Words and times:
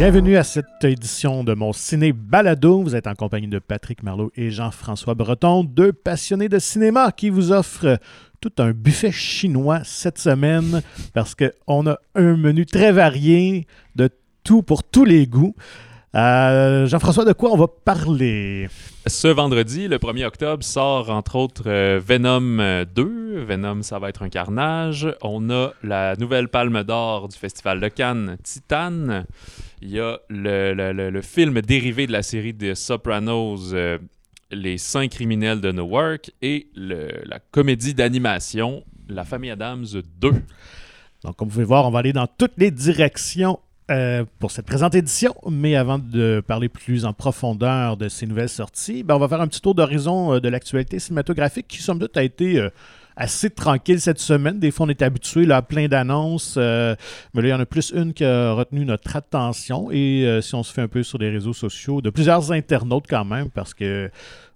Bienvenue 0.00 0.38
à 0.38 0.44
cette 0.44 0.82
édition 0.82 1.44
de 1.44 1.52
mon 1.52 1.74
Ciné 1.74 2.14
Balado. 2.14 2.80
Vous 2.80 2.96
êtes 2.96 3.06
en 3.06 3.14
compagnie 3.14 3.48
de 3.48 3.58
Patrick 3.58 4.02
Marlot 4.02 4.32
et 4.34 4.50
Jean-François 4.50 5.14
Breton, 5.14 5.62
deux 5.62 5.92
passionnés 5.92 6.48
de 6.48 6.58
cinéma 6.58 7.12
qui 7.12 7.28
vous 7.28 7.52
offrent 7.52 7.98
tout 8.40 8.52
un 8.56 8.70
buffet 8.70 9.12
chinois 9.12 9.82
cette 9.84 10.16
semaine 10.16 10.80
parce 11.12 11.34
qu'on 11.34 11.86
a 11.86 11.98
un 12.14 12.34
menu 12.38 12.64
très 12.64 12.92
varié 12.92 13.66
de 13.94 14.08
tout 14.42 14.62
pour 14.62 14.84
tous 14.84 15.04
les 15.04 15.26
goûts. 15.26 15.54
Euh, 16.16 16.86
Jean-François, 16.86 17.24
de 17.24 17.32
quoi 17.32 17.52
on 17.52 17.56
va 17.56 17.68
parler? 17.68 18.68
Ce 19.06 19.28
vendredi, 19.28 19.86
le 19.86 19.98
1er 19.98 20.24
octobre, 20.26 20.64
sort 20.64 21.08
entre 21.10 21.36
autres 21.36 21.62
euh, 21.66 22.00
Venom 22.04 22.84
2. 22.92 23.44
Venom, 23.44 23.82
ça 23.82 24.00
va 24.00 24.08
être 24.08 24.22
un 24.24 24.28
carnage. 24.28 25.08
On 25.22 25.50
a 25.50 25.72
la 25.84 26.16
nouvelle 26.16 26.48
palme 26.48 26.82
d'or 26.82 27.28
du 27.28 27.36
Festival 27.36 27.78
de 27.78 27.86
Cannes, 27.88 28.36
Titan. 28.42 29.22
Il 29.82 29.90
y 29.90 30.00
a 30.00 30.18
le, 30.28 30.74
le- 30.74 30.92
le- 30.92 31.10
le 31.10 31.22
film 31.22 31.60
dérivé 31.62 32.08
de 32.08 32.12
la 32.12 32.22
série 32.22 32.52
des 32.54 32.74
Sopranos, 32.74 33.72
euh, 33.72 33.98
Les 34.50 34.78
Cinq 34.78 35.12
criminels 35.12 35.60
de 35.60 35.70
Newark, 35.70 36.32
et 36.42 36.66
la 36.74 37.38
comédie 37.52 37.94
d'animation, 37.94 38.82
La 39.08 39.24
famille 39.24 39.50
Adams 39.52 39.86
2. 40.20 40.30
Donc, 41.22 41.36
comme 41.36 41.46
vous 41.48 41.52
pouvez 41.54 41.64
voir, 41.64 41.86
on 41.86 41.90
va 41.90 42.00
aller 42.00 42.12
dans 42.12 42.26
toutes 42.26 42.54
les 42.56 42.70
directions 42.72 43.60
euh, 43.90 44.24
pour 44.38 44.52
cette 44.52 44.66
présente 44.66 44.94
édition. 44.94 45.34
Mais 45.50 45.74
avant 45.74 45.98
de 45.98 46.42
parler 46.46 46.68
plus 46.68 47.04
en 47.04 47.12
profondeur 47.12 47.96
de 47.96 48.08
ces 48.08 48.24
nouvelles 48.24 48.48
sorties, 48.48 49.02
ben, 49.02 49.16
on 49.16 49.18
va 49.18 49.26
faire 49.26 49.40
un 49.40 49.48
petit 49.48 49.60
tour 49.60 49.74
d'horizon 49.74 50.34
euh, 50.34 50.40
de 50.40 50.48
l'actualité 50.48 51.00
cinématographique 51.00 51.66
qui, 51.66 51.82
somme 51.82 51.98
toute, 51.98 52.16
a 52.16 52.22
été 52.22 52.60
euh, 52.60 52.70
assez 53.16 53.50
tranquille 53.50 54.00
cette 54.00 54.20
semaine. 54.20 54.60
Des 54.60 54.70
fois, 54.70 54.86
on 54.86 54.88
est 54.90 55.02
habitué 55.02 55.50
à 55.50 55.62
plein 55.62 55.88
d'annonces, 55.88 56.56
mais 56.56 56.62
là, 57.34 57.42
il 57.42 57.48
y 57.48 57.52
en 57.52 57.58
a 57.58 57.66
plus 57.66 57.92
une 57.92 58.14
qui 58.14 58.24
a 58.24 58.52
retenu 58.52 58.84
notre 58.84 59.16
attention. 59.16 59.90
Et 59.90 60.38
si 60.40 60.54
on 60.54 60.62
se 60.62 60.72
fait 60.72 60.82
un 60.82 60.88
peu 60.88 61.02
sur 61.02 61.18
les 61.18 61.28
réseaux 61.28 61.52
sociaux, 61.52 62.00
de 62.00 62.10
plusieurs 62.10 62.52
internautes 62.52 63.06
quand 63.10 63.24
même, 63.24 63.50
parce 63.50 63.74
que 63.74 64.08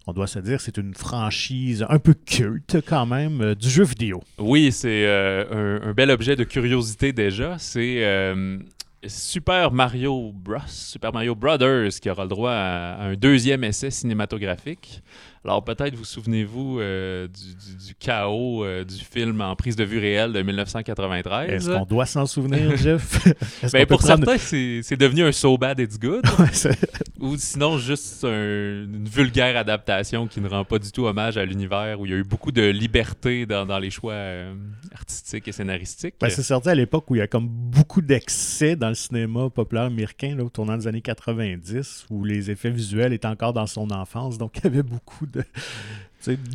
on 0.06 0.12
doit 0.12 0.26
se 0.26 0.38
dire 0.38 0.60
c'est 0.60 0.76
une 0.76 0.94
franchise 0.94 1.84
un 1.88 1.98
peu 1.98 2.14
culte 2.14 2.76
quand 2.86 3.06
même 3.06 3.54
du 3.54 3.68
jeu 3.68 3.84
vidéo. 3.84 4.22
Oui, 4.38 4.70
c'est 4.70 5.06
un, 5.06 5.92
bel 5.92 6.10
objet 6.10 6.36
de 6.36 6.44
curiosité 6.44 7.12
déjà. 7.12 7.56
C'est 7.58 8.02
Super 9.08 9.70
Mario 9.70 10.32
Bros. 10.32 10.60
Super 10.66 11.12
Mario 11.12 11.34
Brothers 11.34 12.00
qui 12.00 12.10
aura 12.10 12.24
le 12.24 12.28
droit 12.28 12.52
à, 12.52 13.02
un 13.02 13.14
deuxième 13.14 13.64
essai 13.64 13.90
cinématographique. 13.90 15.02
Alors 15.44 15.62
peut-être 15.62 15.94
vous 15.94 16.04
souvenez-vous 16.06 16.80
euh, 16.80 17.28
du, 17.28 17.54
du- 17.54 17.86
du 17.88 17.94
chaos 17.96 18.64
euh, 18.64 18.82
du 18.84 18.94
film 18.96 19.40
en 19.42 19.54
prise 19.56 19.76
de 19.76 19.84
vue 19.84 19.98
réelle 19.98 20.32
de 20.32 20.40
1993. 20.42 21.50
Est-ce 21.50 21.70
qu'on 21.70 21.84
doit 21.84 22.06
s'en 22.06 22.24
souvenir, 22.26 22.74
Jeff? 22.78 23.18
Ben, 23.72 23.84
pour 23.86 23.98
prendre- 23.98 24.24
certains, 24.24 24.38
c'est 24.38 24.80
c'est 24.82 24.96
devenu 24.96 25.22
un 25.24 25.32
so 25.32 25.58
bad 25.58 25.78
it's 25.80 25.98
good. 25.98 26.24
Ouais, 26.38 26.72
Ou 27.20 27.36
sinon, 27.36 27.76
juste 27.78 28.24
un- 28.24 28.84
une 28.84 29.06
vulgaire 29.08 29.56
adaptation 29.56 30.26
qui 30.26 30.40
ne 30.40 30.48
rend 30.48 30.64
pas 30.64 30.78
du 30.78 30.90
tout 30.90 31.04
hommage 31.06 31.36
à 31.36 31.44
l'univers 31.44 32.00
où 32.00 32.06
il 32.06 32.12
y 32.12 32.14
a 32.14 32.18
eu 32.18 32.24
beaucoup 32.24 32.50
de 32.52 32.62
liberté 32.62 33.44
dans, 33.46 33.66
dans 33.66 33.78
les 33.78 33.90
choix 33.90 34.12
euh, 34.14 34.54
artistiques 34.94 35.46
et 35.48 35.52
scénaristiques. 35.52 36.14
Ben, 36.20 36.30
c'est 36.30 36.42
sorti 36.42 36.68
à 36.70 36.74
l'époque 36.74 37.10
où 37.10 37.16
il 37.16 37.18
y 37.18 37.22
a 37.22 37.26
comme 37.26 37.48
beaucoup 37.48 38.00
d'excès 38.00 38.76
dans 38.76 38.88
le 38.88 38.94
cinéma 38.94 39.50
populaire 39.50 39.84
américain, 39.84 40.34
là, 40.36 40.44
au 40.44 40.48
tournant 40.48 40.76
des 40.76 40.86
années 40.86 41.02
90, 41.02 42.06
où 42.10 42.24
les 42.24 42.50
effets 42.50 42.70
visuels 42.70 43.12
étaient 43.12 43.28
encore 43.28 43.52
dans 43.52 43.66
son 43.66 43.90
enfance. 43.90 44.38
Donc, 44.38 44.52
il 44.58 44.64
y 44.64 44.66
avait 44.68 44.82
beaucoup 44.82 45.26
de 45.26 45.33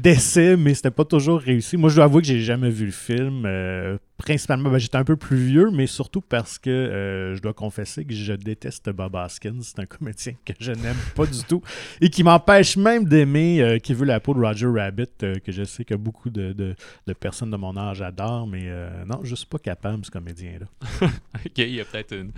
d'essais, 0.01 0.57
mais 0.57 0.73
c'était 0.73 0.89
pas 0.89 1.05
toujours 1.05 1.39
réussi. 1.39 1.77
Moi, 1.77 1.91
je 1.91 1.95
dois 1.95 2.05
avouer 2.05 2.21
que 2.23 2.27
j'ai 2.27 2.41
jamais 2.41 2.71
vu 2.71 2.87
le 2.87 2.91
film. 2.91 3.43
euh, 3.45 3.97
principalement, 4.17 4.71
ben, 4.71 4.79
j'étais 4.79 4.97
un 4.97 5.03
peu 5.03 5.15
plus 5.15 5.37
vieux, 5.37 5.69
mais 5.71 5.85
surtout 5.85 6.21
parce 6.21 6.57
que 6.57 6.71
euh, 6.71 7.35
je 7.35 7.41
dois 7.43 7.53
confesser 7.53 8.03
que 8.03 8.13
je 8.15 8.33
déteste 8.33 8.89
Bob 8.89 9.13
Hoskins. 9.13 9.59
C'est 9.61 9.77
un 9.77 9.85
comédien 9.85 10.33
que 10.43 10.53
je 10.59 10.71
n'aime 10.71 10.97
pas 11.15 11.27
du 11.27 11.43
tout 11.43 11.61
et 12.01 12.09
qui 12.09 12.23
m'empêche 12.23 12.77
même 12.77 13.05
d'aimer 13.05 13.61
euh, 13.61 13.77
Qui 13.77 13.93
veut 13.93 14.05
la 14.07 14.19
peau 14.19 14.33
de 14.33 14.39
Roger 14.39 14.65
Rabbit, 14.65 15.05
que 15.19 15.51
je 15.51 15.63
sais 15.63 15.85
que 15.85 15.93
beaucoup 15.93 16.31
de, 16.31 16.51
de- 16.51 16.73
de 17.05 17.13
personnes 17.13 17.51
de 17.51 17.57
mon 17.57 17.77
âge 17.77 18.01
adorent, 18.01 18.47
mais 18.47 18.71
non, 19.07 19.19
je 19.23 19.35
suis 19.35 19.45
pas 19.45 19.59
capable, 19.59 20.03
ce 20.03 20.09
comédien-là. 20.09 20.65
OK, 21.35 21.57
il 21.59 21.75
y 21.75 21.79
a 21.79 21.85
peut-être 21.85 22.15
une, 22.15 22.31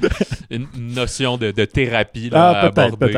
une 0.50 0.68
notion 0.94 1.38
de, 1.38 1.52
de 1.52 1.64
thérapie 1.64 2.30
là, 2.30 2.52
Ah, 2.52 2.60
à 2.60 2.66
aborder. 2.68 3.14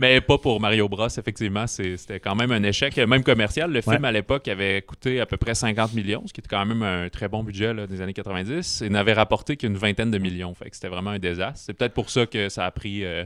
Euh, 0.00 0.14
mais 0.14 0.20
pas 0.20 0.38
pour 0.38 0.60
Mario 0.60 0.88
Bros, 0.88 1.06
effectivement. 1.08 1.66
C'était 1.66 2.20
quand 2.20 2.34
même 2.34 2.52
un 2.52 2.62
échec, 2.62 2.96
même 2.96 3.22
commercial. 3.22 3.70
Le 3.72 3.80
film, 3.80 4.02
Ouais. 4.02 4.08
à 4.08 4.12
l'époque, 4.12 4.48
avait 4.48 4.82
coûté 4.82 5.20
à 5.20 5.26
peu 5.26 5.36
près 5.36 5.54
50 5.54 5.92
millions, 5.94 6.22
ce 6.26 6.32
qui 6.32 6.40
était 6.40 6.48
quand 6.48 6.64
même 6.66 6.82
un 6.82 7.08
très 7.08 7.28
bon 7.28 7.42
budget 7.44 7.74
là, 7.74 7.86
des 7.86 8.00
années 8.00 8.12
90, 8.14 8.82
et 8.82 8.88
n'avait 8.88 9.12
rapporté 9.12 9.56
qu'une 9.56 9.76
vingtaine 9.76 10.10
de 10.10 10.18
millions. 10.18 10.54
Fait 10.54 10.70
que 10.70 10.76
c'était 10.76 10.88
vraiment 10.88 11.10
un 11.10 11.18
désastre. 11.18 11.60
C'est 11.64 11.74
peut-être 11.74 11.94
pour 11.94 12.10
ça 12.10 12.26
que 12.26 12.48
ça 12.48 12.66
a 12.66 12.70
pris 12.70 13.04
euh, 13.04 13.24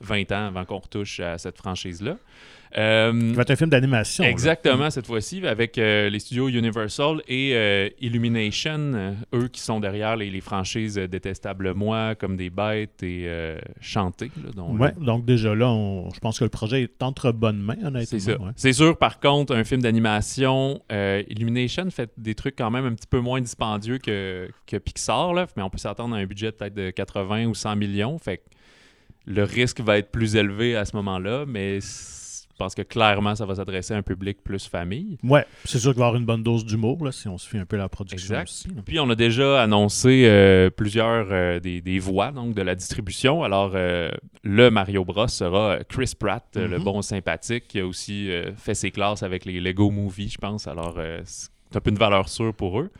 20 0.00 0.32
ans 0.32 0.46
avant 0.46 0.64
qu'on 0.64 0.78
retouche 0.78 1.20
à 1.20 1.38
cette 1.38 1.56
franchise-là. 1.58 2.16
Euh, 2.78 3.32
va 3.34 3.42
être 3.42 3.50
un 3.50 3.56
film 3.56 3.70
d'animation. 3.70 4.22
là. 4.22 4.30
Exactement, 4.30 4.90
cette 4.90 5.06
fois-ci, 5.06 5.44
avec 5.46 5.76
euh, 5.76 6.08
les 6.08 6.18
studios 6.20 6.48
Universal 6.48 7.20
et 7.26 7.52
euh, 7.54 7.88
Illumination, 8.00 8.92
euh, 8.94 9.12
eux 9.34 9.48
qui 9.48 9.60
sont 9.60 9.80
derrière 9.80 10.16
les, 10.16 10.30
les 10.30 10.40
franchises 10.40 10.94
Détestable 10.94 11.74
Moi, 11.74 12.14
comme 12.14 12.36
des 12.36 12.48
bêtes 12.50 13.02
et 13.02 13.24
euh, 13.26 13.58
Chanté. 13.80 14.30
là, 14.36 14.50
dont 14.54 14.76
Ouais, 14.78 14.92
donc 15.00 15.24
déjà 15.24 15.54
là, 15.54 15.68
on- 15.68 16.10
je 16.14 16.20
pense 16.20 16.38
que 16.38 16.44
le 16.44 16.50
projet 16.50 16.82
est 16.82 17.02
entre 17.02 17.32
bonnes 17.32 17.60
mains, 17.60 17.76
honnêtement. 17.82 18.18
c'est 18.20 18.36
ouais. 18.38 18.50
C'est 18.54 18.72
sûr, 18.72 18.96
par 18.96 19.18
contre, 19.18 19.54
un 19.54 19.64
film 19.64 19.82
d'animation, 19.82 20.80
Illumination 21.28 21.90
fait 21.90 22.10
des 22.16 22.34
trucs 22.34 22.56
quand 22.56 22.70
même 22.70 22.84
un 22.86 22.94
petit 22.94 23.08
peu 23.08 23.18
moins 23.20 23.40
dispendieux 23.40 23.98
que, 23.98 24.48
que 24.66 24.76
Pixar, 24.76 25.34
là, 25.34 25.46
mais 25.56 25.62
on 25.64 25.70
peut 25.70 25.78
s'attendre 25.78 26.14
à 26.14 26.18
un 26.18 26.26
budget 26.26 26.52
peut-être 26.52 26.74
de 26.74 26.90
80 26.90 27.46
ou 27.46 27.54
100 27.54 27.74
millions. 27.76 28.16
Fait 28.18 28.38
que 28.38 28.42
le 29.26 29.42
risque 29.44 29.80
va 29.80 29.98
être 29.98 30.10
plus 30.10 30.36
élevé 30.36 30.76
à 30.76 30.84
ce 30.84 30.94
moment-là, 30.96 31.44
mais 31.46 31.78
pense 32.60 32.74
que 32.74 32.82
clairement, 32.82 33.34
ça 33.34 33.46
va 33.46 33.54
s'adresser 33.56 33.94
à 33.94 33.96
un 33.96 34.02
public 34.02 34.38
plus 34.44 34.68
famille. 34.68 35.18
Ouais, 35.24 35.44
c'est 35.64 35.78
sûr 35.78 35.90
qu'il 35.92 35.98
va 36.00 36.04
y 36.04 36.08
avoir 36.08 36.20
une 36.20 36.26
bonne 36.26 36.42
dose 36.42 36.64
d'humour, 36.64 37.04
là, 37.04 37.10
si 37.12 37.26
on 37.26 37.38
se 37.38 37.48
fait 37.48 37.58
un 37.58 37.64
peu 37.64 37.76
la 37.76 37.88
production 37.88 38.34
Exact. 38.38 38.42
aussi. 38.48 38.68
Puis 38.84 39.00
on 39.00 39.08
a 39.10 39.14
déjà 39.14 39.62
annoncé 39.62 40.24
euh, 40.26 40.70
plusieurs 40.70 41.26
euh, 41.30 41.58
des, 41.58 41.80
des 41.80 41.98
voix 41.98 42.30
donc, 42.32 42.54
de 42.54 42.62
la 42.62 42.74
distribution. 42.74 43.42
Alors, 43.42 43.72
euh, 43.74 44.10
le 44.44 44.70
Mario 44.70 45.04
Bros 45.04 45.26
sera 45.28 45.78
Chris 45.88 46.12
Pratt, 46.18 46.44
le 46.54 46.78
Mhm. 46.78 46.84
bon 46.84 47.02
sympathique, 47.02 47.66
qui 47.68 47.80
a 47.80 47.86
aussi 47.86 48.30
fait 48.56 48.74
ses 48.74 48.90
classes 48.90 49.22
avec 49.22 49.44
les 49.44 49.60
Lego 49.60 49.90
Movie, 49.90 50.28
je 50.28 50.38
pense. 50.38 50.68
Alors, 50.68 50.98
c'est 51.24 51.48
un 51.74 51.80
peu 51.80 51.90
une 51.90 51.96
valeur 51.98 52.28
sûre 52.28 52.52
pour 52.54 52.80
eux. 52.80 52.90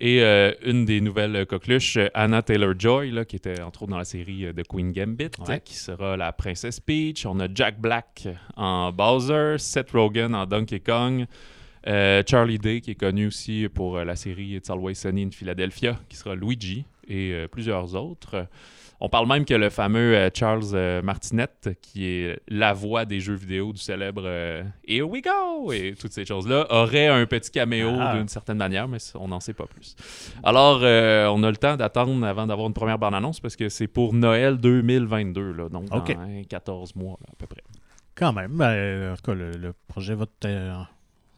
Et 0.00 0.22
euh, 0.22 0.52
une 0.64 0.84
des 0.84 1.00
nouvelles 1.00 1.34
euh, 1.34 1.44
coqueluches, 1.44 1.96
euh, 1.96 2.08
Anna 2.14 2.40
Taylor-Joy, 2.42 3.10
là, 3.10 3.24
qui 3.24 3.34
était 3.36 3.60
entre 3.60 3.82
autres 3.82 3.90
dans 3.90 3.98
la 3.98 4.04
série 4.04 4.52
de 4.54 4.62
Queen 4.62 4.92
Gambit, 4.92 5.30
Ouais. 5.46 5.56
euh, 5.56 5.58
qui 5.58 5.74
sera 5.74 6.16
la 6.16 6.32
princesse 6.32 6.78
Peach. 6.78 7.26
On 7.26 7.40
a 7.40 7.48
Jack 7.52 7.80
Black 7.80 8.28
en 8.56 8.92
Bowser, 8.92 9.56
Seth 9.58 9.90
Rogen 9.90 10.34
en 10.36 10.46
Donkey 10.46 10.78
Kong, 10.80 11.26
euh, 11.88 12.22
Charlie 12.28 12.58
Day, 12.58 12.80
qui 12.80 12.92
est 12.92 12.94
connu 12.94 13.26
aussi 13.26 13.66
pour 13.74 13.98
la 13.98 14.14
série 14.14 14.54
It's 14.54 14.70
Always 14.70 14.94
Sunny 14.94 15.24
in 15.24 15.30
Philadelphia, 15.32 15.98
qui 16.08 16.16
sera 16.16 16.36
Luigi, 16.36 16.84
et 17.08 17.32
euh, 17.32 17.48
plusieurs 17.48 17.94
autres. 17.94 18.46
On 19.00 19.08
parle 19.08 19.28
même 19.28 19.44
que 19.44 19.54
le 19.54 19.70
fameux 19.70 20.16
euh, 20.16 20.28
Charles 20.34 20.62
euh, 20.74 21.02
Martinet, 21.02 21.46
qui 21.80 22.04
est 22.06 22.40
la 22.48 22.72
voix 22.72 23.04
des 23.04 23.20
jeux 23.20 23.34
vidéo 23.36 23.72
du 23.72 23.78
célèbre 23.80 24.26
Here 24.88 25.02
We 25.08 25.22
Go 25.22 25.70
et 25.72 25.94
toutes 25.98 26.12
ces 26.12 26.24
choses-là, 26.24 26.66
aurait 26.70 27.06
un 27.06 27.24
petit 27.26 27.50
caméo 27.52 27.90
Ah. 28.00 28.16
d'une 28.16 28.26
certaine 28.26 28.56
manière, 28.56 28.88
mais 28.88 28.98
on 29.14 29.28
n'en 29.28 29.38
sait 29.38 29.54
pas 29.54 29.66
plus. 29.66 29.94
Alors, 30.42 30.80
euh, 30.82 31.28
on 31.28 31.44
a 31.44 31.50
le 31.50 31.56
temps 31.56 31.76
d'attendre 31.76 32.26
avant 32.26 32.46
d'avoir 32.48 32.66
une 32.66 32.74
première 32.74 32.98
bande-annonce 32.98 33.38
parce 33.38 33.54
que 33.54 33.68
c'est 33.68 33.86
pour 33.86 34.14
Noël 34.14 34.58
2022, 34.58 35.52
là, 35.52 35.68
donc 35.68 35.84
dans 35.86 35.98
Ok. 35.98 36.10
hein, 36.10 36.42
14 36.48 36.96
mois 36.96 37.16
là, 37.20 37.28
à 37.32 37.36
peu 37.36 37.46
près. 37.46 37.62
Quand 38.16 38.32
même. 38.32 38.50
ben, 38.56 39.12
en 39.12 39.14
tout 39.16 39.22
cas, 39.22 39.34
le, 39.34 39.52
le 39.52 39.72
projet 39.86 40.16
va, 40.16 40.26
te- 40.26 40.72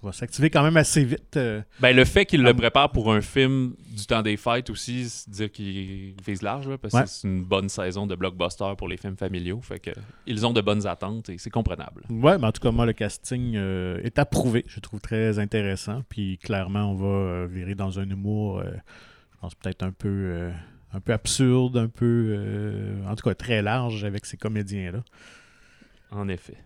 va 0.06 0.12
s'activer 0.12 0.48
quand 0.50 0.62
même 0.62 0.76
assez 0.76 1.04
vite. 1.04 1.36
euh. 1.36 1.60
Ben, 1.80 1.94
le 1.94 2.04
fait 2.04 2.24
qu'il 2.26 2.42
le 2.42 2.54
prépare 2.54 2.90
pour 2.90 3.12
un 3.12 3.20
film 3.20 3.74
du 3.94 4.06
temps 4.06 4.22
des 4.22 4.36
fêtes 4.36 4.70
aussi, 4.70 5.08
c'est 5.08 5.28
dire 5.30 5.52
qu'il 5.52 6.14
vise 6.26 6.40
large, 6.42 6.68
là, 6.68 6.78
parce 6.78 6.94
Ouais. 6.94 7.02
que 7.02 7.08
c'est 7.08 7.28
une 7.28 7.44
bonne 7.44 7.68
saison 7.68 8.06
de 8.06 8.14
blockbuster 8.14 8.72
pour 8.78 8.88
les 8.88 8.96
films 8.96 9.16
familiaux. 9.16 9.60
Fait 9.62 9.78
que 9.78 9.90
ils 10.26 10.46
ont 10.46 10.52
de 10.52 10.60
bonnes 10.60 10.86
attentes 10.86 11.28
et 11.28 11.36
c'est 11.38 11.50
comprenable. 11.50 12.04
Ouais, 12.08 12.38
mais 12.38 12.46
en 12.46 12.52
tout 12.52 12.60
cas, 12.62 12.70
moi, 12.70 12.86
le 12.86 12.92
casting 12.94 13.54
euh, 13.56 14.00
est 14.02 14.18
approuvé. 14.18 14.64
Je 14.68 14.80
trouve 14.80 15.00
très 15.00 15.38
intéressant. 15.38 16.02
Puis 16.08 16.38
clairement, 16.38 16.90
on 16.92 16.94
va 16.94 17.06
euh, 17.06 17.46
virer 17.50 17.74
dans 17.74 17.98
un 17.98 18.08
humour, 18.08 18.62
je 18.64 19.38
pense 19.40 19.54
peut-être 19.54 19.82
un 19.82 19.92
peu, 19.92 20.50
un 20.92 21.00
peu 21.00 21.12
absurde, 21.12 21.76
un 21.76 21.88
peu, 21.88 22.38
en 23.06 23.14
tout 23.16 23.28
cas, 23.28 23.34
très 23.34 23.60
large 23.62 24.04
avec 24.04 24.24
ces 24.26 24.36
comédiens-là. 24.36 25.02
En 26.10 26.28
effet. 26.28 26.56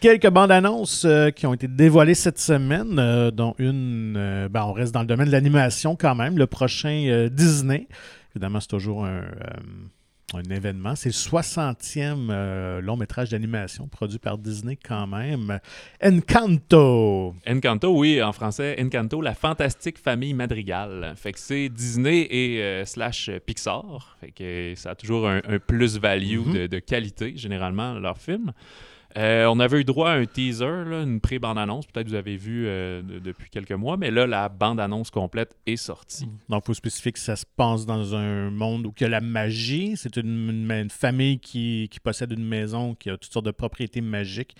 Quelques 0.00 0.28
bandes 0.28 0.50
annonces 0.52 1.04
euh, 1.04 1.30
qui 1.30 1.46
ont 1.46 1.54
été 1.54 1.68
dévoilées 1.68 2.14
cette 2.14 2.38
semaine, 2.38 2.98
euh, 2.98 3.30
dont 3.30 3.54
une, 3.58 4.14
euh, 4.16 4.48
ben, 4.48 4.64
on 4.64 4.72
reste 4.72 4.92
dans 4.94 5.00
le 5.00 5.06
domaine 5.06 5.26
de 5.26 5.32
l'animation 5.32 5.96
quand 5.96 6.14
même, 6.14 6.38
le 6.38 6.46
prochain 6.46 7.28
Disney. 7.32 7.86
Évidemment, 8.34 8.60
c'est 8.60 8.68
toujours 8.68 9.04
un, 9.06 9.22
un 10.34 10.42
événement. 10.50 10.94
C'est 10.94 11.08
le 11.08 11.14
60e 11.14 12.28
euh, 12.30 12.80
long 12.80 12.96
métrage 12.96 13.30
d'animation 13.30 13.88
produit 13.88 14.18
par 14.18 14.36
Disney 14.38 14.76
quand 14.76 15.06
même. 15.06 15.58
Encanto. 16.04 17.34
Encanto, 17.48 17.96
oui, 17.98 18.22
en 18.22 18.32
français, 18.32 18.76
Encanto, 18.80 19.20
la 19.22 19.34
fantastique 19.34 19.98
famille 19.98 20.34
Madrigal. 20.34 21.14
Fait 21.16 21.32
que 21.32 21.38
c'est 21.38 21.68
Disney 21.68 22.26
et 22.30 22.84
slash 22.84 23.30
Pixar. 23.46 24.16
Fait 24.20 24.30
que 24.30 24.74
ça 24.76 24.90
a 24.90 24.94
toujours 24.94 25.28
un, 25.28 25.40
plus-value 25.66 26.40
Mhm. 26.46 26.52
de, 26.54 26.66
de 26.66 26.78
qualité, 26.78 27.32
généralement, 27.36 27.94
leur 27.94 28.18
film. 28.18 28.52
Euh, 29.16 29.46
on 29.46 29.58
avait 29.58 29.80
eu 29.80 29.84
droit 29.84 30.10
à 30.10 30.14
un 30.14 30.26
teaser, 30.26 30.84
là, 30.84 31.02
une 31.02 31.20
pré-bande-annonce. 31.20 31.86
Peut-être 31.86 32.04
que 32.06 32.10
vous 32.10 32.14
avez 32.16 32.36
vu 32.36 32.66
euh, 32.66 33.00
de- 33.02 33.18
depuis 33.18 33.48
quelques 33.48 33.72
mois, 33.72 33.96
mais 33.96 34.10
là, 34.10 34.26
la 34.26 34.48
bande-annonce 34.50 35.10
complète 35.10 35.56
est 35.66 35.76
sortie. 35.76 36.28
Donc, 36.50 36.64
il 36.64 36.66
faut 36.66 36.74
spécifier 36.74 37.12
que 37.12 37.18
ça 37.18 37.34
se 37.34 37.46
passe 37.56 37.86
dans 37.86 38.14
un 38.14 38.50
monde 38.50 38.86
où 38.86 38.92
il 38.98 39.02
y 39.02 39.06
a 39.06 39.08
la 39.08 39.22
magie. 39.22 39.94
C'est 39.96 40.16
une, 40.18 40.50
une- 40.50 40.70
une 40.70 40.90
famille 40.90 41.38
qui, 41.40 41.88
qui 41.90 42.00
possède 42.00 42.32
une 42.32 42.44
maison 42.44 42.94
qui 42.94 43.08
a 43.08 43.16
toutes 43.16 43.32
sortes 43.32 43.46
de 43.46 43.50
propriétés 43.50 44.02
magiques 44.02 44.54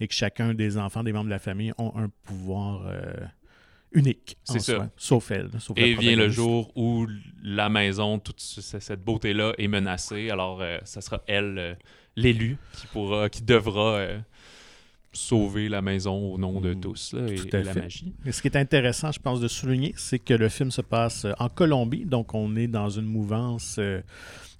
et 0.00 0.06
que 0.06 0.14
chacun 0.14 0.52
des 0.52 0.76
enfants, 0.76 1.02
des 1.02 1.12
membres 1.12 1.24
de 1.26 1.30
la 1.30 1.38
famille, 1.38 1.72
ont 1.78 1.92
un 1.96 2.10
pouvoir 2.24 2.86
euh, 2.86 3.14
unique. 3.92 4.36
C'est 4.44 4.58
ça. 4.58 4.74
soi, 4.76 4.88
Sauf 4.96 5.30
elle. 5.30 5.50
sauf 5.60 5.78
Et 5.78 5.94
vient 5.94 6.16
le 6.16 6.28
jour 6.28 6.70
où 6.76 7.06
la 7.42 7.68
maison, 7.70 8.18
toute 8.18 8.40
ce- 8.40 8.60
cette 8.80 9.02
beauté-là 9.02 9.54
est 9.56 9.68
menacée. 9.68 10.28
Alors, 10.30 10.60
euh, 10.60 10.78
ça 10.84 11.00
sera 11.00 11.22
elle, 11.26 11.56
euh, 11.58 11.74
l'élu, 12.16 12.56
qui 12.78 12.86
pourra, 12.88 13.28
qui 13.28 13.42
devra 13.42 13.96
euh, 13.96 14.18
sauver 15.12 15.68
la 15.68 15.80
maison 15.82 16.32
au 16.34 16.38
nom 16.38 16.60
de 16.60 16.74
Mm, 16.74 16.80
tous 16.80 17.12
là, 17.12 17.26
et, 17.28 17.34
tout 17.36 17.48
à 17.56 17.60
et 17.60 17.62
la 17.64 17.72
fait. 17.72 17.80
magie. 17.82 18.12
Et 18.26 18.32
ce 18.32 18.42
qui 18.42 18.48
est 18.48 18.56
intéressant, 18.56 19.12
je 19.12 19.20
pense, 19.20 19.40
de 19.40 19.48
souligner, 19.48 19.94
c'est 19.96 20.18
que 20.18 20.34
le 20.34 20.48
film 20.48 20.70
se 20.70 20.80
passe 20.82 21.24
euh, 21.24 21.32
en 21.38 21.48
Colombie. 21.48 22.04
Donc, 22.04 22.34
on 22.34 22.56
est 22.56 22.66
dans 22.66 22.88
une 22.90 23.06
mouvance 23.06 23.76
euh, 23.78 24.00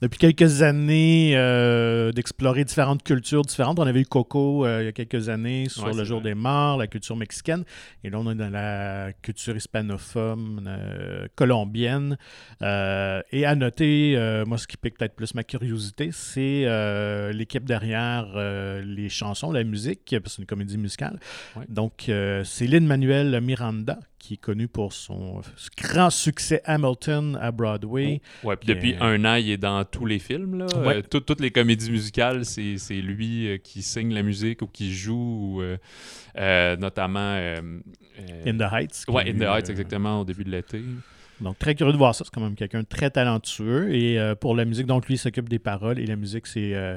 depuis 0.05 0.19
quelques 0.19 0.61
années 0.61 1.33
euh, 1.35 2.13
d'explorer 2.13 2.65
différentes 2.65 3.03
cultures 3.03 3.41
différentes. 3.41 3.79
On 3.79 3.87
avait 3.87 4.03
eu 4.03 4.05
Coco 4.05 4.67
euh, 4.67 4.83
il 4.83 4.85
y 4.85 4.89
a 4.89 4.93
quelques 4.93 5.31
années 5.31 5.69
sur 5.71 5.85
Ouais, 5.85 5.95
le 5.95 6.05
jour 6.05 6.21
vrai. 6.21 6.31
des 6.31 6.35
morts, 6.35 6.77
la 6.77 6.87
culture 6.87 7.17
mexicaine. 7.17 7.65
Et 8.03 8.11
là, 8.11 8.19
on 8.19 8.31
est 8.31 8.35
dans 8.35 8.51
la 8.51 9.13
culture 9.23 9.57
hispanophone 9.57 10.67
euh, 10.67 11.27
colombienne. 11.37 12.19
Et 12.61 13.47
à 13.47 13.55
noter, 13.55 14.43
moi, 14.47 14.59
ce 14.59 14.67
qui 14.67 14.77
pique 14.77 14.99
peut-être 14.99 15.15
plus 15.15 15.35
ma 15.35 15.43
curiosité, 15.43 16.11
c'est 16.13 16.67
l'équipe 17.33 17.65
derrière 17.65 18.27
les 18.85 19.09
chansons, 19.09 19.53
la 19.53 19.65
musique, 19.65 20.11
parce 20.11 20.23
que 20.23 20.31
c'est 20.31 20.43
une 20.43 20.47
comédie 20.47 20.79
musicale. 20.79 21.19
Ouais. 21.57 21.65
Donc, 21.69 22.11
c'est 22.45 22.67
Lin-Manuel 22.67 23.41
Miranda, 23.41 23.99
qui 24.19 24.35
est 24.35 24.39
connu 24.39 24.69
pour 24.69 24.93
son 24.95 25.43
grand 25.77 26.09
succès 26.09 26.63
Hamilton 26.65 27.39
à 27.41 27.53
Broadway. 27.53 28.23
Ouais, 28.43 28.57
puis 28.57 28.69
depuis 28.69 28.97
un 29.01 29.23
an, 29.27 29.35
il 29.35 29.51
est 29.51 29.59
dans 29.59 29.85
tous 29.95 30.07
les 30.07 30.19
films. 30.19 30.59
Là. 30.59 30.67
Ouais. 30.79 30.97
Euh, 30.97 31.03
tout- 31.03 31.21
toutes 31.21 31.41
les 31.41 31.51
comédies 31.51 31.91
musicales, 31.91 32.45
c'est 32.45 32.77
lui 32.95 33.49
euh, 33.49 33.57
qui 33.59 33.83
signe 33.83 34.13
la 34.13 34.23
musique 34.23 34.63
ou 34.63 34.67
qui 34.67 34.93
joue, 34.95 35.59
ou, 35.59 35.63
euh, 35.63 36.77
notamment. 36.77 37.37
In 38.47 38.57
the 38.57 38.73
Heights. 38.73 39.05
a 39.09 39.21
In 39.21 39.39
the 39.39 39.43
Heights, 39.43 39.71
exactement, 39.71 40.21
au 40.21 40.25
début 40.25 40.45
de 40.45 40.51
l'été. 40.51 40.81
Donc, 41.41 41.59
très 41.59 41.75
curieux 41.75 41.93
de 41.93 41.99
voir 41.99 42.15
ça. 42.15 42.25
C'est 42.25 42.33
quand 42.33 42.41
même 42.41 42.55
quelqu'un 42.55 42.81
de 42.81 42.87
très 42.87 43.11
talentueux. 43.11 43.93
Et 43.95 44.19
euh, 44.19 44.35
pour 44.37 44.55
la 44.55 44.65
musique, 44.65 44.87
donc, 44.87 45.07
lui, 45.09 45.15
il 45.15 45.19
s'occupe 45.19 45.49
des 45.49 45.59
paroles. 45.59 45.99
Et 45.99 46.07
la 46.07 46.15
musique, 46.17 46.47
c'est 46.47 46.75
euh, 46.75 46.97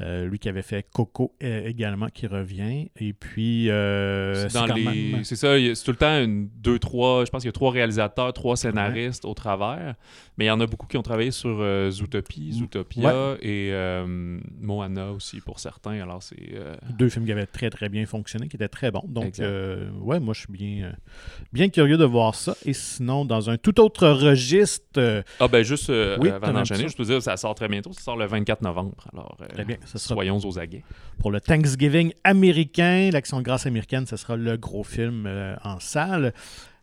euh, 0.00 0.26
lui 0.26 0.38
qui 0.38 0.48
avait 0.48 0.62
fait 0.62 0.86
Coco 0.92 1.34
euh, 1.42 1.66
également, 1.66 2.06
qui 2.08 2.26
revient. 2.26 2.90
Et 2.96 3.12
puis, 3.12 3.70
euh, 3.70 4.48
C'est 4.48 4.74
les- 4.74 5.12
même... 5.12 5.24
ça, 5.24 5.36
c'est 5.36 5.84
tout 5.84 5.90
le 5.90 5.96
temps 5.96 6.22
une, 6.22 6.48
deux, 6.56 6.78
trois. 6.78 7.24
Je 7.24 7.30
pense 7.30 7.42
qu'il 7.42 7.48
y 7.48 7.50
a 7.50 7.52
trois 7.52 7.70
réalisateurs, 7.70 8.32
trois 8.32 8.56
scénaristes 8.56 9.24
au 9.24 9.34
travers. 9.34 9.94
Mais 10.38 10.46
il 10.46 10.48
y 10.48 10.50
en 10.50 10.60
a 10.60 10.66
beaucoup 10.66 10.86
qui 10.86 10.96
ont 10.96 11.02
travaillé 11.02 11.30
sur 11.30 11.58
euh, 11.60 11.90
Zootopie, 11.90 12.52
Zootopia 12.52 13.36
et 13.42 13.70
euh, 13.72 14.38
Moana 14.60 15.12
aussi 15.12 15.40
pour 15.40 15.58
certains. 15.60 16.00
Alors 16.00 16.22
c'est. 16.22 16.36
Deux 16.98 17.08
films 17.08 17.26
qui 17.26 17.32
avaient 17.32 17.46
très, 17.46 17.70
très 17.70 17.88
bien 17.88 18.06
fonctionné, 18.06 18.48
qui 18.48 18.56
étaient 18.56 18.68
très 18.68 18.90
bons. 18.90 19.04
Donc, 19.08 19.34
ouais, 19.38 20.20
moi, 20.20 20.34
je 20.34 20.40
suis 20.40 20.52
bien, 20.52 20.92
bien 21.52 21.68
curieux 21.68 21.96
de 21.98 22.04
voir 22.04 22.34
ça. 22.34 22.54
Et 22.64 22.72
sinon, 22.72 23.24
dans 23.24 23.50
un 23.50 23.56
tout 23.58 23.80
autre 23.80 24.08
registre, 24.08 25.22
Ah 25.38 25.48
ben 25.48 25.62
juste 25.62 25.90
euh, 25.90 26.16
Oui, 26.20 26.30
avant 26.30 26.52
d'enchaîner, 26.52 26.88
je 26.88 26.96
peux 26.96 27.04
dire 27.04 27.22
ça 27.22 27.36
sort 27.36 27.54
très 27.54 27.68
bientôt. 27.68 27.92
Ça 27.92 28.00
sort 28.02 28.16
le 28.16 28.26
24 28.26 28.62
novembre. 28.62 28.94
Alors 29.12 29.36
très 29.52 29.64
bien, 29.64 29.76
ce 29.90 29.98
sera 29.98 30.14
soyons 30.14 30.38
aux 30.38 30.58
aguets. 30.58 30.84
pour 31.18 31.30
le 31.32 31.40
Thanksgiving 31.40 32.12
américain, 32.22 33.10
l'Action 33.12 33.38
de 33.38 33.42
grâce 33.42 33.66
américaine, 33.66 34.06
ce 34.06 34.16
sera 34.16 34.36
le 34.36 34.56
gros 34.56 34.84
film 34.84 35.26
euh, 35.26 35.56
en 35.64 35.80
salle. 35.80 36.32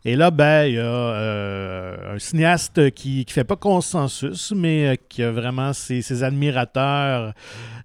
Et 0.04 0.14
là, 0.14 0.30
ben, 0.30 0.64
il 0.66 0.74
y 0.74 0.78
a 0.78 0.82
euh, 0.84 2.14
un 2.14 2.18
cinéaste 2.18 2.90
qui 2.92 3.24
ne 3.26 3.32
fait 3.32 3.44
pas 3.44 3.56
consensus, 3.56 4.52
mais 4.56 4.86
euh, 4.88 4.94
qui 5.08 5.22
a 5.24 5.32
vraiment 5.32 5.72
ses, 5.72 6.02
ses 6.02 6.22
admirateurs, 6.22 7.34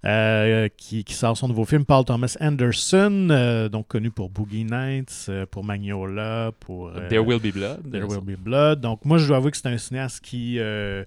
euh, 0.05 0.69
qui, 0.77 1.03
qui 1.03 1.13
sort 1.15 1.35
son 1.35 1.47
nouveau 1.47 1.65
film, 1.65 1.85
Paul 1.85 2.05
Thomas 2.05 2.35
Anderson, 2.39 3.67
donc 3.71 3.87
connu 3.87 4.11
pour 4.11 4.29
Boogie 4.29 4.63
Nights, 4.63 5.31
pour 5.49 5.63
Magnola, 5.63 6.51
pour... 6.59 6.91
There 7.09 7.19
Will 7.25 7.39
Be 7.39 7.51
Blood. 7.53 7.91
There 7.91 8.05
Will 8.05 8.21
Be 8.21 8.39
Blood. 8.39 8.79
Donc, 8.81 9.03
moi, 9.05 9.17
je 9.17 9.27
dois 9.27 9.37
avouer 9.37 9.51
que 9.51 9.57
c'est 9.57 9.67
un 9.67 9.77
cinéaste 9.77 10.23
qui. 10.23 10.55
que 10.57 11.05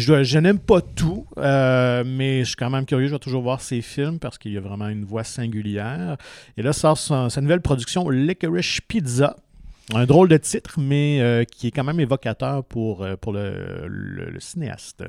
je, 0.00 0.06
dois- 0.06 0.22
je 0.22 0.38
n'aime 0.38 0.60
pas 0.60 0.80
tout, 0.80 1.26
mais 1.36 2.40
je 2.40 2.44
suis 2.44 2.56
quand 2.56 2.70
même 2.70 2.86
curieux. 2.86 3.08
Je 3.08 3.12
vais 3.12 3.18
toujours 3.18 3.42
voir 3.42 3.60
ses 3.60 3.82
films 3.82 4.18
parce 4.20 4.38
qu'il 4.38 4.52
y 4.52 4.56
a 4.56 4.60
vraiment 4.60 4.88
une 4.88 5.04
voix 5.04 5.24
singulière. 5.24 6.16
Et 6.56 6.62
là, 6.62 6.72
sort 6.72 6.96
son- 6.98 7.28
sa 7.30 7.40
nouvelle 7.40 7.60
production, 7.62 8.08
Licorice 8.08 8.80
Pizza. 8.86 9.36
Un 9.94 10.04
drôle 10.04 10.28
de 10.28 10.36
titre, 10.36 10.80
mais 10.80 11.20
euh, 11.20 11.44
qui 11.44 11.68
est 11.68 11.70
quand 11.70 11.84
même 11.84 12.00
évocateur 12.00 12.64
pour, 12.64 13.04
euh, 13.04 13.14
pour 13.16 13.32
le, 13.32 13.86
le- 13.86 14.30
le 14.30 14.40
cinéaste. 14.40 15.04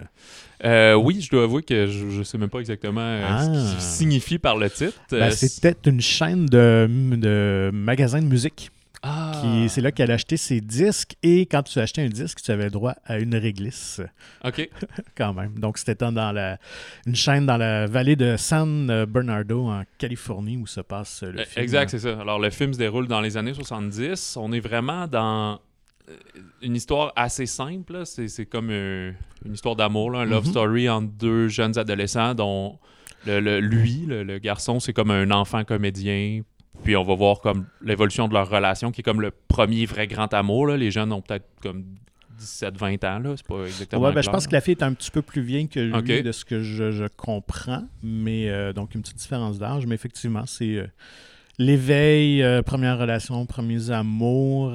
Euh, 0.64 0.94
oui, 0.94 1.20
je 1.22 1.32
dois 1.32 1.44
avouer 1.46 1.64
que 1.64 1.88
je, 1.88 2.10
je 2.10 2.22
sais 2.24 2.38
même 2.38 2.50
pas 2.50 2.60
exactement 2.60 3.02
euh, 3.02 3.22
ce 3.40 3.50
Ah. 3.50 3.72
qu'il 3.72 3.82
signifie 3.82 4.38
par 4.38 4.56
le 4.56 4.70
titre. 4.70 4.94
Ben, 5.10 5.32
C'était 5.32 5.76
une 5.90 6.00
chaîne 6.02 6.46
de, 6.46 6.88
de 6.90 7.72
magasins 7.74 8.22
de 8.22 8.28
musique. 8.28 8.70
Ah. 9.04 9.32
C'est 9.70 9.82
là 9.82 9.92
qu'elle 9.92 10.12
achetait 10.12 10.38
ses 10.38 10.60
disques. 10.62 11.16
Et 11.24 11.42
quand 11.46 11.64
tu 11.64 11.80
achetais 11.80 12.02
un 12.02 12.10
disque, 12.10 12.42
tu 12.42 12.52
avais 12.52 12.70
droit 12.70 12.96
à 13.06 13.20
une 13.20 13.36
réglisse. 13.36 14.02
Ok. 14.44 14.68
quand 15.18 15.34
même. 15.34 15.60
Donc, 15.60 15.78
c'était 15.78 15.96
dans 15.96 16.32
la, 16.32 16.58
une 17.06 17.16
chaîne 17.16 17.46
dans 17.46 17.58
la 17.58 17.86
vallée 17.86 18.16
de 18.16 18.36
San 18.38 19.06
Bernardo, 19.06 19.68
en 19.68 19.84
Californie, 19.98 20.58
où 20.58 20.66
se 20.68 20.82
passe 20.82 21.24
euh, 21.24 21.32
le 21.32 21.40
Euh, 21.42 21.46
film. 21.46 21.64
Exact, 21.64 21.90
c'est 21.90 22.00
ça. 22.00 22.20
Alors, 22.20 22.40
le 22.40 22.50
film 22.50 22.74
se 22.74 22.80
déroule 22.80 23.08
dans 23.08 23.22
les 23.22 23.38
années 23.38 23.54
70. 23.54 24.38
On 24.38 24.52
est 24.52 24.60
vraiment 24.60 25.08
dans 25.08 25.60
euh, 26.10 26.14
une 26.62 26.76
histoire 26.76 27.14
assez 27.16 27.46
simple. 27.46 28.02
C'est, 28.06 28.46
comme 28.46 28.70
euh, 28.72 29.12
une 29.46 29.54
histoire 29.54 29.76
d'amour, 29.76 30.16
un 30.18 30.26
love 30.26 30.46
Mhm. 30.46 30.52
story 30.52 30.90
entre 30.90 31.12
deux 31.14 31.48
jeunes 31.50 31.78
adolescents 31.78 32.34
dont 32.34 32.80
le, 33.26 33.40
le- 33.40 33.60
lui, 33.60 34.06
le, 34.08 34.24
le 34.24 34.40
garçon, 34.40 34.80
c'est 34.80 34.94
comme 34.94 35.12
un 35.12 35.30
enfant 35.32 35.64
comédien. 35.64 36.42
Puis 36.84 36.96
on 36.96 37.04
va 37.04 37.16
voir 37.16 37.42
comme 37.42 37.66
l'évolution 37.82 38.28
de 38.28 38.34
leur 38.34 38.50
relation, 38.50 38.92
qui 38.92 39.02
est 39.02 39.04
comme 39.04 39.22
le 39.22 39.32
premier 39.48 39.86
vrai 39.86 40.08
grand 40.08 40.34
amour. 40.34 40.68
là. 40.68 40.78
Les 40.78 40.92
jeunes 40.92 41.12
ont 41.12 41.22
peut-être 41.22 41.48
comme 41.62 41.84
17-20 42.40 43.06
ans, 43.06 43.20
là. 43.20 43.34
C'est 43.36 43.46
pas 43.46 43.66
exactement 43.66 44.04
Ouais, 44.04 44.14
ben, 44.14 44.22
je 44.22 44.30
pense 44.30 44.48
que 44.48 44.54
la 44.54 44.62
fille 44.62 44.76
est 44.76 44.84
un 44.84 44.94
petit 44.94 45.12
peu 45.12 45.22
plus 45.22 45.42
vieille 45.42 45.68
que 45.68 45.80
lui, 45.80 46.24
de 46.24 46.32
ce 46.32 46.46
que 46.46 46.62
je, 46.62 46.92
je 46.92 47.06
comprends. 47.06 47.84
Mais 48.04 48.50
euh, 48.50 48.74
donc, 48.74 48.96
une 48.96 49.02
petite 49.02 49.18
différence 49.18 49.60
d'âge. 49.60 49.86
Mais 49.86 49.96
effectivement, 49.96 50.46
c'est 50.46 50.76
euh, 50.76 50.88
l'éveil, 51.58 52.44
euh, 52.44 52.62
première 52.62 52.98
relation, 52.98 53.46
premiers 53.46 53.92
amours. 53.92 54.74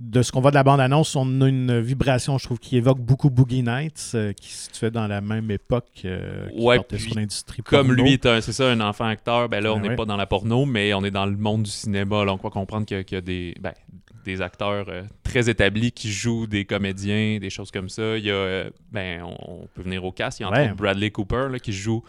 De 0.00 0.22
ce 0.22 0.32
qu'on 0.32 0.40
voit 0.40 0.50
de 0.50 0.56
la 0.56 0.62
bande-annonce, 0.62 1.14
on 1.14 1.40
a 1.42 1.48
une 1.48 1.78
vibration, 1.80 2.38
je 2.38 2.44
trouve, 2.44 2.58
qui 2.58 2.76
évoque 2.78 3.00
beaucoup 3.00 3.28
Boogie 3.28 3.62
Nights, 3.62 4.12
euh, 4.14 4.32
qui 4.32 4.48
se 4.50 4.64
situait 4.64 4.90
dans 4.90 5.06
la 5.06 5.20
même 5.20 5.50
époque 5.50 5.88
euh, 6.06 6.48
qui 6.48 6.58
Ouais, 6.64 6.76
portait 6.76 6.96
puis 6.96 7.04
sur 7.04 7.14
l'industrie 7.16 7.62
Comme 7.62 7.88
porno. 7.88 8.02
lui 8.02 8.14
est 8.14 8.24
un, 8.26 8.40
c'est 8.40 8.52
ça, 8.52 8.70
un 8.70 8.80
enfant 8.80 9.04
acteur, 9.04 9.48
ben 9.50 9.62
là, 9.62 9.72
on 9.74 9.76
Ah 9.76 9.80
n'est 9.80 9.88
ouais. 9.90 9.96
pas 9.96 10.06
dans 10.06 10.16
la 10.16 10.26
porno, 10.26 10.64
mais 10.64 10.94
on 10.94 11.04
est 11.04 11.10
dans 11.10 11.26
le 11.26 11.36
monde 11.36 11.64
du 11.64 11.70
cinéma. 11.70 12.24
Là, 12.24 12.32
on 12.32 12.38
croit 12.38 12.50
comprendre 12.50 12.86
qu'il 12.86 12.96
y 12.96 13.00
a, 13.00 13.04
qu'il 13.04 13.16
y 13.16 13.18
a 13.18 13.20
des, 13.20 13.54
ben, 13.60 13.72
des 14.24 14.40
acteurs 14.40 14.86
euh, 14.88 15.02
très 15.22 15.50
établis 15.50 15.92
qui 15.92 16.10
jouent 16.10 16.46
des 16.46 16.64
comédiens, 16.64 17.38
des 17.38 17.50
choses 17.50 17.70
comme 17.70 17.90
ça. 17.90 18.16
Il 18.16 18.24
y 18.24 18.30
a, 18.30 18.64
ben, 18.92 19.22
on, 19.22 19.36
on 19.62 19.66
peut 19.74 19.82
venir 19.82 20.02
au 20.04 20.12
cast. 20.12 20.40
Il 20.40 20.44
y 20.44 20.46
a 20.46 20.48
entre 20.48 20.76
Bradley 20.76 21.10
Cooper 21.10 21.48
là, 21.50 21.58
qui 21.58 21.72
joue 21.74 22.02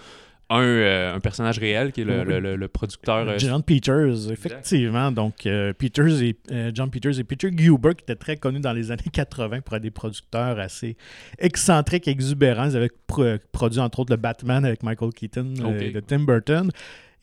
un, 0.51 0.61
euh, 0.61 1.15
un 1.15 1.19
personnage 1.19 1.57
réel, 1.59 1.91
qui 1.91 2.01
est 2.01 2.03
le, 2.05 2.19
Oui. 2.19 2.25
le- 2.27 2.39
le- 2.39 2.55
le 2.55 2.67
producteur. 2.67 3.27
euh, 3.27 3.37
John 3.37 3.63
Peters, 3.63 4.31
effectivement. 4.31 5.11
Donc, 5.11 5.45
euh, 5.45 5.73
Peters 5.73 6.21
et, 6.21 6.35
John 6.73 6.89
Peters 6.91 7.19
et 7.19 7.23
Peter 7.23 7.49
Guber, 7.51 7.95
qui 7.95 8.03
étaient 8.03 8.15
très 8.15 8.37
connus 8.37 8.59
dans 8.59 8.73
les 8.73 8.91
années 8.91 9.01
80 9.11 9.61
pour 9.61 9.75
être 9.75 9.81
des 9.83 9.91
producteurs 9.91 10.59
assez 10.59 10.97
excentriques, 11.39 12.07
exubérants. 12.07 12.65
Ils 12.69 12.77
avaient 12.77 12.91
pro- 13.07 13.37
produit, 13.51 13.79
entre 13.79 13.99
autres, 13.99 14.11
le 14.11 14.17
Batman 14.17 14.65
avec 14.65 14.83
Michael 14.83 15.11
Keaton 15.13 15.53
euh, 15.61 15.65
Ok. 15.87 15.93
de 15.93 15.99
Tim 15.99 16.19
Burton. 16.19 16.69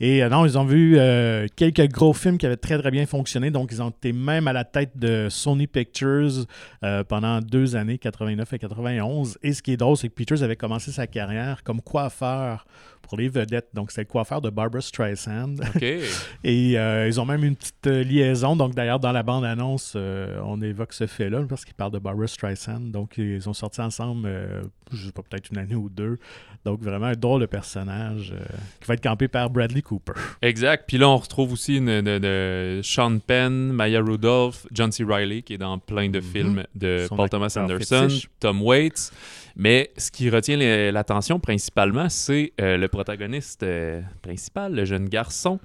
Et 0.01 0.23
euh, 0.23 0.29
non, 0.29 0.47
ils 0.47 0.57
ont 0.57 0.65
vu 0.65 0.97
euh, 0.97 1.49
quelques 1.57 1.89
gros 1.91 2.13
films 2.13 2.39
qui 2.39 2.47
avaient 2.47 2.57
très 2.57 2.79
très 2.79 2.93
bien 2.93 3.05
fonctionné. 3.05 3.51
Donc, 3.51 3.71
ils 3.73 3.83
ont 3.83 3.91
été 3.91 4.13
même 4.13 4.47
à 4.47 4.53
la 4.53 4.63
tête 4.63 4.97
de 4.97 5.27
Sony 5.29 5.67
Pictures 5.67 6.45
euh, 6.85 7.03
pendant 7.03 7.41
deux 7.41 7.75
années, 7.75 7.99
89 7.99 8.53
et 8.53 8.59
91. 8.61 9.39
Et 9.43 9.53
ce 9.53 9.61
qui 9.61 9.73
est 9.73 9.77
drôle, 9.77 9.97
c'est 9.97 10.09
que 10.09 10.15
Peters 10.15 10.45
avait 10.45 10.55
commencé 10.55 10.93
sa 10.93 11.09
carrière 11.09 11.65
comme 11.65 11.81
coiffeur 11.81 12.65
pour 13.02 13.17
les 13.19 13.28
vedettes. 13.28 13.69
Donc, 13.75 13.90
c'est 13.90 14.02
le 14.02 14.07
coiffeur 14.07 14.40
de 14.40 14.50
Barbara 14.50 14.81
Streisand. 14.81 15.55
OK. 15.75 15.83
Et 16.45 16.78
euh, 16.78 17.07
ils 17.09 17.21
ont 17.21 17.25
même 17.25 17.45
une 17.45 17.57
petite 17.57 17.87
euh, 17.87 18.02
liaison. 18.05 18.55
Donc, 18.57 18.75
d'ailleurs, 18.75 19.00
dans 19.00 19.12
la 19.12 19.23
bande-annonce, 19.23 19.95
euh, 19.97 20.40
on 20.45 20.61
évoque 20.61 20.93
ce 20.93 21.07
fait-là 21.07 21.43
parce 21.49 21.64
qu'ils 21.64 21.75
parlent 21.75 21.93
de 21.93 21.99
Barbara 21.99 22.26
Streisand. 22.26 22.81
Donc, 22.81 23.19
ils 23.19 23.49
ont 23.49 23.52
sorti 23.55 23.81
ensemble, 23.81 24.28
euh, 24.28 24.62
je 24.93 25.07
sais 25.07 25.12
pas, 25.12 25.23
peut-être 25.23 25.49
une 25.50 25.59
année 25.59 25.75
ou 25.75 25.88
deux. 25.88 26.19
Donc, 26.64 26.83
vraiment 26.83 27.07
un 27.07 27.12
drôle 27.14 27.40
de 27.40 27.47
personnage 27.47 28.35
qui 28.81 28.87
va 28.87 28.95
être 28.95 29.02
campé 29.02 29.28
par 29.28 29.49
Bradley 29.49 29.81
Cooper. 29.81 30.12
Exact. 30.43 30.85
Puis 30.87 30.99
là, 30.99 31.09
on 31.09 31.17
retrouve 31.17 31.52
aussi 31.52 31.76
une, 31.78 32.83
Sean 32.83 33.19
Penn, 33.21 33.73
Maya 33.73 34.00
Rudolph, 34.00 34.67
John 34.73 34.93
C. 34.93 35.05
Reilly, 35.05 35.43
qui 35.43 35.55
est 35.55 35.59
dans 35.59 35.78
plein 35.78 36.11
de 36.11 36.19
Mhm. 36.19 36.25
films 36.25 36.64
de 36.75 37.07
Son 37.09 37.17
Paul 37.17 37.28
Thomas 37.31 37.55
Anderson. 37.57 38.09
Tom 38.40 38.61
Waits. 38.62 39.12
Mais 39.59 39.91
ce 39.97 40.12
qui 40.12 40.31
retient 40.31 40.57
l'attention 40.93 41.41
principalement, 41.41 42.09
c'est 42.09 42.53
euh, 42.61 42.77
le 42.77 42.87
protagoniste 42.87 43.65
euh, 43.65 44.00
principal, 44.23 44.73
le 44.73 44.85
jeune 44.85 45.09
garçon, 45.09 45.59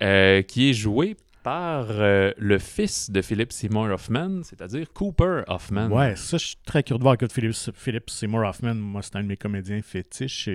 euh, 0.00 0.40
qui 0.40 0.70
est 0.70 0.72
joué 0.72 1.16
par 1.42 1.88
le 1.90 2.58
fils 2.58 3.10
de 3.10 3.20
Philip 3.20 3.52
Seymour 3.52 3.90
Hoffman, 3.90 4.42
c'est-à-dire 4.44 4.90
Cooper 4.94 5.42
Hoffman. 5.46 5.90
Ouais, 5.90 6.16
ça, 6.16 6.38
je 6.38 6.46
suis 6.46 6.56
très 6.64 6.82
curieux 6.82 6.98
de 6.98 7.02
voir 7.02 7.18
que 7.18 7.26
Philip, 7.28 8.08
Seymour 8.08 8.48
Hoffman, 8.48 8.74
moi, 8.76 9.02
c'est 9.02 9.14
un 9.16 9.22
de 9.22 9.28
mes 9.28 9.36
comédiens 9.36 9.82
fétiches. 9.82 10.48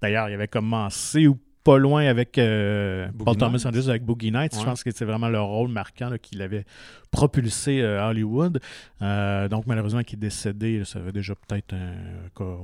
D'ailleurs, 0.00 0.30
il 0.30 0.32
avait 0.32 0.48
commencé 0.48 1.26
ou 1.26 1.38
pas 1.64 1.78
loin 1.78 2.06
avec 2.06 2.38
euh, 2.38 3.08
Paul 3.24 3.36
Thomas. 3.36 3.62
Anderson 3.66 3.88
avec 3.90 4.04
Boogie 4.04 4.32
Nights. 4.32 4.54
Ouais. 4.54 4.60
Je 4.60 4.64
pense 4.64 4.82
que 4.82 4.90
c'est 4.92 5.04
vraiment 5.04 5.28
le 5.28 5.40
rôle 5.40 5.68
marquant 5.68 6.10
qu'il 6.20 6.42
avait 6.42 6.64
propulsé 7.10 7.80
euh, 7.82 8.02
à 8.02 8.08
Hollywood. 8.08 8.58
Euh, 9.02 9.48
donc, 9.48 9.66
malheureusement, 9.66 10.02
qui 10.02 10.16
est 10.16 10.18
décédé, 10.18 10.82
ça 10.84 10.98
fait 11.00 11.12
déjà 11.12 11.34
peut-être 11.34 11.74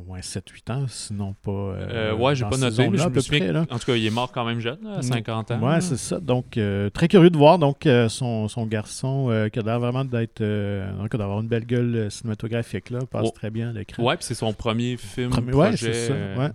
moins 0.06 0.20
7-8 0.20 0.72
ans, 0.72 0.86
sinon 0.88 1.34
pas. 1.42 1.50
euh, 1.50 2.12
Euh, 2.12 2.14
ouais, 2.16 2.34
j'ai 2.34 2.44
pas 2.44 2.56
noté, 2.56 2.88
mais 2.88 2.98
je 2.98 3.08
près, 3.28 3.52
là. 3.52 3.66
En 3.70 3.78
tout 3.78 3.86
cas, 3.86 3.94
il 3.94 4.06
est 4.06 4.10
mort 4.10 4.32
quand 4.32 4.44
même 4.44 4.60
jeune, 4.60 4.78
à 4.86 4.98
Mm. 4.98 5.02
50 5.02 5.50
ans. 5.52 5.60
Ouais, 5.60 5.80
c'est 5.80 5.96
ça. 5.98 6.18
Donc, 6.20 6.56
euh, 6.56 6.88
très 6.90 7.08
curieux 7.08 7.30
de 7.30 7.36
voir 7.36 7.58
donc 7.58 7.86
euh, 7.86 8.08
son, 8.08 8.48
son 8.48 8.66
garçon 8.66 9.28
euh, 9.30 9.48
qui 9.48 9.58
a 9.58 9.62
l'air 9.62 9.80
vraiment 9.80 10.04
d'être. 10.04 10.40
euh, 10.40 10.90
d'avoir 11.18 11.40
une 11.40 11.48
belle 11.48 11.66
gueule 11.66 11.94
euh, 11.96 12.10
cinématographique, 12.10 12.90
là. 12.90 13.00
Passe 13.10 13.26
Oh. 13.28 13.32
très 13.34 13.50
bien 13.50 13.70
à 13.70 13.72
l'écran. 13.72 14.02
Ouais, 14.02 14.16
puis 14.16 14.24
c'est 14.24 14.34
son 14.34 14.52
premier 14.52 14.96
film. 14.96 15.30
Premier- 15.30 15.52
ouais, 15.52 15.68
projet, 15.68 15.92
c'est 15.92 16.06
ça, 16.08 16.12
euh, 16.14 16.36
ouais. 16.36 16.50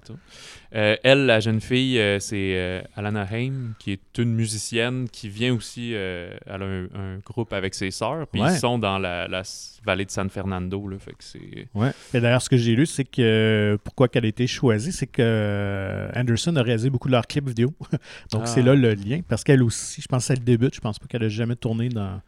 Euh, 0.75 0.96
elle, 1.03 1.27
la 1.27 1.39
jeune 1.39 1.62
fille, 1.62 2.00
euh, 2.00 2.20
c'est 2.20 2.53
euh, 2.56 2.82
Alana 2.96 3.27
Haim, 3.32 3.74
qui 3.77 3.92
est 3.92 4.18
une 4.18 4.34
musicienne 4.34 5.08
qui 5.08 5.30
vient 5.30 5.53
aussi. 5.53 5.94
elle 5.94 6.34
a 6.48 6.56
un, 6.56 6.84
un 6.96 7.18
groupe 7.24 7.53
avec 7.53 7.75
ses 7.75 7.92
sœurs, 7.92 8.25
puis 8.27 8.42
Ouais. 8.42 8.53
ils 8.53 8.60
sont 8.60 8.80
dans 8.80 8.98
la, 8.98 9.27
vallée 9.86 10.06
de 10.06 10.12
San 10.12 10.30
Fernando. 10.30 10.88
Là, 10.88 10.98
fait 10.98 11.12
que 11.12 11.24
c'est. 11.24 11.68
Ouais. 11.75 11.92
Et 12.13 12.20
d'ailleurs, 12.20 12.42
ce 12.42 12.50
que 12.50 12.58
j'ai 12.58 12.75
lu, 12.75 12.86
c'est 12.86 13.03
que 13.06 13.77
pourquoi 13.84 14.08
qu'elle 14.08 14.25
a 14.25 14.30
été 14.30 14.48
choisie, 14.48 14.92
c'est 14.92 15.08
que 15.08 16.10
Anderson 16.15 16.56
a 16.56 16.63
réalisé 16.63 16.89
beaucoup 16.89 17.08
de 17.08 17.13
leurs 17.13 17.27
clips 17.27 17.48
vidéo. 17.48 17.74
Donc, 18.32 18.42
Ah. 18.44 18.48
c'est 18.48 18.62
là 18.63 18.74
le 18.75 18.94
lien. 18.94 19.22
Parce 19.27 19.44
qu'elle 19.44 19.62
aussi, 19.62 20.01
je 20.01 20.08
pense 20.08 20.27
qu'elle 20.27 20.44
débute. 20.44 20.74
Je 20.75 20.82
pense 20.82 20.98
pas 21.00 21.06
qu'elle 21.08 21.24
a 21.24 21.30
jamais 21.30 21.56
tourné 21.56 21.89
dans, 21.89 22.20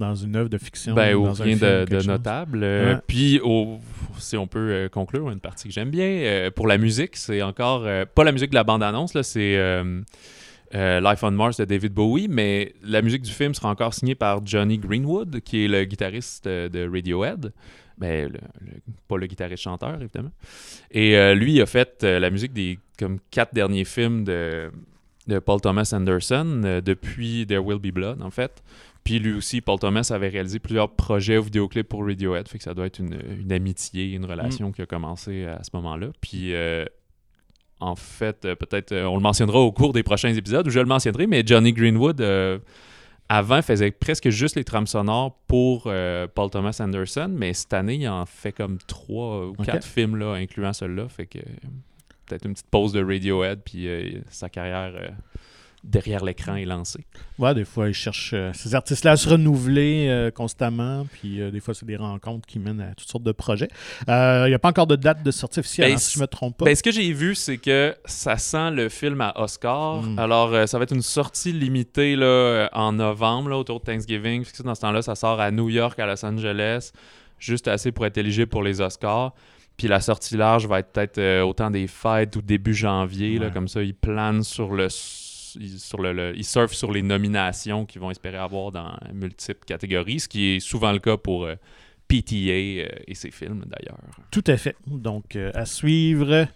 dans 0.00 0.14
une 0.16 0.34
œuvre 0.34 0.48
de 0.48 0.58
fiction. 0.58 0.94
Ben, 0.94 1.14
ou 1.14 1.26
un 1.26 1.32
rien 1.32 1.56
film, 1.56 1.58
de, 1.58 1.84
de 1.84 2.06
notable. 2.06 2.60
Euh, 2.64 2.94
Ouais. 2.94 3.00
Puis, 3.06 3.38
au- 3.44 3.78
si 4.18 4.36
on 4.36 4.46
peut 4.48 4.58
euh, 4.72 4.88
conclure, 4.88 5.30
une 5.30 5.38
partie 5.40 5.68
que 5.68 5.74
j'aime 5.74 5.90
bien, 5.90 6.04
euh, 6.08 6.50
pour 6.50 6.66
la 6.66 6.76
musique, 6.78 7.16
c'est 7.16 7.40
encore. 7.42 7.86
pas 8.14 8.24
la 8.24 8.32
musique 8.32 8.50
de 8.50 8.54
la 8.56 8.64
bande-annonce, 8.64 9.14
là, 9.14 9.22
c'est. 9.22 9.56
Life 10.72 11.22
on 11.24 11.30
Mars 11.32 11.56
de 11.56 11.64
David 11.64 11.92
Bowie, 11.92 12.28
mais 12.28 12.74
la 12.84 13.02
musique 13.02 13.22
du 13.22 13.30
film 13.32 13.54
sera 13.54 13.70
encore 13.70 13.92
signée 13.92 14.14
par 14.14 14.44
Johnny 14.46 14.78
Greenwood, 14.78 15.40
qui 15.40 15.64
est 15.64 15.68
le 15.68 15.84
guitariste 15.84 16.46
de 16.46 16.88
Radiohead. 16.88 17.52
Ben, 17.98 18.28
le- 18.32 18.38
le- 18.60 18.80
pas 19.08 19.16
le 19.18 19.26
guitariste-chanteur, 19.26 20.00
évidemment. 20.00 20.30
Et 20.92 21.34
lui, 21.34 21.54
il 21.54 21.60
a 21.62 21.66
fait 21.66 22.02
la 22.04 22.30
musique 22.30 22.52
des 22.52 22.78
comme 22.98 23.18
quatre 23.32 23.52
derniers 23.52 23.84
films 23.84 24.22
de, 24.24 24.70
de 25.26 25.38
Paul 25.40 25.60
Thomas 25.60 25.90
Anderson 25.94 26.62
euh, 26.64 26.80
depuis 26.80 27.46
There 27.48 27.60
Will 27.64 27.78
Be 27.78 27.92
Blood, 27.92 28.22
en 28.22 28.30
fait. 28.30 28.62
Puis 29.04 29.18
lui 29.18 29.32
aussi, 29.32 29.60
Paul 29.60 29.78
Thomas 29.78 30.10
avait 30.14 30.28
réalisé 30.28 30.58
plusieurs 30.58 30.90
projets 30.94 31.38
ou 31.38 31.42
vidéoclips 31.42 31.88
pour 31.88 32.06
Radiohead, 32.06 32.46
fait 32.48 32.58
que 32.58 32.64
ça 32.64 32.74
doit 32.74 32.86
être 32.86 32.98
une, 32.98 33.18
une 33.40 33.52
amitié, 33.52 34.12
une 34.12 34.24
relation 34.26 34.72
qui 34.72 34.82
a 34.82 34.86
commencé 34.86 35.46
à 35.46 35.62
ce 35.64 35.70
moment-là. 35.74 36.08
Puis 36.20 36.54
euh, 36.54 36.84
en 37.80 37.96
fait, 37.96 38.44
euh, 38.44 38.54
peut-être 38.54 38.92
euh, 38.92 39.06
on 39.06 39.16
le 39.16 39.22
mentionnera 39.22 39.58
au 39.58 39.72
cours 39.72 39.92
des 39.94 40.02
prochains 40.02 40.34
épisodes, 40.34 40.66
ou 40.66 40.70
je 40.70 40.80
le 40.80 40.86
mentionnerai, 40.86 41.26
mais 41.26 41.42
Johnny 41.44 41.72
Greenwood, 41.72 42.20
euh, 42.20 42.58
avant, 43.30 43.62
faisait 43.62 43.90
presque 43.90 44.28
juste 44.28 44.56
les 44.56 44.64
trames 44.64 44.86
sonores 44.86 45.38
pour 45.46 45.84
euh, 45.86 46.26
Paul 46.26 46.50
Thomas 46.50 46.76
Anderson, 46.80 47.32
mais 47.34 47.54
cette 47.54 47.72
année, 47.72 47.94
il 47.94 48.08
en 48.08 48.26
fait 48.26 48.52
comme 48.52 48.78
trois 48.86 49.46
ou 49.46 49.54
quatre 49.54 49.86
films, 49.86 50.16
là, 50.16 50.34
incluant 50.34 50.72
celui-là, 50.72 51.08
fait 51.08 51.26
que 51.26 51.38
peut-être 52.26 52.44
une 52.44 52.52
petite 52.52 52.70
pause 52.70 52.92
de 52.92 53.02
Radiohead, 53.02 53.60
puis 53.64 53.88
sa 54.28 54.48
carrière 54.48 54.92
derrière 55.82 56.24
l'écran 56.24 56.56
est 56.56 56.64
lancée. 56.64 57.04
Ouais, 57.38 57.54
des 57.54 57.64
fois, 57.64 57.88
ils 57.88 57.94
cherchent 57.94 58.32
euh, 58.34 58.52
ces 58.52 58.74
artistes-là 58.74 59.12
à 59.12 59.16
se 59.16 59.28
renouveler 59.28 60.08
euh, 60.08 60.30
constamment. 60.30 61.06
Puis, 61.12 61.40
euh, 61.40 61.50
des 61.50 61.60
fois, 61.60 61.74
c'est 61.74 61.86
des 61.86 61.96
rencontres 61.96 62.46
qui 62.46 62.58
mènent 62.58 62.80
à 62.80 62.94
toutes 62.94 63.08
sortes 63.08 63.24
de 63.24 63.32
projets. 63.32 63.68
Il 64.06 64.44
n'y 64.46 64.54
a 64.54 64.58
pas 64.58 64.68
encore 64.68 64.86
de 64.86 64.96
date 64.96 65.22
de 65.22 65.30
sortie 65.30 65.60
officielle, 65.60 65.88
Ben, 65.88 65.94
hein, 65.94 65.98
si 65.98 66.14
je 66.14 66.18
ne 66.18 66.22
me 66.22 66.26
trompe 66.26 66.58
pas. 66.58 66.66
Ben, 66.66 66.76
ce 66.76 66.82
que 66.82 66.92
j'ai 66.92 67.12
vu, 67.12 67.34
c'est 67.34 67.56
que 67.56 67.94
ça 68.04 68.36
sent 68.36 68.72
le 68.72 68.88
film 68.88 69.20
à 69.20 69.40
Oscar. 69.40 70.02
Mm. 70.02 70.18
Alors, 70.18 70.68
ça 70.68 70.78
va 70.78 70.84
être 70.84 70.94
une 70.94 71.02
sortie 71.02 71.52
limitée 71.52 72.14
là, 72.16 72.68
en 72.72 72.92
novembre, 72.92 73.50
là, 73.50 73.58
autour 73.58 73.80
de 73.80 73.84
Thanksgiving. 73.84 74.44
Que 74.44 74.62
Dans 74.62 74.74
ce 74.74 74.82
temps-là, 74.82 75.02
ça 75.02 75.14
sort 75.14 75.40
à 75.40 75.50
New 75.50 75.70
York, 75.70 75.98
à 75.98 76.06
Los 76.06 76.24
Angeles, 76.24 76.92
juste 77.38 77.68
assez 77.68 77.90
pour 77.90 78.04
être 78.04 78.18
éligible 78.18 78.48
pour 78.48 78.62
les 78.62 78.80
Oscars. 78.80 79.32
Puis 79.78 79.88
la 79.88 80.00
sortie 80.00 80.36
large 80.36 80.66
va 80.66 80.80
être 80.80 80.92
peut-être 80.92 81.42
au 81.42 81.54
temps 81.54 81.70
des 81.70 81.86
fêtes 81.86 82.36
ou 82.36 82.42
début 82.42 82.74
janvier. 82.74 83.38
là, 83.38 83.48
comme 83.48 83.66
ça, 83.66 83.82
ils 83.82 83.94
planent 83.94 84.42
sur 84.42 84.74
le. 84.74 84.88
Sur 85.78 86.00
le, 86.00 86.32
ils 86.36 86.44
surfent 86.44 86.74
sur 86.74 86.92
les 86.92 87.02
nominations 87.02 87.86
qu'ils 87.86 88.00
vont 88.00 88.10
espérer 88.10 88.36
avoir 88.36 88.72
dans 88.72 88.96
multiples 89.12 89.64
catégories, 89.66 90.20
ce 90.20 90.28
qui 90.28 90.56
est 90.56 90.60
souvent 90.60 90.92
le 90.92 90.98
cas 90.98 91.16
pour 91.16 91.44
euh, 91.44 91.54
PTA 92.08 92.24
euh, 92.24 92.88
et 93.06 93.14
ses 93.14 93.30
films 93.30 93.64
d'ailleurs. 93.66 93.98
Tout 94.30 94.44
à 94.46 94.56
fait. 94.56 94.76
Donc, 94.86 95.36
euh, 95.36 95.50
à 95.54 95.64
suivre. 95.64 96.46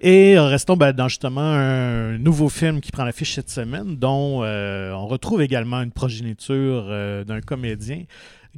Et 0.00 0.36
restons 0.38 0.76
ben, 0.76 0.92
dans 0.92 1.08
justement 1.08 1.40
un 1.40 2.18
nouveau 2.18 2.48
film 2.48 2.80
qui 2.80 2.90
prend 2.90 3.04
l'affiche 3.04 3.34
cette 3.34 3.50
semaine, 3.50 3.96
dont 3.96 4.42
on 4.42 5.06
retrouve 5.06 5.42
également 5.42 5.80
une 5.80 5.92
progéniture 5.92 6.88
d'un 7.24 7.40
comédien 7.40 8.02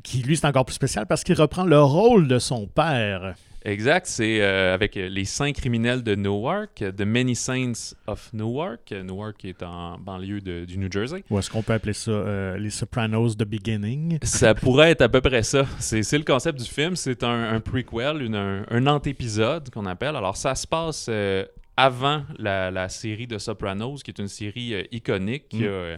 qui, 0.02 0.22
lui, 0.22 0.38
c'est 0.38 0.46
encore 0.46 0.64
plus 0.64 0.74
spécial 0.74 1.06
parce 1.06 1.22
qu'il 1.22 1.38
reprend 1.38 1.64
le 1.64 1.80
rôle 1.80 2.28
de 2.28 2.38
son 2.38 2.66
père. 2.66 3.34
Exact, 3.66 4.06
c'est 4.06 4.42
euh, 4.42 4.74
avec 4.74 4.94
les 4.94 5.24
saints 5.24 5.52
criminels 5.52 6.02
de 6.02 6.14
Newark, 6.14 6.84
The 6.96 7.00
Many 7.00 7.34
Saints 7.34 7.94
of 8.06 8.30
Newark. 8.34 8.90
Newark 8.92 9.42
est 9.46 9.62
en 9.62 9.98
banlieue 9.98 10.42
de- 10.42 10.66
du 10.66 10.76
New 10.76 10.92
Jersey. 10.92 11.24
Ou 11.30 11.38
est-ce 11.38 11.48
qu'on 11.48 11.62
peut 11.62 11.72
appeler 11.72 11.94
ça 11.94 12.10
euh, 12.10 12.58
les 12.58 12.68
Sopranos 12.68 13.34
de 13.36 13.44
Beginning? 13.44 14.18
Ça 14.22 14.54
pourrait 14.54 14.90
être 14.90 15.00
à 15.02 15.08
peu 15.08 15.22
près 15.22 15.42
ça. 15.42 15.64
C'est 15.78 16.02
c'est 16.02 16.18
le 16.18 16.24
concept 16.24 16.58
du 16.62 16.68
film. 16.68 16.94
C'est 16.94 17.24
un, 17.24 17.54
un 17.54 17.60
prequel, 17.60 18.20
une- 18.20 18.34
un, 18.34 18.66
un 18.68 18.86
antépisode 18.86 19.70
qu'on 19.70 19.86
appelle. 19.86 20.16
Alors, 20.16 20.36
ça 20.36 20.54
se 20.54 20.66
passe 20.66 21.06
euh, 21.08 21.46
avant 21.76 22.22
la, 22.38 22.70
la 22.70 22.90
série 22.90 23.26
de 23.26 23.38
Sopranos, 23.38 24.02
qui 24.04 24.10
est 24.10 24.18
une 24.18 24.28
série 24.28 24.74
iconique 24.92 25.48
qui 25.48 25.62
Mm. 25.64 25.68
a, 25.68 25.96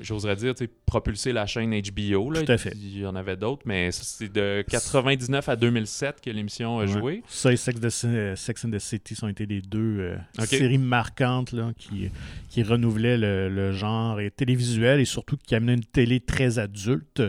j'oserais 0.00 0.36
dire, 0.36 0.54
propulsé 0.84 1.32
la 1.32 1.46
chaîne 1.46 1.70
HBO. 1.70 2.30
Là. 2.30 2.42
Tout 2.42 2.52
à 2.52 2.58
fait. 2.58 2.72
Il 2.76 2.98
y 3.00 3.06
en 3.06 3.16
avait 3.16 3.36
d'autres, 3.36 3.62
mais 3.64 3.90
c'est 3.92 4.32
de 4.32 4.64
99 4.68 5.48
à 5.48 5.56
2007 5.56 6.20
que 6.20 6.30
l'émission 6.30 6.78
a 6.78 6.82
Ouais. 6.82 6.86
joué. 6.88 7.22
Ça 7.28 7.52
et 7.52 7.56
Sex, 7.56 7.80
de- 7.80 8.34
Sex 8.36 8.64
and 8.64 8.70
the 8.70 8.78
City 8.78 9.14
ont 9.22 9.28
été 9.28 9.46
les 9.46 9.60
deux 9.62 9.98
euh, 10.00 10.16
séries 10.44 10.78
marquantes 10.78 11.52
là, 11.52 11.72
qui, 11.78 12.10
qui 12.50 12.62
renouvelaient 12.62 13.18
le, 13.18 13.48
le 13.48 13.72
genre 13.72 14.20
et 14.20 14.30
télévisuel 14.30 15.00
et 15.00 15.04
surtout 15.04 15.36
qui 15.36 15.54
amenaient 15.54 15.74
une 15.74 15.84
télé 15.84 16.20
très 16.20 16.58
adulte, 16.58 17.22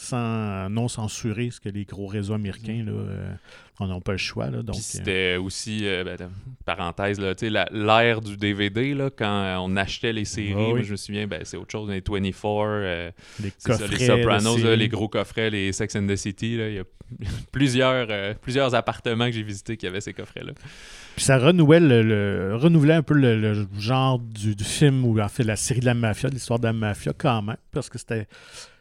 sans 0.00 0.68
non 0.70 0.88
censurée, 0.88 1.50
ce 1.50 1.60
que 1.60 1.68
les 1.68 1.84
gros 1.84 2.06
réseaux 2.06 2.34
américains 2.34 2.82
là, 2.86 2.92
euh, 2.92 3.34
n'ont 3.80 4.00
pas 4.00 4.12
le 4.12 4.18
choix. 4.18 4.46
Là, 4.50 4.62
donc, 4.62 4.76
Puis 4.76 4.78
euh, 4.78 4.82
c'était 4.82 5.36
aussi, 5.36 5.80
euh, 5.86 6.04
ben, 6.04 6.16
parenthèse, 6.64 7.18
là, 7.20 7.34
la- 7.42 7.68
l'ère 7.72 8.20
du 8.20 8.36
DVD, 8.36 8.94
là, 8.94 9.10
quand 9.14 9.58
on 9.64 9.76
achetait 9.76 10.12
les 10.12 10.24
séries, 10.24 10.54
Ah 10.56 10.66
oui. 10.68 10.70
moi, 10.70 10.82
je 10.82 10.92
me 10.92 10.96
souviens, 10.96 11.26
ben, 11.26 11.40
c'est 11.44 11.56
autre 11.56 11.72
chose, 11.72 11.88
les 11.90 12.00
24, 12.00 12.46
euh, 12.64 13.10
les 13.42 13.52
ça, 13.58 13.76
les 13.86 13.98
Sopranos, 13.98 14.58
là, 14.58 14.76
les 14.76 14.88
gros 14.88 15.08
coffrets, 15.08 15.50
les 15.50 15.72
Sex 15.72 15.94
and 15.96 16.06
the 16.06 16.16
City, 16.16 16.52
il 16.54 16.74
y 16.74 16.78
a 16.78 16.84
plusieurs, 17.52 18.34
plusieurs 18.40 18.74
appartements 18.74 19.26
que 19.26 19.32
j'ai 19.32 19.42
visités 19.42 19.76
qui 19.76 19.86
avaient 19.86 20.00
ces 20.00 20.12
coffrets-là. 20.12 20.52
Puis 21.16 21.24
ça 21.24 21.38
renouvelait, 21.38 21.80
le, 21.80 22.02
le- 22.02 22.56
renouvelait 22.56 22.94
un 22.94 23.02
peu 23.02 23.14
le, 23.14 23.40
le 23.40 23.66
genre 23.78 24.18
du, 24.18 24.54
du 24.54 24.64
film 24.64 25.04
ou 25.04 25.18
en 25.20 25.28
fait 25.28 25.42
la 25.42 25.56
série 25.56 25.80
de 25.80 25.86
la 25.86 25.94
mafia, 25.94 26.28
de 26.28 26.34
l'histoire 26.34 26.58
de 26.58 26.66
la 26.66 26.72
mafia 26.72 27.12
quand 27.16 27.42
même, 27.42 27.56
parce 27.72 27.88
que 27.88 27.98
c'était 27.98 28.26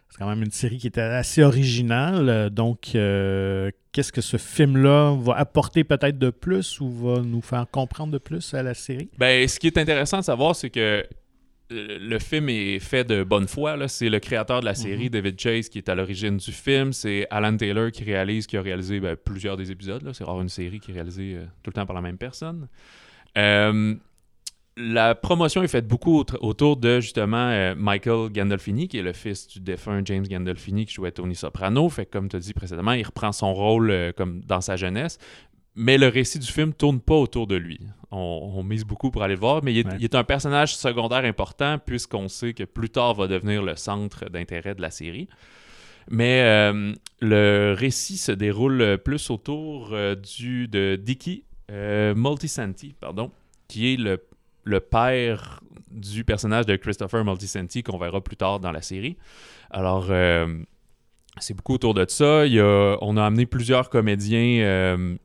c'est 0.10 0.18
quand 0.20 0.30
même 0.30 0.44
une 0.44 0.52
série 0.52 0.78
qui 0.78 0.88
était 0.88 1.02
assez 1.02 1.44
originale. 1.44 2.30
Euh, 2.30 2.50
Donc, 2.50 2.92
euh, 2.96 3.70
qu'est-ce 3.92 4.12
que 4.12 4.22
ce 4.22 4.38
film-là 4.38 5.16
va 5.20 5.34
apporter 5.36 5.84
peut-être 5.84 6.18
de 6.18 6.30
plus 6.30 6.80
ou 6.80 6.90
va 6.90 7.22
nous 7.22 7.42
faire 7.42 7.66
comprendre 7.70 8.14
de 8.14 8.18
plus 8.18 8.54
à 8.54 8.64
la 8.64 8.74
série? 8.74 9.10
Ben, 9.18 9.48
ce 9.48 9.60
qui 9.60 9.68
est 9.68 9.78
intéressant 9.78 10.20
de 10.20 10.24
savoir, 10.24 10.56
c'est 10.56 10.70
que 10.70 11.06
le 11.70 12.18
film 12.20 12.48
est 12.48 12.80
fait 12.80 13.04
de 13.04 13.24
bonne 13.24 13.46
foi. 13.48 13.76
C'est 13.90 14.08
le 14.08 14.20
créateur 14.20 14.62
de 14.62 14.66
la 14.66 14.74
série, 14.74 15.06
Mhm. 15.06 15.10
David 15.10 15.38
Chase, 15.40 15.68
qui 15.68 15.80
est 15.80 15.90
à 15.90 15.96
l'origine 15.96 16.38
du 16.38 16.52
film. 16.54 16.94
C'est 16.94 17.28
Alan 17.30 17.58
Taylor 17.58 17.92
qui 17.92 18.06
réalise, 18.06 18.48
qui 18.48 18.56
a 18.56 18.62
réalisé 18.62 19.02
ben, 19.02 19.18
plusieurs 19.18 19.58
des 19.58 19.70
épisodes. 19.70 20.10
C'est 20.14 20.24
rare 20.24 20.40
une 20.42 20.48
série 20.48 20.80
qui 20.80 20.92
est 20.92 20.94
réalisée 20.94 21.34
euh, 21.36 21.44
tout 21.64 21.70
le 21.72 21.74
temps 21.74 21.86
par 21.86 21.96
la 21.96 22.02
même 22.02 22.18
personne. 22.18 22.70
Euh, 23.38 23.96
la 24.78 25.16
promotion 25.16 25.64
est 25.64 25.68
faite 25.68 25.88
beaucoup 25.88 26.20
aut- 26.20 26.26
autour 26.42 26.78
de 26.78 27.00
justement 27.00 27.50
euh, 27.50 27.74
Michael 27.76 28.30
Gandolfini, 28.32 28.88
qui 28.88 29.00
est 29.00 29.02
le 29.04 29.14
fils 29.14 29.48
du 29.48 29.60
défunt 29.60 30.02
James 30.06 30.26
Gandolfini 30.28 30.86
qui 30.86 30.94
jouait 30.94 31.12
Tony 31.12 31.36
Soprano. 31.36 31.90
Fait 31.90 32.06
que, 32.06 32.12
comme 32.12 32.30
tu 32.30 32.36
as 32.36 32.40
dit 32.40 32.54
précédemment, 32.54 32.92
il 32.94 33.04
reprend 33.06 33.32
son 33.32 33.54
rôle 33.54 33.90
euh, 33.90 34.12
comme 34.16 34.42
dans 34.42 34.62
sa 34.62 34.76
jeunesse. 34.76 35.18
Mais 35.76 35.98
le 35.98 36.08
récit 36.08 36.40
du 36.40 36.48
film 36.48 36.74
tourne 36.74 37.00
pas 37.00 37.16
autour 37.16 37.46
de 37.48 37.56
lui. 37.56 37.80
On, 38.12 38.52
on 38.56 38.64
mise 38.64 38.84
beaucoup 38.86 39.12
pour 39.12 39.22
aller 39.24 39.36
le 39.36 39.40
voir, 39.40 39.64
mais 39.64 39.74
il 39.74 39.80
est, 39.80 39.88
Ouais. 39.88 39.96
il 40.00 40.04
est 40.06 40.16
un 40.16 40.24
personnage 40.24 40.76
secondaire 40.76 41.24
important 41.26 41.78
puisqu'on 41.84 42.28
sait 42.30 42.54
que 42.54 42.64
plus 42.64 42.90
tard 42.90 43.14
va 43.16 43.28
devenir 43.28 43.62
le 43.64 43.76
centre 43.76 44.30
d'intérêt 44.30 44.74
de 44.76 44.82
la 44.82 44.90
série. 44.92 45.28
Mais 46.10 46.42
euh, 46.42 46.94
le 47.20 47.76
récit 47.78 48.18
se 48.18 48.32
déroule 48.32 48.98
plus 49.04 49.30
autour 49.30 49.94
du, 50.38 50.68
de 50.68 50.96
Dicky 51.02 51.44
Moltisanti, 52.16 52.96
pardon, 53.00 53.32
qui 53.68 53.94
est 53.94 53.98
le, 53.98 54.24
le 54.68 54.80
père 54.80 55.62
du 55.92 56.24
personnage 56.24 56.66
de 56.66 56.76
Christopher 56.76 57.24
Moltisanti 57.24 57.82
qu'on 57.84 57.98
verra 57.98 58.22
plus 58.22 58.36
tard 58.38 58.60
dans 58.60 58.72
la 58.72 58.82
série. 58.82 59.18
Alors, 59.72 60.08
euh, 60.10 60.48
c'est 61.40 61.54
beaucoup 61.56 61.74
autour 61.74 61.94
de 61.94 62.06
ça. 62.08 62.46
Il 62.46 62.54
y 62.54 62.60
a- 62.60 62.98
on 63.02 63.18
a 63.18 63.26
amené 63.26 63.46
plusieurs 63.46 63.90
comédiens 63.90 64.64
euh, 64.64 65.16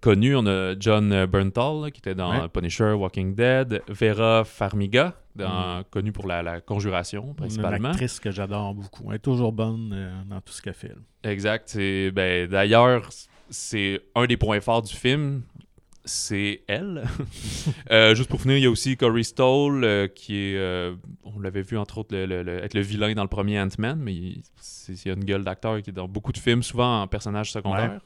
connus. 0.00 0.36
On 0.36 0.46
a 0.46 0.74
John 0.78 1.26
Bernthal, 1.26 1.82
là, 1.82 1.90
qui 1.90 1.98
était 1.98 2.14
dans 2.14 2.30
Ouais. 2.42 2.48
Punisher, 2.48 2.92
Walking 2.92 3.34
Dead. 3.34 3.82
Vera 3.88 4.44
Farmiga, 4.44 5.14
dans- 5.36 5.82
connue 5.90 6.12
pour 6.12 6.26
la, 6.26 6.42
la 6.42 6.60
conjuration, 6.60 7.26
Une 7.28 7.34
principalement. 7.34 7.90
actrice 7.90 8.18
que 8.20 8.30
j'adore 8.30 8.74
beaucoup. 8.74 9.04
Elle 9.10 9.16
est 9.16 9.18
toujours 9.20 9.52
bonne 9.52 9.90
euh, 9.92 10.10
dans 10.28 10.40
tout 10.40 10.52
ce 10.52 10.62
qu'elle 10.62 10.74
fait. 10.74 10.88
là. 10.88 11.30
Exact. 11.30 11.76
Ben, 11.76 12.48
D'ailleurs, 12.48 13.08
c'est 13.50 14.00
un 14.14 14.26
des 14.26 14.36
points 14.36 14.60
forts 14.60 14.82
du 14.82 14.94
film. 14.94 15.42
C'est 16.12 16.62
elle. 16.66 17.04
Euh, 17.90 18.14
juste 18.14 18.28
pour 18.30 18.40
finir, 18.40 18.56
il 18.56 18.62
y 18.62 18.66
a 18.66 18.70
aussi 18.70 18.96
Corey 18.96 19.22
Stoll, 19.22 19.84
euh, 19.84 20.06
qui 20.08 20.36
est. 20.36 20.56
euh, 20.56 20.94
on 21.24 21.40
l'avait 21.40 21.62
vu 21.62 21.76
entre 21.76 21.98
autres 21.98 22.14
le- 22.14 22.26
le- 22.26 22.42
le- 22.42 22.58
être 22.64 22.74
le 22.74 22.80
vilain 22.80 23.12
dans 23.14 23.22
le 23.22 23.28
premier 23.28 23.60
Ant-Man, 23.60 23.98
mais 24.00 24.14
il, 24.14 24.42
y 25.04 25.08
a 25.10 25.12
une 25.14 25.24
gueule 25.24 25.44
d'acteur 25.44 25.80
qui 25.82 25.90
est 25.90 25.92
dans 25.92 26.08
beaucoup 26.08 26.32
de 26.32 26.38
films, 26.38 26.62
souvent 26.62 27.02
en 27.02 27.06
personnage 27.06 27.52
secondaire. 27.52 28.00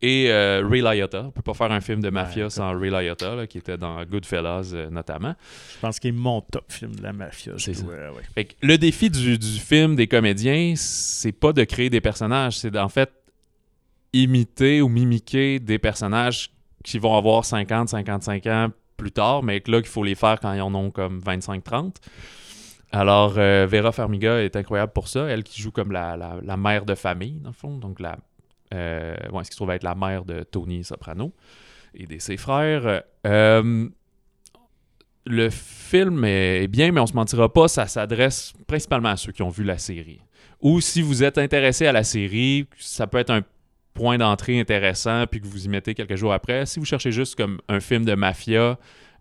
Et 0.00 0.30
Ray 0.32 0.80
Liotta. 0.80 1.24
On 1.26 1.30
peut 1.30 1.42
pas 1.42 1.54
faire 1.54 1.72
un 1.72 1.80
film 1.80 2.00
de 2.00 2.08
mafia 2.10 2.44
Ouais, 2.44 2.50
sans 2.50 2.78
Ray 2.78 2.90
Liotta, 2.90 3.34
là, 3.34 3.46
qui 3.46 3.58
était 3.58 3.76
dans 3.76 4.02
Goodfellas 4.04 4.74
notamment. 4.90 5.34
Je 5.74 5.80
pense 5.80 5.98
qu'il 5.98 6.08
est 6.10 6.18
mon 6.18 6.40
top 6.40 6.70
film 6.72 6.94
de 6.94 7.02
la 7.02 7.12
mafia. 7.12 7.52
je 7.56 7.64
C'est 7.64 7.74
ça. 7.74 7.82
dois- 7.82 7.94
ouais. 8.12 8.22
Fait 8.34 8.44
que 8.46 8.54
le 8.62 8.78
défi 8.78 9.10
du, 9.10 9.36
du 9.38 9.46
film 9.58 9.96
des 9.96 10.06
comédiens, 10.06 10.74
c'est 10.76 11.32
pas 11.32 11.52
de 11.52 11.64
créer 11.64 11.90
des 11.90 12.00
personnages, 12.00 12.58
c'est 12.58 12.70
d'en 12.70 12.88
fait 12.88 13.10
imiter 14.12 14.80
ou 14.80 14.88
mimiquer 14.88 15.58
des 15.58 15.78
personnages 15.78 16.50
qui 16.90 16.98
vont 16.98 17.16
avoir 17.16 17.44
50, 17.44 17.88
55 17.90 18.46
ans 18.46 18.68
plus 18.96 19.12
tard, 19.12 19.42
mais 19.42 19.60
que 19.60 19.70
là, 19.70 19.78
qu'il 19.80 19.90
faut 19.90 20.02
les 20.04 20.14
faire 20.14 20.38
quand 20.40 20.52
ils 20.52 20.60
en 20.60 20.74
ont 20.74 20.90
comme 20.90 21.20
25, 21.20 21.62
30. 21.62 21.96
Alors, 22.90 23.34
euh, 23.36 23.66
Vera 23.70 23.92
Farmiga 23.92 24.42
est 24.42 24.56
incroyable 24.56 24.92
pour 24.92 25.08
ça. 25.08 25.26
Elle 25.26 25.44
qui 25.44 25.60
joue 25.60 25.70
comme 25.70 25.92
la, 25.92 26.16
la- 26.16 26.56
mère 26.56 26.84
de 26.86 26.94
famille, 26.94 27.38
dans 27.40 27.50
le 27.50 27.54
fond. 27.54 27.76
Donc, 27.76 28.00
la, 28.00 28.16
euh, 28.74 29.14
ouais, 29.32 29.44
ce 29.44 29.50
qui 29.50 29.54
se 29.54 29.56
trouve 29.58 29.70
être 29.72 29.82
la 29.82 29.94
mère 29.94 30.24
de 30.24 30.42
Tony 30.42 30.82
Soprano 30.84 31.32
et 31.94 32.06
de 32.06 32.18
ses 32.18 32.36
frères. 32.38 33.02
Euh, 33.26 33.88
le 35.26 35.50
film 35.50 36.24
est 36.24 36.66
bien, 36.68 36.90
mais 36.90 37.00
on 37.00 37.06
se 37.06 37.12
mentira 37.12 37.52
pas, 37.52 37.68
ça 37.68 37.86
s'adresse 37.86 38.54
principalement 38.66 39.10
à 39.10 39.16
ceux 39.16 39.32
qui 39.32 39.42
ont 39.42 39.50
vu 39.50 39.62
la 39.64 39.76
série. 39.78 40.20
Ou 40.62 40.80
si 40.80 41.02
vous 41.02 41.22
êtes 41.22 41.36
intéressé 41.38 41.86
à 41.86 41.92
la 41.92 42.02
série, 42.04 42.66
ça 42.78 43.06
peut 43.06 43.18
être 43.18 43.30
un 43.30 43.42
point 43.98 44.16
d'entrée 44.18 44.60
intéressant, 44.60 45.26
puis 45.26 45.40
que 45.40 45.46
vous 45.46 45.64
y 45.66 45.68
mettez 45.68 45.92
quelques 45.94 46.14
jours 46.14 46.32
après. 46.32 46.66
Si 46.66 46.78
vous 46.78 46.84
cherchez 46.86 47.10
juste 47.12 47.34
comme 47.34 47.60
un 47.68 47.80
film 47.80 48.04
de 48.04 48.14
mafia, 48.14 48.78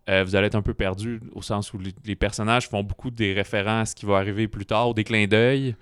euh, 0.09 0.23
vous 0.23 0.35
allez 0.35 0.47
être 0.47 0.55
un 0.55 0.61
peu 0.61 0.73
perdu 0.75 1.19
au 1.33 1.41
sens 1.41 1.73
où 1.73 1.79
les, 1.79 1.93
les 2.05 2.15
personnages 2.15 2.69
font 2.69 2.83
beaucoup 2.83 3.09
des 3.11 3.33
références 3.33 3.93
qui 3.93 4.05
va 4.05 4.17
arriver 4.17 4.47
plus 4.47 4.65
tard, 4.65 4.93
des 4.93 5.03
clins 5.03 5.27
d'œil. 5.27 5.75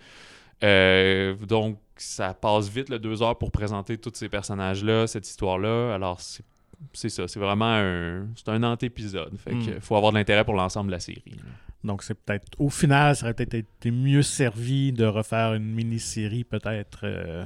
Euh, 0.63 1.35
donc, 1.47 1.77
ça 1.97 2.33
passe 2.33 2.69
vite, 2.69 2.89
le 2.89 2.97
deux 2.99 3.21
heures, 3.21 3.37
pour 3.37 3.51
présenter 3.51 3.97
tous 3.97 4.11
ces 4.15 4.29
personnages-là, 4.29 5.07
cette 5.07 5.27
histoire-là. 5.27 5.93
Alors, 5.93 6.21
c'est 6.21 6.43
c'est 6.93 7.09
ça, 7.09 7.27
c'est 7.27 7.39
vraiment 7.39 7.73
un, 7.73 8.27
c'est 8.35 8.49
un 8.49 8.61
antépisode. 8.63 9.37
Fait 9.37 9.53
Mm. 9.55 9.65
que 9.65 9.79
faut 9.79 9.95
avoir 9.95 10.11
de 10.11 10.17
l'intérêt 10.17 10.43
pour 10.43 10.55
l'ensemble 10.55 10.87
de 10.87 10.91
la 10.91 10.99
série. 10.99 11.23
Donc, 11.83 12.03
c'est 12.03 12.15
peut-être, 12.15 12.45
au 12.59 12.69
final, 12.69 13.15
ça 13.15 13.25
aurait 13.25 13.33
peut-être 13.33 13.53
été 13.55 13.91
mieux 13.91 14.23
servi 14.23 14.91
de 14.91 15.05
refaire 15.05 15.53
une 15.53 15.63
mini-série, 15.73 16.43
peut-être 16.43 17.01
euh, 17.03 17.45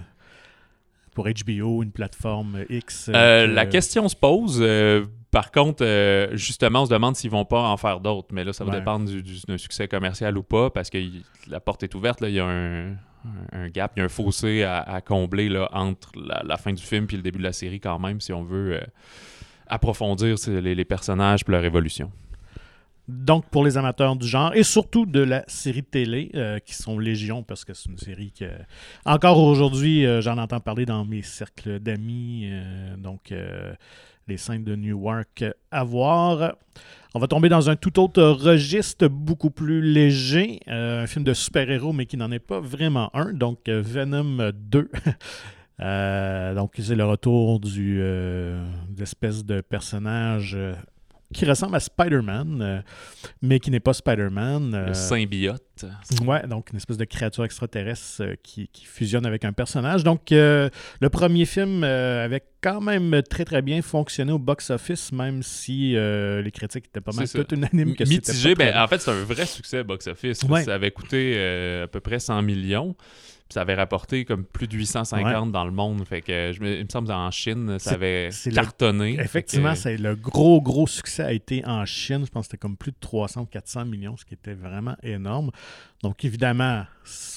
pour 1.20 1.28
HBO, 1.28 1.84
une 1.84 1.92
plateforme 1.92 2.64
X. 2.70 3.10
euh, 3.10 3.14
Euh, 3.16 3.48
que- 3.48 3.52
La 3.54 3.66
question 3.66 4.08
se 4.08 4.16
pose. 4.16 4.60
euh, 4.62 5.06
par 5.32 5.52
contre, 5.52 5.84
euh, 5.84 6.30
justement, 6.38 6.84
on 6.84 6.86
se 6.86 6.90
demande 6.92 7.16
s'ils 7.18 7.30
vont 7.30 7.44
pas 7.46 7.62
en 7.68 7.76
faire 7.78 8.00
d'autres. 8.00 8.30
Mais 8.32 8.46
là, 8.46 8.54
ça 8.54 8.64
va 8.64 8.72
Ouais. 8.72 8.78
dépendre 8.80 9.06
du, 9.10 9.22
du- 9.22 9.42
d'un 9.48 9.58
succès 9.58 9.88
commercial 9.90 10.38
ou 10.38 10.44
pas, 10.44 10.70
parce 10.70 10.90
que 10.90 10.98
y- 10.98 11.24
la 11.48 11.60
porte 11.60 11.84
est 11.84 11.94
ouverte. 11.94 12.22
là. 12.22 12.30
Il 12.30 12.36
y 12.36 12.40
a 12.40 12.46
un, 12.48 13.68
gap, 13.68 13.92
il 13.96 14.00
y 14.00 14.02
a 14.02 14.06
un 14.06 14.10
fossé 14.10 14.64
à, 14.64 14.80
à 14.82 15.02
combler 15.02 15.50
là, 15.50 15.68
entre 15.74 16.10
la, 16.16 16.42
la 16.46 16.56
fin 16.56 16.72
du 16.72 16.82
film 16.82 17.06
et 17.12 17.16
le 17.18 17.22
début 17.22 17.40
de 17.40 17.44
la 17.44 17.52
série, 17.54 17.82
quand 17.82 18.00
même, 18.00 18.22
si 18.22 18.32
on 18.32 18.44
veut 18.44 18.80
approfondir 19.68 20.36
les, 20.48 20.74
les 20.74 20.86
personnages 20.86 21.42
et 21.48 21.52
leur 21.52 21.64
évolution. 21.66 22.12
Donc, 23.10 23.46
pour 23.50 23.66
les 23.66 23.76
amateurs 23.76 24.16
du 24.16 24.28
genre 24.28 24.52
et 24.54 24.62
surtout 24.62 25.08
de 25.08 25.22
la 25.22 25.44
série 25.48 25.82
télé, 25.82 26.30
euh, 26.36 26.60
qui 26.60 26.76
sont 26.76 27.00
légion, 27.00 27.42
parce 27.42 27.66
que 27.66 27.74
c'est 27.74 27.90
une 27.90 27.98
série 27.98 28.32
que, 28.32 28.46
encore 29.04 29.40
aujourd'hui, 29.40 30.06
euh, 30.06 30.22
j'en 30.22 30.38
entends 30.38 30.60
parler 30.60 30.86
dans 30.86 31.04
mes 31.06 31.24
cercles 31.24 31.80
d'amis. 31.80 32.50
euh, 32.52 32.96
donc, 32.98 33.34
les 34.28 34.38
scènes 34.38 34.64
de 34.64 34.76
Newark 34.76 35.44
à 35.72 35.84
voir. 35.84 36.54
On 37.16 37.20
va 37.20 37.26
tomber 37.26 37.50
dans 37.50 37.72
un 37.72 37.76
tout 37.76 38.00
autre 38.00 38.22
registre, 38.22 39.08
beaucoup 39.08 39.50
plus 39.50 39.82
léger. 39.82 40.60
un 40.68 41.08
film 41.08 41.26
de 41.26 41.34
super-héros, 41.34 41.94
mais 41.94 42.06
qui 42.06 42.16
n'en 42.16 42.30
est 42.30 42.38
pas 42.38 42.60
vraiment 42.60 43.10
un. 43.16 43.34
Donc, 43.34 43.68
Venom 43.68 44.52
2. 44.54 44.92
Euh, 45.82 46.54
donc, 46.56 46.74
c'est 46.78 46.94
le 46.94 47.06
retour 47.06 47.58
du 47.62 48.04
d'espèce 48.90 49.46
de 49.46 49.62
personnage 49.62 50.58
qui 51.34 51.46
ressemble 51.46 51.76
à 51.76 51.80
Spider-Man, 51.80 52.62
euh, 52.62 52.82
mais 53.42 53.60
qui 53.60 53.70
n'est 53.72 53.80
pas 53.80 53.94
Spider-Man. 53.94 54.74
euh, 54.74 54.88
Le 54.88 54.94
symbiote. 54.94 55.64
Ouais, 56.26 56.46
donc 56.48 56.72
une 56.72 56.78
espèce 56.78 56.98
de 56.98 57.06
créature 57.06 57.44
extraterrestre 57.46 58.22
euh, 58.22 58.36
qui, 58.44 58.68
qui 58.70 58.86
fusionne 58.86 59.26
avec 59.26 59.46
un 59.46 59.54
personnage. 59.54 60.04
Donc, 60.04 60.32
euh, 60.32 60.70
le 61.02 61.10
premier 61.10 61.46
film 61.46 61.84
euh, 61.84 62.26
avait 62.26 62.44
quand 62.62 62.82
même 62.82 63.22
très 63.30 63.46
très 63.46 63.62
bien 63.62 63.82
fonctionné 63.82 64.32
au 64.32 64.40
box-office, 64.40 65.12
même 65.12 65.44
si 65.44 65.96
euh, 65.96 66.42
les 66.42 66.52
critiques 66.52 66.86
étaient 66.88 67.02
pas 67.02 67.12
mal 67.14 67.28
toutes 67.40 67.52
unanimes 67.54 67.96
que 67.96 68.06
c'était 68.06 68.32
Mitigé, 68.32 68.56
ben, 68.56 68.78
en 68.78 68.88
fait, 68.88 69.00
c'est 69.02 69.12
un 69.12 69.24
vrai 69.24 69.46
succès 69.46 69.84
box-office. 69.84 70.44
Ouais. 70.44 70.64
Ça 70.64 70.76
avait 70.76 70.92
coûté 70.92 71.38
à 71.84 71.88
peu 71.88 72.00
près 72.00 72.20
100 72.20 72.42
millions. 72.42 72.96
Puis 73.50 73.56
ça 73.56 73.62
avait 73.62 73.74
rapporté 73.74 74.26
comme 74.26 74.44
plus 74.46 74.68
de 74.68 74.78
850 74.78 75.52
dans 75.52 75.66
le 75.66 75.72
monde. 75.72 76.06
Fait 76.06 76.22
que 76.22 76.52
je 76.54 76.62
me, 76.62 76.78
il 76.78 76.84
me 76.84 76.88
semble 76.88 77.12
en 77.12 77.32
Chine, 77.32 77.80
ça 77.80 77.96
avait 77.96 78.30
le- 78.46 78.52
cartonné. 78.54 79.18
Effectivement, 79.20 79.74
c'est 79.74 79.98
le 79.98 80.16
gros, 80.16 80.62
gros 80.62 80.86
succès 80.86 81.24
a 81.24 81.34
été 81.34 81.66
en 81.66 81.84
Chine. 81.84 82.24
Je 82.28 82.30
pense 82.30 82.46
que 82.46 82.52
c'était 82.52 82.58
comme 82.62 82.78
plus 82.78 82.92
de 82.92 82.98
300 83.00 83.42
ou 83.42 83.46
400 83.48 83.86
millions, 83.86 84.16
ce 84.18 84.24
qui 84.26 84.36
était 84.36 84.54
vraiment 84.54 84.96
énorme. 85.02 85.50
Donc, 86.04 86.24
évidemment, 86.24 86.86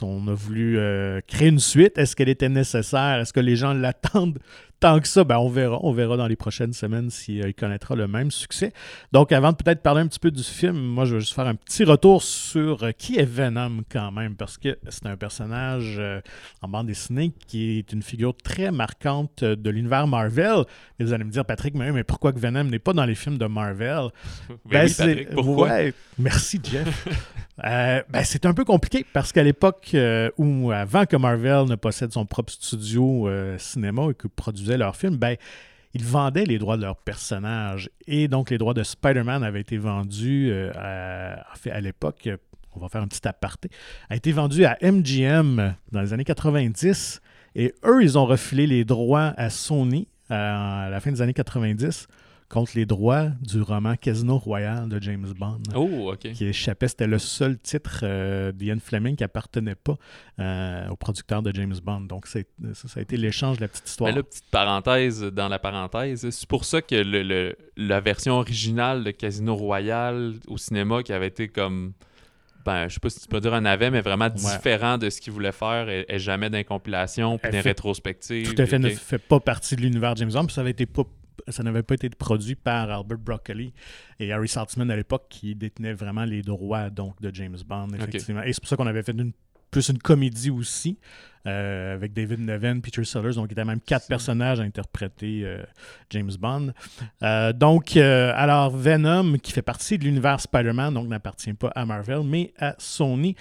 on 0.02 0.28
a 0.28 0.34
voulu 0.34 0.78
euh, 0.78 1.20
créer 1.26 1.48
une 1.48 1.58
suite. 1.58 1.98
Est-ce 1.98 2.14
qu'elle 2.14 2.28
était 2.28 2.48
nécessaire? 2.48 3.18
Est-ce 3.18 3.32
que 3.32 3.40
les 3.40 3.56
gens 3.56 3.72
l'attendent 3.72 4.38
tant 4.82 5.00
que 5.00 5.08
ça? 5.08 5.24
Ben, 5.24 5.38
on 5.38 5.48
verra. 5.48 5.78
On 5.82 5.92
verra 5.92 6.16
dans 6.16 6.26
les 6.26 6.36
prochaines 6.36 6.72
semaines 6.72 7.08
s'il 7.08 7.54
connaîtra 7.54 7.94
le 7.96 8.06
même 8.08 8.30
succès. 8.30 8.72
Donc, 9.12 9.32
avant 9.32 9.52
de 9.52 9.56
peut-être 9.56 9.80
parler 9.80 10.02
un 10.02 10.06
petit 10.08 10.18
peu 10.18 10.30
du 10.30 10.42
film, 10.42 10.76
moi, 10.76 11.04
je 11.04 11.14
vais 11.14 11.20
juste 11.20 11.34
faire 11.34 11.46
un 11.46 11.54
petit 11.54 11.84
retour 11.84 12.22
sur 12.22 12.82
euh, 12.82 12.90
qui 12.90 13.16
est 13.18 13.24
Venom 13.24 13.82
quand 13.90 14.10
même, 14.12 14.34
parce 14.34 14.58
que 14.58 14.76
c'est 14.88 15.06
un 15.06 15.16
personnage 15.16 15.94
euh, 15.98 16.20
en 16.60 16.68
bande 16.68 16.88
dessinée 16.88 17.32
qui 17.46 17.78
est 17.78 17.92
une 17.92 18.02
figure 18.02 18.36
très 18.36 18.70
marquante 18.72 19.42
euh, 19.42 19.56
de 19.56 19.70
l'univers 19.70 20.06
Marvel. 20.06 20.64
Et 20.98 21.04
vous 21.04 21.12
allez 21.12 21.24
me 21.24 21.30
dire, 21.30 21.44
Patrick, 21.44 21.74
mais, 21.74 21.92
mais 21.92 22.04
pourquoi 22.04 22.32
que 22.32 22.38
Venom 22.38 22.64
n'est 22.64 22.78
pas 22.78 22.92
dans 22.92 23.04
les 23.06 23.14
films 23.14 23.38
de 23.38 23.46
Marvel? 23.46 24.08
Ben 24.48 24.56
Ben, 24.66 24.82
oui, 24.84 24.88
c'est- 24.90 25.06
Patrick, 25.06 25.30
pourquoi? 25.30 25.68
ouais, 25.68 25.94
merci, 26.18 26.60
Jeff. 26.62 27.08
Euh, 27.64 28.02
ben, 28.08 28.24
c'est 28.24 28.46
un 28.46 28.54
peu 28.54 28.64
compliqué 28.64 29.04
parce 29.12 29.30
qu'à 29.30 29.42
l'époque 29.42 29.90
euh, 29.94 30.30
où, 30.38 30.72
avant 30.72 31.04
que 31.04 31.16
Marvel 31.16 31.66
ne 31.68 31.74
possède 31.76 32.10
son 32.10 32.24
propre 32.24 32.50
studio 32.50 33.28
euh, 33.28 33.56
cinéma 33.58 34.06
et 34.10 34.14
que 34.14 34.26
produisait 34.26 34.71
leurs 34.76 34.96
films, 34.96 35.16
ben, 35.16 35.36
ils 35.94 36.04
vendaient 36.04 36.44
les 36.44 36.58
droits 36.58 36.76
de 36.76 36.82
leurs 36.82 36.96
personnages. 36.96 37.90
Et 38.06 38.28
donc, 38.28 38.50
les 38.50 38.58
droits 38.58 38.74
de 38.74 38.82
Spider-Man 38.82 39.42
avaient 39.42 39.60
été 39.60 39.76
vendus, 39.76 40.50
euh, 40.50 40.72
à, 40.74 41.44
à 41.70 41.80
l'époque, 41.80 42.28
on 42.74 42.80
va 42.80 42.88
faire 42.88 43.02
un 43.02 43.08
petit 43.08 43.26
aparté, 43.28 43.68
a 44.08 44.16
été 44.16 44.32
vendu 44.32 44.64
à 44.64 44.78
MGM 44.82 45.74
dans 45.90 46.00
les 46.00 46.12
années 46.12 46.24
90. 46.24 47.20
Et 47.54 47.74
eux, 47.84 48.02
ils 48.02 48.16
ont 48.16 48.24
refilé 48.24 48.66
les 48.66 48.84
droits 48.84 49.34
à 49.36 49.50
Sony 49.50 50.08
euh, 50.30 50.86
à 50.86 50.88
la 50.88 51.00
fin 51.00 51.12
des 51.12 51.20
années 51.20 51.34
90 51.34 52.08
contre 52.52 52.72
les 52.74 52.84
droits 52.84 53.28
du 53.40 53.62
roman 53.62 53.96
Casino 53.96 54.36
Royale 54.36 54.86
de 54.86 55.00
James 55.02 55.32
Bond. 55.38 55.62
Oh, 55.74 56.12
OK. 56.12 56.32
Qui 56.32 56.44
échappait. 56.44 56.86
C'était 56.86 57.06
le 57.06 57.18
seul 57.18 57.58
titre 57.58 58.00
euh, 58.02 58.52
d'Ian 58.52 58.76
Fleming 58.78 59.16
qui 59.16 59.24
appartenait 59.24 59.74
pas 59.74 59.96
euh, 60.38 60.86
au 60.90 60.96
producteur 60.96 61.42
de 61.42 61.50
James 61.54 61.74
Bond. 61.82 62.02
Donc, 62.02 62.26
ça, 62.26 62.40
ça, 62.74 63.00
a 63.00 63.00
été 63.00 63.16
l'échange 63.16 63.56
de 63.56 63.62
la 63.62 63.68
petite 63.68 63.88
histoire. 63.88 64.10
Mais 64.10 64.16
là, 64.16 64.22
petite 64.22 64.50
parenthèse 64.50 65.22
dans 65.22 65.48
la 65.48 65.58
parenthèse, 65.58 66.28
c'est 66.28 66.48
pour 66.48 66.66
ça 66.66 66.82
que 66.82 66.94
le, 66.94 67.56
la 67.78 68.00
version 68.00 68.34
originale 68.34 69.02
de 69.02 69.12
Casino 69.12 69.56
Royale 69.56 70.34
au 70.46 70.58
cinéma 70.58 71.02
qui 71.02 71.14
avait 71.14 71.28
été 71.28 71.48
comme 71.48 71.94
ben, 72.66 72.86
je 72.86 72.94
sais 72.94 73.00
pas 73.00 73.10
si 73.10 73.18
tu 73.18 73.28
peux 73.28 73.40
dire 73.40 73.54
un 73.54 73.62
navet, 73.62 73.90
mais 73.90 74.02
vraiment 74.02 74.28
différent 74.28 74.96
de 74.98 75.10
ce 75.10 75.20
qu'il 75.20 75.32
voulait 75.32 75.52
faire 75.52 75.88
et, 75.88 76.18
jamais 76.18 76.48
d'incompilation, 76.48 77.38
puis 77.38 77.50
des 77.50 77.60
rétrospectives. 77.60 78.54
Tout 78.54 78.62
à 78.62 78.66
fait, 78.66 78.78
ne 78.78 78.90
fait 78.90 79.18
pas 79.18 79.40
partie 79.40 79.74
de 79.74 79.80
l'univers 79.80 80.14
James 80.14 80.30
Bond, 80.30 80.44
puis 80.44 80.54
ça 80.54 80.60
avait 80.60 80.70
été 80.70 80.86
ça 81.48 81.62
n'avait 81.62 81.82
pas 81.82 81.94
été 81.94 82.08
produit 82.10 82.54
par 82.54 82.90
Albert 82.90 83.18
Broccoli 83.18 83.72
et 84.18 84.32
Harry 84.32 84.48
Saltzman 84.48 84.90
à 84.90 84.96
l'époque 84.96 85.26
qui 85.28 85.54
détenaient 85.54 85.94
vraiment 85.94 86.24
les 86.24 86.42
droits 86.42 86.90
donc 86.90 87.20
de 87.20 87.34
James 87.34 87.58
Bond 87.66 87.88
effectivement. 87.94 88.42
Et 88.42 88.52
c'est 88.52 88.60
pour 88.60 88.68
ça 88.68 88.76
qu'on 88.76 88.86
avait 88.86 89.02
fait 89.02 89.12
une 89.12 89.32
plus 89.72 89.88
une 89.88 89.98
comédie 89.98 90.50
aussi, 90.50 90.98
euh, 91.46 91.94
avec 91.94 92.12
David 92.12 92.38
Neven, 92.40 92.80
Peter 92.80 93.04
Sellers. 93.04 93.34
Donc, 93.34 93.48
il 93.50 93.56
y 93.56 93.60
avait 93.60 93.68
même 93.68 93.80
quatre 93.80 94.06
personnages 94.06 94.60
à 94.60 94.62
interpréter 94.62 95.40
euh, 95.44 95.64
James 96.10 96.30
Bond. 96.38 96.72
Euh, 97.22 97.52
donc, 97.52 97.96
alors, 97.96 98.70
Venom, 98.70 99.38
qui 99.38 99.50
fait 99.50 99.62
partie 99.62 99.98
de 99.98 100.04
l'univers 100.04 100.38
Spider-Man, 100.38 100.94
donc 100.94 101.08
n'appartient 101.08 101.54
pas 101.54 101.72
à 101.74 101.84
Marvel, 101.84 102.20
mais 102.24 102.52
à 102.58 102.76
Sony. 102.78 103.34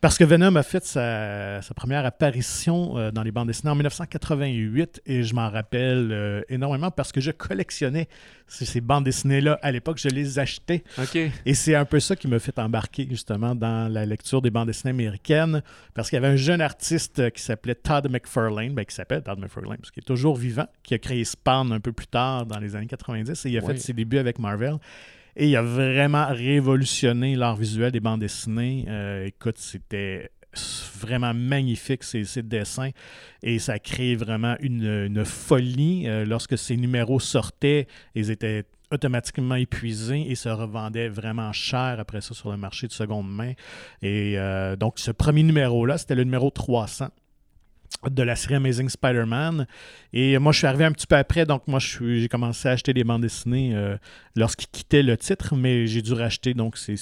Parce 0.00 0.18
que 0.18 0.24
Venom 0.24 0.56
a 0.56 0.62
fait 0.62 0.84
sa, 0.84 1.60
première 1.74 2.04
apparition 2.04 2.98
euh, 2.98 3.10
dans 3.10 3.22
les 3.22 3.32
bandes 3.32 3.48
dessinées 3.48 3.70
en 3.70 3.74
1988 3.74 5.02
et 5.06 5.22
je 5.22 5.34
m'en 5.34 5.50
rappelle 5.50 6.10
euh, 6.12 6.42
énormément 6.48 6.90
parce 6.90 7.12
que 7.12 7.20
je 7.20 7.30
collectionnais 7.30 8.08
ces, 8.46 8.80
bandes 8.80 9.04
dessinées-là 9.04 9.58
à 9.62 9.72
l'époque, 9.72 9.98
je 9.98 10.08
les 10.08 10.38
achetais. 10.38 10.84
Et 11.44 11.54
c'est 11.54 11.74
un 11.74 11.84
peu 11.84 12.00
ça 12.00 12.14
qui 12.14 12.28
m'a 12.28 12.38
fait 12.38 12.58
embarquer 12.58 13.06
justement 13.08 13.54
dans 13.54 13.90
la 13.92 14.06
lecture 14.06 14.42
des 14.42 14.50
bandes 14.50 14.68
dessinées 14.68 14.90
américaines 14.90 15.62
parce 15.94 16.10
qu'il 16.10 16.16
y 16.16 16.24
avait 16.24 16.32
un 16.32 16.36
jeune 16.36 16.60
artiste 16.60 17.30
qui 17.32 17.42
s'appelait 17.42 17.74
Todd 17.74 18.10
McFarlane, 18.10 18.74
ben, 18.74 18.84
qui 18.84 18.94
s'appelle 18.94 19.22
Todd 19.22 19.38
McFarlane 19.38 19.78
parce 19.78 19.90
qu'il 19.90 20.02
est 20.02 20.06
toujours 20.06 20.36
vivant, 20.36 20.66
qui 20.82 20.94
a 20.94 20.98
créé 20.98 21.24
Spawn 21.24 21.72
un 21.72 21.80
peu 21.80 21.92
plus 21.92 22.06
tard 22.06 22.46
dans 22.46 22.58
les 22.58 22.76
années 22.76 22.86
90 22.86 23.46
et 23.46 23.50
il 23.50 23.58
a 23.58 23.62
fait 23.62 23.78
ses 23.78 23.92
débuts 23.92 24.18
avec 24.18 24.38
Marvel. 24.38 24.76
Et 25.36 25.48
il 25.48 25.56
a 25.56 25.62
vraiment 25.62 26.26
révolutionné 26.28 27.36
l'art 27.36 27.56
visuel 27.56 27.92
des 27.92 28.00
bandes 28.00 28.20
dessinées. 28.20 28.86
Euh, 28.88 29.26
écoute, 29.26 29.58
c'était 29.58 30.30
vraiment 30.98 31.34
magnifique 31.34 32.02
ces, 32.02 32.24
dessins 32.42 32.90
et 33.42 33.58
ça 33.58 33.78
crée 33.78 34.16
vraiment 34.16 34.56
une, 34.60 35.24
folie. 35.26 36.08
Euh, 36.08 36.24
lorsque 36.24 36.56
ces 36.56 36.78
numéros 36.78 37.20
sortaient, 37.20 37.86
ils 38.14 38.30
étaient 38.30 38.64
automatiquement 38.90 39.56
épuisés 39.56 40.24
et 40.30 40.36
se 40.36 40.48
revendaient 40.48 41.08
vraiment 41.08 41.52
cher 41.52 41.96
après 41.98 42.22
ça 42.22 42.32
sur 42.32 42.50
le 42.50 42.56
marché 42.56 42.86
de 42.86 42.92
seconde 42.92 43.30
main. 43.30 43.52
Et 44.00 44.38
euh, 44.38 44.74
donc 44.76 44.98
ce 44.98 45.10
premier 45.10 45.42
numéro-là, 45.42 45.98
c'était 45.98 46.14
le 46.14 46.24
numéro 46.24 46.50
300 46.50 47.08
de 48.10 48.22
la 48.22 48.36
série 48.36 48.54
Amazing 48.54 48.88
Spider-Man. 48.88 49.66
Et 50.12 50.38
moi, 50.38 50.52
je 50.52 50.58
suis 50.58 50.66
arrivé 50.66 50.84
un 50.84 50.92
petit 50.92 51.06
peu 51.06 51.16
après, 51.16 51.44
donc 51.44 51.62
moi, 51.66 51.78
j'ai 51.78 52.28
commencé 52.28 52.68
à 52.68 52.72
acheter 52.72 52.94
des 52.94 53.04
bandes 53.04 53.22
dessinées 53.22 53.72
euh, 53.74 53.96
lorsqu'il 54.34 54.68
quittait 54.68 55.02
le 55.02 55.16
titre, 55.16 55.56
mais 55.56 55.86
j'ai 55.86 56.02
dû 56.02 56.12
racheter 56.12 56.54
donc 56.54 56.76
c'est 56.76 56.96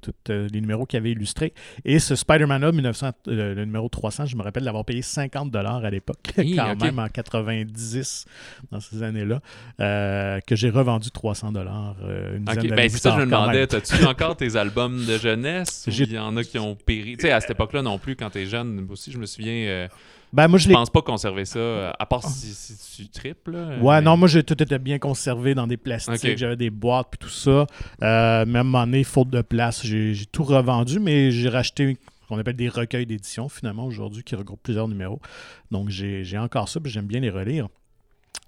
tous 0.00 0.12
euh, 0.30 0.48
les 0.52 0.60
numéros 0.60 0.86
qu'il 0.86 0.96
avait 0.96 1.12
illustrés. 1.12 1.52
Et 1.84 1.98
ce 1.98 2.16
Spider-Man-là, 2.16 2.68
euh, 2.68 3.54
le 3.54 3.64
numéro 3.64 3.88
300, 3.88 4.26
je 4.26 4.36
me 4.36 4.42
rappelle 4.42 4.64
l'avoir 4.64 4.84
payé 4.84 5.02
50 5.02 5.54
à 5.54 5.90
l'époque, 5.90 6.18
quand 6.36 6.82
même 6.82 6.98
en 6.98 7.08
90, 7.08 8.24
dans 8.70 8.80
ces 8.80 9.02
années-là, 9.02 9.40
que 9.78 10.56
j'ai 10.56 10.70
revendu 10.70 11.10
300 11.10 11.52
une 11.54 12.44
dizaine 12.44 12.74
ben, 12.74 12.88
C'est 12.88 12.98
ça 12.98 13.10
je 13.12 13.20
me 13.20 13.26
demandais, 13.26 13.74
as-tu 13.74 14.04
encore 14.06 14.36
tes 14.36 14.56
albums 14.56 15.04
de 15.04 15.18
jeunesse? 15.18 15.84
Il 15.86 16.12
y 16.12 16.18
en 16.18 16.36
a 16.36 16.44
qui 16.44 16.58
ont 16.58 16.74
péri? 16.74 17.16
Tu 17.16 17.22
sais, 17.22 17.32
à 17.32 17.40
cette 17.40 17.50
époque-là 17.50 17.82
non 17.82 17.98
plus, 17.98 18.16
quand 18.16 18.30
tu 18.30 18.38
es 18.38 18.46
jeune, 18.46 18.86
aussi, 18.90 19.12
je 19.12 19.18
me 19.18 19.26
souviens 19.26 19.88
ben, 20.36 20.48
moi, 20.48 20.58
je, 20.58 20.68
pense 20.68 20.90
pas 20.90 21.00
conserver 21.00 21.46
ça, 21.46 21.58
euh, 21.58 21.92
à 21.98 22.04
part 22.04 22.22
si, 22.22 22.76
tu 22.94 23.08
triples. 23.08 23.56
ouais, 23.80 24.02
non, 24.02 24.18
moi, 24.18 24.28
j'ai 24.28 24.42
tout 24.42 24.62
était 24.62 24.78
bien 24.78 24.98
conservé 24.98 25.54
dans 25.54 25.66
des 25.66 25.78
plastiques. 25.78 26.36
J'avais 26.36 26.56
des 26.56 26.68
boîtes 26.68 27.06
puis 27.10 27.18
tout 27.18 27.30
ça. 27.30 27.66
Euh, 28.02 28.44
même 28.44 28.70
donné, 28.70 29.02
faute 29.02 29.30
de 29.30 29.40
place, 29.40 29.82
j'ai 29.82 30.26
tout 30.30 30.44
revendu, 30.44 31.00
mais 31.00 31.30
j'ai 31.30 31.48
racheté 31.48 31.96
ce 32.22 32.28
qu'on 32.28 32.38
appelle 32.38 32.56
des 32.56 32.68
recueils 32.68 33.06
d'édition, 33.06 33.48
finalement, 33.48 33.86
aujourd'hui, 33.86 34.22
qui 34.24 34.34
regroupent 34.34 34.62
plusieurs 34.62 34.88
numéros. 34.88 35.22
Donc, 35.70 35.88
j'ai 35.88 36.36
encore 36.36 36.68
ça, 36.68 36.80
puis 36.80 36.92
j'aime 36.92 37.06
bien 37.06 37.20
les 37.20 37.30
relire. 37.30 37.68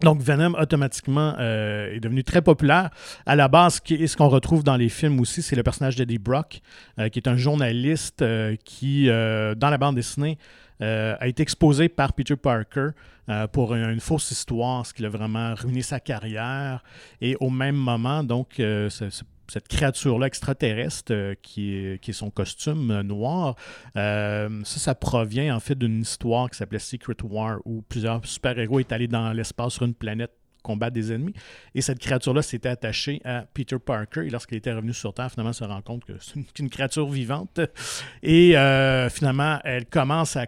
Donc, 0.03 0.21
Venom, 0.21 0.55
automatiquement, 0.61 1.37
euh, 1.39 1.95
est 1.95 2.01
devenu 2.01 2.23
très 2.23 2.43
populaire. 2.43 2.91
À 3.25 3.35
la 3.35 3.49
base, 3.49 3.81
ce 3.87 4.15
qu'on 4.15 4.29
retrouve 4.29 4.63
dans 4.63 4.77
les 4.77 4.91
films 4.91 5.19
aussi, 5.21 5.41
c'est 5.41 5.57
le 5.57 5.63
personnage 5.63 5.97
d'Eddie 5.97 6.19
Brock, 6.19 6.61
qui 7.13 7.19
est 7.19 7.29
un 7.29 7.39
journaliste 7.39 8.23
qui, 8.67 9.07
dans 9.07 9.71
la 9.71 9.79
bande 9.79 9.95
dessinée, 9.95 10.37
euh, 10.81 11.17
a 11.19 11.27
été 11.27 11.43
exposé 11.43 11.89
par 11.89 12.13
Peter 12.13 12.37
Parker 12.37 12.91
euh, 13.29 13.47
pour 13.49 13.75
une, 13.75 14.01
fausse 14.01 14.31
histoire, 14.31 14.87
ce 14.87 14.95
qui 14.95 15.05
a 15.05 15.09
vraiment 15.09 15.55
ruiné 15.55 15.83
sa 15.83 16.01
carrière. 16.01 16.83
Et 17.21 17.37
au 17.41 17.51
même 17.51 17.77
moment, 17.77 18.23
donc, 18.23 18.61
euh, 18.61 18.89
cette 18.91 19.69
créature-là 19.69 20.27
extraterrestre 20.27 21.35
qui, 21.43 21.75
est, 21.75 22.01
qui, 22.01 22.11
est, 22.11 22.15
son 22.15 22.31
costume 22.31 23.01
noir, 23.01 23.57
ça, 23.95 24.49
ça 24.65 24.95
provient 24.95 25.57
en 25.57 25.61
fait 25.61 25.75
d'une 25.75 26.03
histoire 26.03 26.51
qui 26.51 26.59
s'appelait 26.59 26.79
Secret 26.79 27.17
War, 27.25 27.59
où 27.65 27.83
plusieurs 27.83 28.25
super-héros 28.27 28.81
étaient 28.81 28.95
allés 28.95 29.09
dans 29.09 29.33
l'espace 29.33 29.75
sur 29.75 29.85
une 29.85 29.95
planète 29.95 30.33
combattre 30.63 30.93
des 30.93 31.13
ennemis. 31.13 31.33
Et 31.75 31.81
cette 31.81 31.99
créature-là 31.99 32.43
s'était 32.43 32.69
attachée 32.69 33.23
à 33.25 33.47
Peter 33.55 33.79
Parker. 33.79 34.27
Et 34.27 34.31
lorsqu'il 34.31 34.59
était 34.59 34.73
revenu 34.73 34.93
sur 34.93 35.15
Terre, 35.15 35.31
finalement, 35.31 35.55
se 35.55 35.65
rend 35.65 35.81
compte 35.81 36.05
que 36.05 36.13
c'est 36.21 36.59
une, 36.59 36.69
créature 36.69 37.09
vivante. 37.09 37.61
Et 38.23 38.51
finalement, 39.11 39.59
elle 39.65 39.87
commence 39.87 40.37
à 40.37 40.47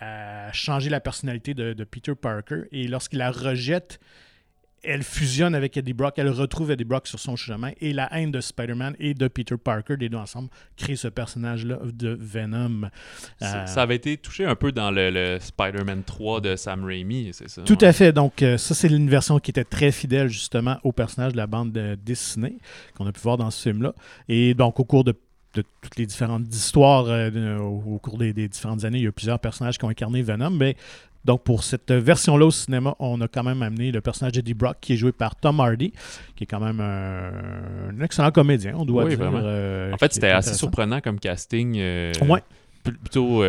a 0.00 0.52
changé 0.52 0.90
la 0.90 1.00
personnalité 1.00 1.54
de, 1.54 1.84
Peter 1.84 2.14
Parker. 2.14 2.62
Et 2.72 2.88
lorsqu'il 2.88 3.18
la 3.18 3.30
rejette, 3.30 4.00
elle 4.84 5.04
fusionne 5.04 5.54
avec 5.54 5.76
Eddie 5.76 5.92
Brock, 5.92 6.14
elle 6.16 6.28
retrouve 6.28 6.72
Eddie 6.72 6.84
Brock 6.84 7.06
sur 7.06 7.20
son 7.20 7.36
chemin 7.36 7.70
et 7.80 7.92
la 7.92 8.12
haine 8.12 8.32
de 8.32 8.40
Spider-Man 8.40 8.96
et 8.98 9.14
de 9.14 9.28
Peter 9.28 9.56
Parker, 9.56 9.94
les 9.98 10.08
deux 10.08 10.16
ensemble, 10.16 10.48
crée 10.76 10.96
ce 10.96 11.06
personnage-là 11.06 11.78
de 11.84 12.16
Venom. 12.20 12.90
Ça, 13.38 13.64
euh, 13.64 13.80
avait 13.80 13.96
été 13.96 14.16
touché 14.16 14.44
un 14.44 14.56
peu 14.56 14.72
dans 14.72 14.90
le, 14.90 15.38
Spider-Man 15.40 16.02
3 16.02 16.40
de 16.40 16.56
Sam 16.56 16.84
Raimi, 16.84 17.30
c'est 17.32 17.48
ça? 17.48 17.62
Tout 17.62 17.78
à 17.80 17.92
fait. 17.92 18.12
Donc, 18.12 18.42
euh, 18.42 18.58
ça, 18.58 18.74
c'est 18.74 18.88
une 18.88 19.08
version 19.08 19.38
qui 19.38 19.52
était 19.52 19.64
très 19.64 19.92
fidèle 19.92 20.28
justement 20.28 20.78
au 20.82 20.90
personnage 20.90 21.32
de 21.32 21.36
la 21.36 21.46
bande 21.46 21.70
de 21.70 21.94
Disney 21.94 22.54
qu'on 22.96 23.06
a 23.06 23.12
pu 23.12 23.20
voir 23.20 23.36
dans 23.36 23.50
ce 23.50 23.62
film-là. 23.62 23.94
Et 24.28 24.54
donc, 24.54 24.80
au 24.80 24.84
cours 24.84 25.04
de 25.04 25.14
de 25.54 25.64
toutes 25.80 25.96
les 25.96 26.06
différentes 26.06 26.52
histoires 26.54 27.06
euh, 27.08 27.58
au, 27.58 27.98
cours 27.98 28.18
des, 28.18 28.32
différentes 28.32 28.84
années. 28.84 28.98
Il 28.98 29.04
y 29.04 29.08
a 29.08 29.12
plusieurs 29.12 29.38
personnages 29.38 29.78
qui 29.78 29.84
ont 29.84 29.88
incarné 29.88 30.22
Venom, 30.22 30.50
mais 30.50 30.76
donc 31.24 31.44
pour 31.44 31.62
cette 31.62 31.92
version-là 31.92 32.46
au 32.46 32.50
cinéma, 32.50 32.96
on 32.98 33.20
a 33.20 33.28
quand 33.28 33.44
même 33.44 33.62
amené 33.62 33.92
le 33.92 34.00
personnage 34.00 34.32
d'Eddie 34.32 34.54
Brock 34.54 34.78
qui 34.80 34.94
est 34.94 34.96
joué 34.96 35.12
par 35.12 35.36
Tom 35.36 35.60
Hardy, 35.60 35.92
qui 36.34 36.44
est 36.44 36.46
quand 36.46 36.60
même 36.60 36.80
un, 36.80 38.00
excellent 38.02 38.32
comédien, 38.32 38.74
on 38.76 38.84
doit 38.84 39.08
dire. 39.08 39.18
Euh, 39.20 39.92
en 39.92 39.98
fait, 39.98 40.12
c'était 40.12 40.30
assez 40.30 40.54
surprenant 40.54 41.00
comme 41.00 41.20
casting. 41.20 41.76
Euh, 41.78 42.12
ouais. 42.28 42.42
Plutôt 42.82 43.44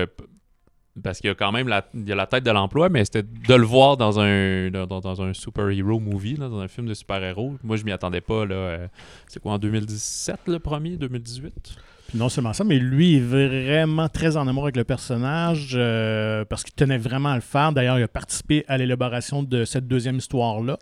parce 1.03 1.19
qu'il 1.19 1.27
y 1.27 1.31
a 1.31 1.35
quand 1.35 1.51
même 1.51 1.67
la, 1.67 1.83
il 1.95 2.07
y 2.07 2.11
a 2.11 2.15
la 2.15 2.27
tête 2.27 2.43
de 2.43 2.51
l'emploi, 2.51 2.87
mais 2.87 3.03
c'était 3.03 3.23
de 3.23 3.55
le 3.55 3.65
voir 3.65 3.97
dans 3.97 4.19
un, 4.19 4.69
dans, 4.69 5.21
un 5.23 5.33
super-hero 5.33 5.99
movie, 5.99 6.35
dans 6.35 6.59
un 6.59 6.67
film 6.67 6.87
de 6.87 6.93
super-héros. 6.93 7.55
Moi, 7.63 7.77
je 7.77 7.83
m'y 7.83 7.91
attendais 7.91 8.21
pas. 8.21 8.45
Là, 8.45 8.89
c'est 9.27 9.41
quoi, 9.41 9.53
en 9.53 9.57
2017 9.57 10.41
le 10.45 10.59
premier, 10.59 10.97
2018 10.97 11.75
non 12.13 12.29
seulement 12.29 12.53
ça, 12.53 12.63
mais 12.63 12.77
lui 12.77 13.17
est 13.17 13.19
vraiment 13.19 14.07
très 14.07 14.37
en 14.37 14.47
amour 14.47 14.63
avec 14.63 14.75
le 14.75 14.83
personnage 14.83 15.71
euh, 15.75 16.45
parce 16.45 16.63
qu'il 16.63 16.73
tenait 16.73 16.97
vraiment 16.97 17.29
à 17.29 17.35
le 17.35 17.41
faire. 17.41 17.71
D'ailleurs, 17.71 17.97
il 17.97 18.03
a 18.03 18.07
participé 18.07 18.65
à 18.67 18.77
l'élaboration 18.77 19.41
de 19.41 19.65
cette 19.65 19.87
deuxième 19.87 20.17
histoire-là. 20.17 20.77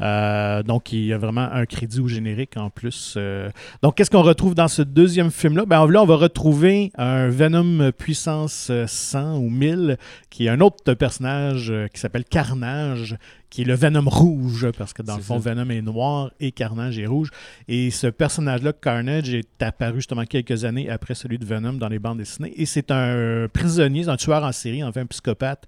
Euh, 0.00 0.62
donc, 0.62 0.92
il 0.92 1.06
y 1.06 1.12
a 1.12 1.18
vraiment 1.18 1.48
un 1.50 1.64
crédit 1.64 2.00
au 2.00 2.08
générique 2.08 2.56
en 2.56 2.68
plus. 2.68 3.14
Euh. 3.16 3.48
Donc, 3.82 3.96
qu'est-ce 3.96 4.10
qu'on 4.10 4.22
retrouve 4.22 4.54
dans 4.54 4.68
ce 4.68 4.82
deuxième 4.82 5.30
film-là? 5.30 5.64
Ben, 5.64 5.86
là, 5.86 6.02
on 6.02 6.06
va 6.06 6.16
retrouver 6.16 6.92
un 6.98 7.28
Venom 7.28 7.90
puissance 7.92 8.70
100 8.86 9.38
ou 9.38 9.48
1000, 9.48 9.96
qui 10.28 10.46
est 10.46 10.50
un 10.50 10.60
autre 10.60 10.94
personnage 10.94 11.72
qui 11.94 12.00
s'appelle 12.00 12.24
Carnage, 12.24 13.16
qui 13.50 13.62
est 13.62 13.64
le 13.64 13.74
Venom 13.74 14.08
rouge, 14.08 14.68
parce 14.76 14.92
que 14.92 15.02
dans 15.02 15.16
le 15.16 15.22
fond, 15.22 15.38
Venom 15.38 15.70
est 15.70 15.80
noir 15.80 16.30
et 16.38 16.52
Carnage 16.52 16.98
est 16.98 17.06
rouge. 17.06 17.30
Et 17.66 17.90
ce 17.90 18.06
personnage-là, 18.06 18.72
Carnage, 18.72 19.32
est 19.32 19.62
apparu 19.62 19.96
justement 19.96 20.24
quelques 20.24 20.64
années 20.64 20.90
après 20.90 21.14
celui 21.14 21.38
de 21.38 21.44
Venom 21.44 21.74
dans 21.74 21.88
les 21.88 21.98
bandes 21.98 22.18
dessinées. 22.18 22.52
Et 22.60 22.66
c'est 22.66 22.90
un 22.90 23.48
prisonnier, 23.52 24.08
un 24.08 24.16
tueur 24.16 24.44
en 24.44 24.52
série, 24.52 24.84
enfin 24.84 25.02
un 25.02 25.06
psychopathe, 25.06 25.66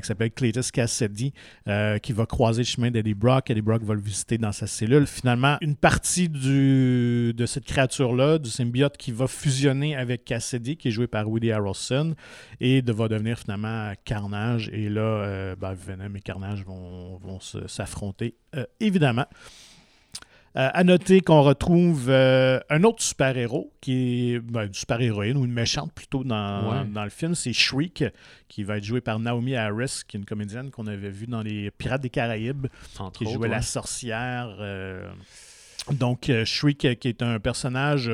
qui 0.00 0.06
s'appelle 0.06 0.30
Cletus 0.30 0.70
Cassidy, 0.70 1.32
euh, 1.66 1.98
qui 1.98 2.12
va 2.12 2.26
croiser 2.26 2.62
le 2.62 2.66
chemin 2.66 2.90
d'Eddie 2.90 3.14
Brock. 3.14 3.50
Eddie 3.50 3.62
Brock 3.62 3.82
va 3.82 3.94
le 3.94 4.00
visiter 4.00 4.38
dans 4.38 4.52
sa 4.52 4.66
cellule. 4.66 5.06
Finalement, 5.06 5.56
une 5.60 5.76
partie 5.76 6.28
de 6.28 7.46
cette 7.46 7.64
créature-là, 7.64 8.38
du 8.38 8.50
symbiote, 8.50 8.96
qui 8.96 9.12
va 9.12 9.26
fusionner 9.26 9.96
avec 9.96 10.24
Cassidy, 10.24 10.76
qui 10.76 10.88
est 10.88 10.92
joué 10.92 11.06
par 11.06 11.28
Woody 11.28 11.52
Harrelson, 11.52 12.14
et 12.60 12.82
va 12.82 13.08
devenir 13.08 13.38
finalement 13.38 13.92
Carnage. 14.04 14.70
Et 14.72 14.88
là, 14.88 15.00
euh, 15.00 15.56
ben, 15.56 15.74
Venom 15.74 16.14
et 16.14 16.20
Carnage 16.20 16.64
vont, 16.64 17.16
vont 17.18 17.38
s'affronter, 17.40 18.36
évidemment. 18.80 19.26
Euh, 20.58 20.68
à 20.74 20.82
noter 20.82 21.20
qu'on 21.20 21.42
retrouve 21.42 22.06
euh, 22.08 22.58
un 22.68 22.82
autre 22.82 23.00
super-héros, 23.00 23.72
qui 23.80 24.32
est 24.34 24.38
ben, 24.40 24.66
une 24.66 24.74
super-héroïne 24.74 25.36
ou 25.36 25.44
une 25.44 25.52
méchante 25.52 25.92
plutôt 25.92 26.24
dans, 26.24 26.72
Ouais. 26.72 26.84
dans 26.92 27.04
le 27.04 27.10
film, 27.10 27.36
c'est 27.36 27.52
Shriek, 27.52 28.02
qui 28.48 28.64
va 28.64 28.78
être 28.78 28.84
jouée 28.84 29.00
par 29.00 29.20
Naomi 29.20 29.54
Harris, 29.54 30.00
qui 30.08 30.16
est 30.16 30.20
une 30.20 30.26
comédienne 30.26 30.70
qu'on 30.72 30.88
avait 30.88 31.10
vue 31.10 31.28
dans 31.28 31.42
les 31.42 31.70
Pirates 31.70 32.00
des 32.00 32.10
Caraïbes, 32.10 32.66
Entre 32.98 33.18
qui 33.18 33.24
autres, 33.24 33.34
jouait 33.34 33.48
ouais. 33.48 33.54
la 33.54 33.62
sorcière. 33.62 34.56
euh, 34.58 35.08
donc, 35.92 36.30
Shriek, 36.44 36.98
qui 36.98 37.08
est 37.08 37.22
un 37.22 37.38
personnage 37.38 38.10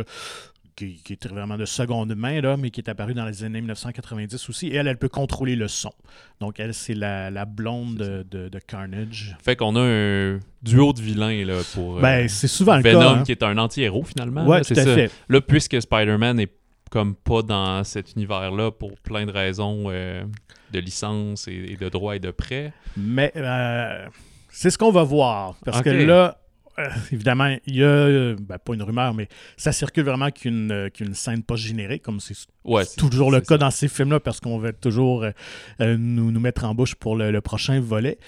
qui, 0.76 0.94
qui 1.02 1.12
est 1.14 1.26
vraiment 1.28 1.56
de 1.56 1.64
seconde 1.64 2.14
main, 2.14 2.40
là, 2.40 2.56
mais 2.56 2.70
qui 2.70 2.80
est 2.80 2.88
apparu 2.90 3.14
dans 3.14 3.24
les 3.26 3.44
années 3.44 3.60
1990 3.60 4.48
aussi. 4.48 4.68
Et 4.68 4.74
elle, 4.74 4.88
elle 4.88 4.96
peut 4.98 5.08
contrôler 5.08 5.56
le 5.56 5.68
son. 5.68 5.92
Donc, 6.40 6.58
elle, 6.60 6.74
c'est 6.74 6.94
la, 6.94 7.30
la 7.30 7.44
blonde 7.44 7.96
de, 7.96 8.26
de- 8.30 8.48
de 8.48 8.58
Carnage. 8.58 9.36
Fait 9.42 9.56
qu'on 9.56 9.76
a 9.76 9.80
un 9.80 10.40
duo 10.62 10.92
de 10.92 11.00
vilains 11.00 11.44
là, 11.44 11.60
pour 11.74 11.98
euh, 11.98 12.00
Ben, 12.00 12.28
c'est 12.28 12.48
souvent 12.48 12.76
le 12.76 12.82
Venom, 12.82 13.00
cas. 13.00 13.08
hein. 13.10 13.22
qui 13.24 13.32
est 13.32 13.42
un 13.42 13.56
anti-héros 13.58 14.04
finalement. 14.04 14.46
Ouais, 14.46 14.58
là, 14.58 14.64
tout 14.64 14.74
c'est 14.74 14.80
à 14.80 14.84
ça. 14.84 14.94
fait. 14.94 15.10
Là, 15.28 15.40
puisque 15.40 15.80
Spider-Man 15.80 16.40
est 16.40 16.52
comme 16.90 17.14
pas 17.14 17.42
dans 17.42 17.82
cet 17.84 18.12
univers-là 18.14 18.70
pour 18.70 18.92
plein 19.00 19.26
de 19.26 19.30
raisons 19.32 19.84
euh, 19.88 20.22
de 20.72 20.78
licence 20.78 21.48
et, 21.48 21.72
et 21.72 21.76
de 21.76 21.88
droit 21.88 22.14
et 22.16 22.20
de 22.20 22.30
prêt. 22.30 22.72
Mais 22.96 23.32
euh, 23.36 24.06
c'est 24.50 24.70
ce 24.70 24.78
qu'on 24.78 24.92
va 24.92 25.02
voir. 25.02 25.56
Parce 25.64 25.82
que 25.82 25.90
là, 25.90 26.38
euh, 26.78 26.88
évidemment, 27.12 27.56
il 27.66 27.76
y 27.76 27.82
a, 27.82 27.86
euh, 27.86 28.36
ben, 28.38 28.58
pas 28.58 28.74
une 28.74 28.82
rumeur, 28.82 29.14
mais 29.14 29.28
ça 29.56 29.72
circule 29.72 30.04
vraiment 30.04 30.30
qu'une 30.30 30.70
euh, 30.72 30.88
qu'une 30.90 31.14
scène 31.14 31.42
post-générique, 31.42 32.02
comme 32.02 32.20
c'est 32.20 32.34
Ouais, 32.64 32.84
toujours 32.96 33.30
le 33.30 33.40
cas 33.40 33.46
ça. 33.56 33.58
dans 33.58 33.70
ces 33.70 33.88
films-là, 33.88 34.20
parce 34.20 34.40
qu'on 34.40 34.58
veut 34.58 34.72
toujours 34.72 35.24
euh, 35.80 35.96
nous, 35.98 36.32
nous 36.32 36.40
mettre 36.40 36.64
en 36.64 36.74
bouche 36.74 36.94
pour 36.94 37.14
le, 37.14 37.30
le 37.30 37.40
prochain 37.42 37.78
volet. 37.80 38.18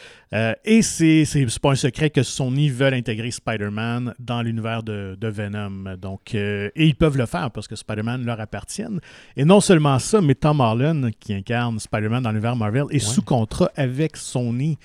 Et 0.65 0.83
c'est 0.83 1.25
pas 1.63 1.71
un 1.71 1.75
secret 1.77 2.11
que 2.11 2.23
Sony 2.23 2.69
veulent 2.69 2.93
intégrer 2.93 3.31
Spider-Man 3.31 4.13
dans 4.19 4.43
l'univers 4.43 4.83
de, 4.83 5.17
de 5.19 5.29
Venom. 5.29 5.97
Donc, 5.97 6.35
et 6.35 6.71
ils 6.77 6.95
peuvent 6.95 7.17
le 7.17 7.25
faire 7.25 7.51
parce 7.51 7.67
que 7.67 7.77
Spider-Man 7.77 8.27
leur 8.27 8.39
appartient. 8.39 8.83
Et 9.37 9.47
non 9.47 9.61
seulement 9.63 9.99
ça, 9.99 10.21
mais 10.21 10.35
Tom 10.35 10.61
Holland, 10.61 11.11
qui 11.19 11.33
incarne 11.33 11.79
Spider-Man 11.79 12.23
dans 12.25 12.31
l'univers 12.31 12.57
Marvel, 12.57 12.85
est 12.91 12.99
sous 12.99 13.23
contrat 13.23 13.71
avec 13.77 14.19
Sony. 14.19 14.77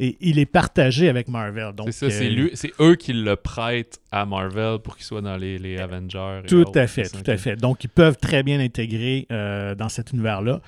Et 0.00 0.16
il 0.20 0.38
est 0.38 0.46
partagé 0.46 1.08
avec 1.08 1.26
Marvel. 1.28 1.72
Donc, 1.74 1.88
C'est 1.92 2.08
ça, 2.10 2.24
euh, 2.24 2.48
c'est 2.54 2.72
eux 2.80 2.94
qui 2.94 3.12
le 3.12 3.34
prêtent 3.34 3.98
à 4.12 4.24
Marvel 4.26 4.78
pour 4.78 4.96
qu'il 4.96 5.04
soit 5.04 5.20
dans 5.22 5.36
les, 5.36 5.58
les 5.58 5.78
Avengers. 5.78 6.40
et 6.44 6.46
Tout 6.46 6.60
autres, 6.60 6.78
à 6.80 6.86
fait, 6.86 7.08
tout 7.08 7.28
à 7.28 7.36
fait. 7.36 7.56
Donc, 7.56 7.82
ils 7.84 7.88
peuvent 7.90 8.16
très 8.16 8.42
bien 8.44 8.60
intégrer 8.60 9.26
euh, 9.32 9.74
dans 9.74 9.88
cet 9.88 10.12
univers-là. 10.12 10.60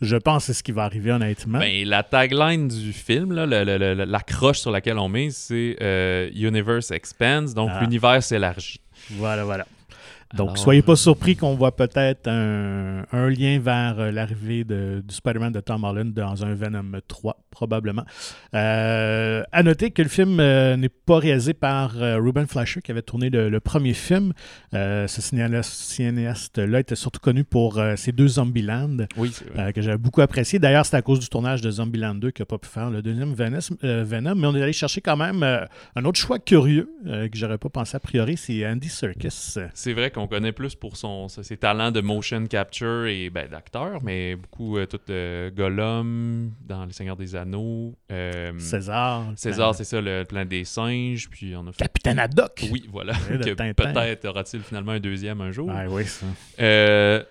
Je 0.00 0.16
pense 0.16 0.42
que 0.42 0.46
c'est 0.48 0.58
ce 0.58 0.62
qui 0.62 0.72
va 0.72 0.84
arriver, 0.84 1.12
honnêtement. 1.12 1.60
Ben, 1.60 1.86
la 1.88 2.02
tagline 2.02 2.68
du 2.68 2.92
film, 2.92 3.32
là, 3.32 3.46
le- 3.46 3.64
le- 3.64 3.94
le- 3.94 4.04
l'accroche 4.04 4.58
sur 4.58 4.70
laquelle 4.70 4.98
on 4.98 5.08
met, 5.08 5.30
c'est 5.30 5.76
euh, 5.80 6.28
Universe 6.34 6.90
expands, 6.90 7.52
donc 7.54 7.70
Ah. 7.72 7.80
l'univers 7.80 8.22
s'élargit. 8.22 8.80
Voilà, 9.12 9.44
voilà. 9.44 9.66
Donc, 10.36 10.48
Alors, 10.50 10.58
soyez 10.58 10.82
pas 10.82 10.96
surpris 10.96 11.36
qu'on 11.36 11.54
voit 11.54 11.76
peut-être 11.76 12.26
un, 12.28 13.04
un 13.12 13.28
lien 13.30 13.58
vers 13.60 13.98
euh, 13.98 14.10
l'arrivée 14.10 14.64
de- 14.64 15.02
du 15.06 15.14
Spider-Man 15.14 15.52
de 15.52 15.60
Tom 15.60 15.84
Holland 15.84 16.12
dans 16.12 16.44
un 16.44 16.54
Venom 16.54 16.98
3, 17.06 17.36
probablement. 17.50 18.04
Euh, 18.54 19.42
à 19.52 19.62
noter 19.62 19.90
que 19.90 20.02
le 20.02 20.08
film 20.08 20.38
euh, 20.40 20.76
n'est 20.76 20.88
pas 20.88 21.18
réalisé 21.18 21.54
par 21.54 22.00
euh, 22.00 22.18
Ruben 22.18 22.46
Fleischer, 22.46 22.80
qui 22.82 22.90
avait 22.90 23.02
tourné 23.02 23.30
le, 23.30 23.48
le 23.48 23.60
premier 23.60 23.94
film. 23.94 24.32
Euh, 24.74 25.06
ce 25.06 25.20
cinéaste- 25.20 25.62
cinéaste-là 25.72 26.80
était 26.80 26.94
surtout 26.96 27.20
connu 27.20 27.44
pour 27.44 27.78
euh, 27.78 27.96
ses 27.96 28.12
deux 28.12 28.28
Zombieland, 28.28 28.96
Oui, 29.16 29.32
vrai. 29.54 29.68
euh, 29.68 29.72
que 29.72 29.82
j'avais 29.82 29.98
beaucoup 29.98 30.20
apprécié. 30.20 30.58
D'ailleurs, 30.58 30.86
c'est 30.86 30.96
à 30.96 31.02
cause 31.02 31.20
du 31.20 31.28
tournage 31.28 31.60
de 31.60 31.70
Zombieland 31.70 32.14
2 32.14 32.30
qu'il 32.30 32.42
n'a 32.42 32.46
pas 32.46 32.58
pu 32.58 32.68
faire 32.68 32.90
le 32.90 33.02
deuxième 33.02 33.34
Venom, 33.34 33.58
euh, 33.84 34.04
Venom. 34.06 34.34
mais 34.34 34.46
on 34.46 34.54
est 34.56 34.62
allé 34.62 34.72
chercher 34.72 35.00
quand 35.00 35.16
même 35.16 35.42
euh, 35.42 35.64
un 35.96 36.04
autre 36.04 36.18
choix 36.18 36.38
curieux 36.38 36.90
euh, 37.06 37.28
que 37.28 37.36
j'aurais 37.36 37.58
pas 37.58 37.68
pensé 37.68 37.96
a 37.96 38.00
priori, 38.00 38.36
c'est 38.36 38.66
Andy 38.66 38.88
Serkis. 38.88 39.56
C'est 39.74 39.92
vrai 39.92 40.10
qu'on 40.10 40.23
connaît 40.26 40.52
plus 40.52 40.74
pour 40.74 40.96
son, 40.96 41.28
ses 41.28 41.56
talents 41.56 41.90
de 41.90 42.00
motion 42.00 42.46
capture 42.46 43.06
et 43.06 43.30
ben, 43.30 43.48
d'acteur, 43.48 44.02
mais 44.02 44.36
beaucoup 44.36 44.78
euh, 44.78 44.86
tout 44.86 45.00
euh, 45.10 45.50
Gollum 45.50 46.52
dans 46.60 46.84
Les 46.84 46.92
Seigneurs 46.92 47.16
des 47.16 47.36
Anneaux. 47.36 47.94
euh, 48.10 48.52
César. 48.58 49.32
César, 49.36 49.74
c'est 49.74 49.84
ça, 49.84 50.00
le 50.00 50.24
plan 50.24 50.44
des 50.44 50.64
singes. 50.64 51.28
Puis 51.30 51.54
on 51.56 51.66
a 51.66 51.72
fait. 51.72 51.78
Capitaine 51.84 52.18
Haddock. 52.18 52.66
Oui, 52.70 52.88
voilà. 52.90 53.14
Peut-être 53.28 54.24
aura-t-il 54.26 54.62
finalement 54.62 54.92
un 54.92 55.00
deuxième 55.00 55.40
un 55.40 55.50
jour. 55.50 55.70
Ah 55.72 55.84
oui, 55.88 56.04
ça. 56.04 56.26
Euh, 56.60 57.22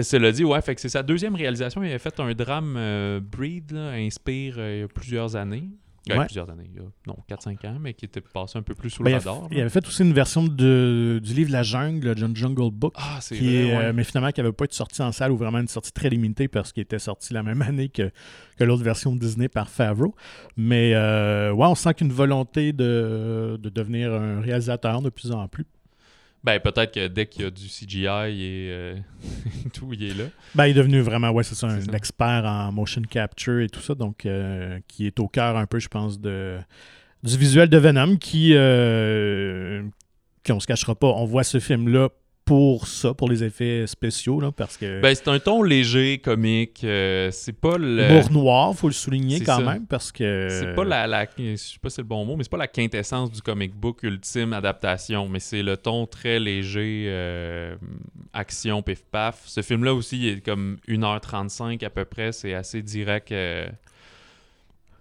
cela 0.00 0.32
dit, 0.32 0.44
ouais, 0.44 0.60
fait 0.62 0.74
que 0.74 0.80
c'est 0.80 0.88
sa 0.88 1.02
deuxième 1.02 1.34
réalisation. 1.34 1.82
Il 1.82 1.88
avait 1.88 1.98
fait 1.98 2.18
un 2.18 2.32
drame 2.32 3.20
Breed, 3.20 3.72
là, 3.72 3.90
Inspire, 3.92 4.58
il 4.58 4.80
y 4.80 4.82
a 4.82 4.88
plusieurs 4.88 5.36
années. 5.36 5.68
Euh, 6.10 6.18
Ouais. 6.18 6.24
Plusieurs 6.24 6.50
années, 6.50 6.68
il 6.68 6.76
y 6.76 6.80
a, 6.80 6.88
non, 7.06 7.16
4-5 7.30 7.64
ans, 7.68 7.76
mais 7.80 7.94
qui 7.94 8.06
était 8.06 8.20
passé 8.20 8.58
un 8.58 8.62
peu 8.62 8.74
plus 8.74 8.90
sous 8.90 9.04
Ben, 9.04 9.12
le 9.12 9.16
il, 9.16 9.18
radar. 9.28 9.44
a, 9.44 9.48
il 9.52 9.60
avait 9.60 9.68
fait 9.70 9.86
aussi 9.86 10.02
une 10.02 10.12
version 10.12 10.42
de, 10.42 11.20
du 11.22 11.32
livre 11.32 11.52
La 11.52 11.62
Jungle, 11.62 12.12
le 12.18 12.34
Jungle 12.34 12.70
Book. 12.72 12.92
Ah, 12.96 13.20
qui 13.22 13.34
vrai, 13.38 13.46
est, 13.54 13.64
ouais. 13.76 13.84
euh, 13.84 13.92
mais 13.94 14.02
finalement 14.02 14.32
qui 14.32 14.40
n'avait 14.40 14.52
pas 14.52 14.64
été 14.64 14.74
sorti 14.74 15.00
en 15.00 15.12
salle 15.12 15.30
ou 15.30 15.36
vraiment 15.36 15.58
une 15.60 15.68
sortie 15.68 15.92
très 15.92 16.08
limitée 16.08 16.48
parce 16.48 16.72
qu'il 16.72 16.82
était 16.82 16.98
sorti 16.98 17.32
la 17.32 17.44
même 17.44 17.62
année 17.62 17.88
que, 17.88 18.10
que 18.58 18.64
l'autre 18.64 18.82
version 18.82 19.14
de 19.14 19.20
Disney 19.20 19.48
par 19.48 19.68
Favreau. 19.68 20.16
Mais 20.56 20.92
euh, 20.94 21.52
ouais, 21.52 21.66
on 21.68 21.76
sent 21.76 21.94
qu'une 21.94 22.12
volonté 22.12 22.72
de, 22.72 23.56
de 23.62 23.68
devenir 23.68 24.12
un 24.12 24.40
réalisateur 24.40 25.02
de 25.02 25.08
plus 25.10 25.30
en 25.30 25.46
plus. 25.46 25.66
Ben, 26.44 26.58
peut-être 26.58 26.92
que 26.92 27.06
dès 27.06 27.26
qu'il 27.26 27.42
y 27.42 27.44
a 27.46 27.50
du 27.50 27.68
CGI 27.68 28.06
et 28.06 28.68
euh, 28.70 28.96
tout, 29.72 29.92
il 29.92 30.02
est 30.02 30.14
là. 30.14 30.24
Ben, 30.54 30.66
il 30.66 30.70
est 30.70 30.74
devenu 30.74 31.00
vraiment, 31.00 31.30
ouais, 31.30 31.44
c'est 31.44 31.54
ça, 31.54 31.68
un 31.68 31.80
ça. 31.80 31.92
expert 31.92 32.44
en 32.44 32.72
motion 32.72 33.02
capture 33.02 33.60
et 33.60 33.68
tout 33.68 33.80
ça, 33.80 33.94
donc 33.94 34.26
euh, 34.26 34.80
qui 34.88 35.06
est 35.06 35.20
au 35.20 35.28
cœur 35.28 35.56
un 35.56 35.66
peu, 35.66 35.78
je 35.78 35.88
pense, 35.88 36.20
de, 36.20 36.58
du 37.22 37.36
visuel 37.36 37.68
de 37.68 37.78
Venom, 37.78 38.16
qui, 38.16 38.54
euh, 38.54 39.84
qui 40.42 40.50
on 40.50 40.58
se 40.58 40.66
cachera 40.66 40.96
pas, 40.96 41.06
on 41.08 41.24
voit 41.26 41.44
ce 41.44 41.60
film-là 41.60 42.08
pour 42.52 42.86
ça, 42.86 43.14
pour 43.14 43.30
les 43.30 43.42
effets 43.42 43.86
spéciaux, 43.86 44.38
là, 44.38 44.52
parce 44.52 44.76
que 44.76 45.00
Ben, 45.00 45.14
c'est 45.14 45.28
un 45.28 45.38
ton 45.38 45.62
léger, 45.62 46.18
comique. 46.18 46.84
euh, 46.84 47.30
c'est 47.30 47.54
pas 47.58 47.78
le. 47.78 48.10
humour 48.10 48.30
noir, 48.30 48.74
faut 48.74 48.88
le 48.88 48.92
souligner 48.92 49.40
quand 49.40 49.58
ça. 49.60 49.64
même, 49.64 49.86
parce 49.86 50.12
que 50.12 50.48
C'est 50.50 50.74
pas 50.74 50.84
la, 50.84 51.06
la- 51.06 51.24
je 51.38 51.56
sais 51.56 51.78
pas 51.80 51.88
si 51.88 51.94
c'est 51.96 52.02
le 52.02 52.08
bon 52.08 52.26
mot, 52.26 52.36
mais 52.36 52.44
c'est 52.44 52.50
pas 52.50 52.58
la 52.58 52.66
quintessence 52.68 53.30
du 53.32 53.40
comic 53.40 53.74
book 53.74 54.02
ultime 54.02 54.52
adaptation, 54.52 55.28
mais 55.28 55.40
c'est 55.40 55.62
le 55.62 55.78
ton 55.78 56.04
très 56.06 56.38
léger, 56.38 57.06
euh, 57.08 57.74
action, 58.34 58.82
pif 58.82 59.02
paf. 59.10 59.40
Ce 59.46 59.62
film-là 59.62 59.94
aussi, 59.94 60.18
il 60.18 60.28
est 60.28 60.40
comme 60.44 60.76
1h35 60.88 61.82
à 61.86 61.88
peu 61.90 62.04
près, 62.04 62.32
c'est 62.32 62.52
assez 62.52 62.82
direct. 62.82 63.32
euh, 63.32 63.66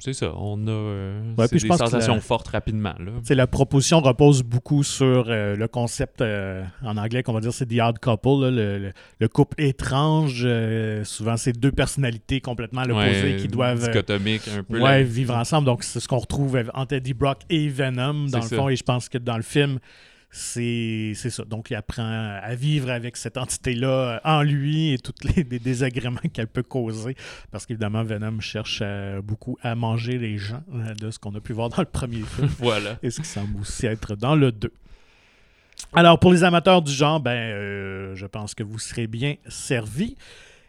c'est 0.02 0.14
ça, 0.14 0.34
on 0.36 0.68
a 0.68 0.72
euh, 0.72 1.34
Ouais, 1.38 1.48
puis 1.48 1.60
je 1.60 1.64
des 1.64 1.68
pense 1.70 1.78
sensations 1.80 2.16
la- 2.16 2.20
fortes 2.22 2.50
rapidement. 2.50 2.94
Là. 3.00 3.12
La 3.36 3.48
proposition 3.48 4.02
repose 4.02 4.44
beaucoup 4.44 4.84
sur 4.84 5.26
euh, 5.30 5.56
le 5.56 5.68
concept 5.68 6.20
euh, 6.22 6.64
en 6.84 6.98
anglais 6.98 7.24
qu'on 7.24 7.32
va 7.34 7.40
dire 7.40 7.54
c'est 7.54 7.66
the 7.68 7.80
odd 7.82 8.00
couple, 8.00 8.42
là, 8.46 8.52
le, 8.52 8.78
le- 8.80 8.94
le 9.20 9.28
couple 9.28 9.62
étrange. 9.64 10.42
euh, 10.44 11.04
souvent, 11.04 11.38
c'est 11.38 11.54
deux 11.54 11.72
personnalités 11.72 12.42
complètement 12.42 12.82
à 12.82 12.86
l'opposé 12.88 13.34
Ouais, 13.34 13.36
qui 13.38 13.48
doivent 13.48 13.88
dichotomique 13.88 14.48
un 14.50 14.64
peu. 14.64 14.74
ouais, 14.82 14.98
la- 15.00 15.04
vivre 15.04 15.36
ensemble. 15.36 15.66
Donc, 15.68 15.84
c'est 15.84 16.00
ce 16.00 16.08
qu'on 16.08 16.18
retrouve 16.20 16.62
entre 16.74 16.96
Eddie 16.96 17.14
Brock 17.14 17.40
et 17.50 17.70
Venom 17.70 18.26
dans 18.28 18.40
le 18.40 18.44
fond. 18.48 18.68
Et 18.70 18.76
je 18.76 18.84
pense 18.84 19.08
que 19.08 19.18
dans 19.18 19.38
le 19.38 19.44
film, 19.44 19.80
c'est 20.32 21.14
c'est 21.16 21.30
ça. 21.30 21.44
Donc, 21.44 21.70
il 21.70 21.76
apprend 21.76 22.04
à 22.42 22.56
vivre 22.56 22.90
avec 22.90 23.18
cette 23.18 23.38
entité-là 23.38 24.22
en 24.24 24.42
lui 24.42 24.94
et 24.94 24.98
tous 24.98 25.14
les, 25.24 25.44
les 25.44 25.60
désagréments 25.60 26.20
qu'elle 26.34 26.48
peut 26.48 26.64
causer. 26.64 27.16
Parce 27.52 27.66
qu'évidemment, 27.66 28.04
Venom 28.04 28.40
cherche 28.40 28.80
euh, 28.82 29.22
beaucoup 29.22 29.58
à 29.62 29.76
manger 29.76 30.18
les 30.18 30.38
gens, 30.38 30.64
euh, 30.74 30.94
de 30.94 31.12
ce 31.12 31.20
qu'on 31.20 31.36
a 31.36 31.42
pu 31.42 31.54
voir 31.54 31.70
dans 31.70 31.82
le 31.82 31.86
premier 31.86 32.22
film 32.22 32.48
voilà. 32.60 32.98
et 33.04 33.12
ce 33.12 33.22
qui 33.22 33.28
semble 33.28 33.60
aussi 33.60 33.86
être 33.86 34.16
dans 34.16 34.36
le 34.36 34.52
2. 34.52 34.72
Alors, 35.94 36.20
pour 36.20 36.32
les 36.32 36.44
amateurs 36.44 36.82
du 36.82 36.92
genre, 36.92 37.20
ben, 37.20 37.32
euh, 37.32 38.16
je 38.16 38.26
pense 38.26 38.56
que 38.56 38.64
vous 38.64 38.80
serez 38.80 39.08
bien 39.08 39.36
servis. 39.48 40.16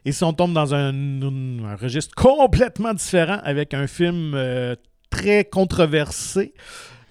Et 0.05 0.13
si 0.13 0.25
on 0.25 0.33
tombe 0.33 0.53
dans 0.53 0.75
un, 0.75 1.23
un 1.23 1.77
registre 1.77 2.15
complètement 2.15 2.93
différent 2.93 3.39
avec 3.45 3.73
un 3.73 3.87
film 3.87 4.33
euh, 4.35 4.75
très 5.11 5.45
controversé, 5.45 6.55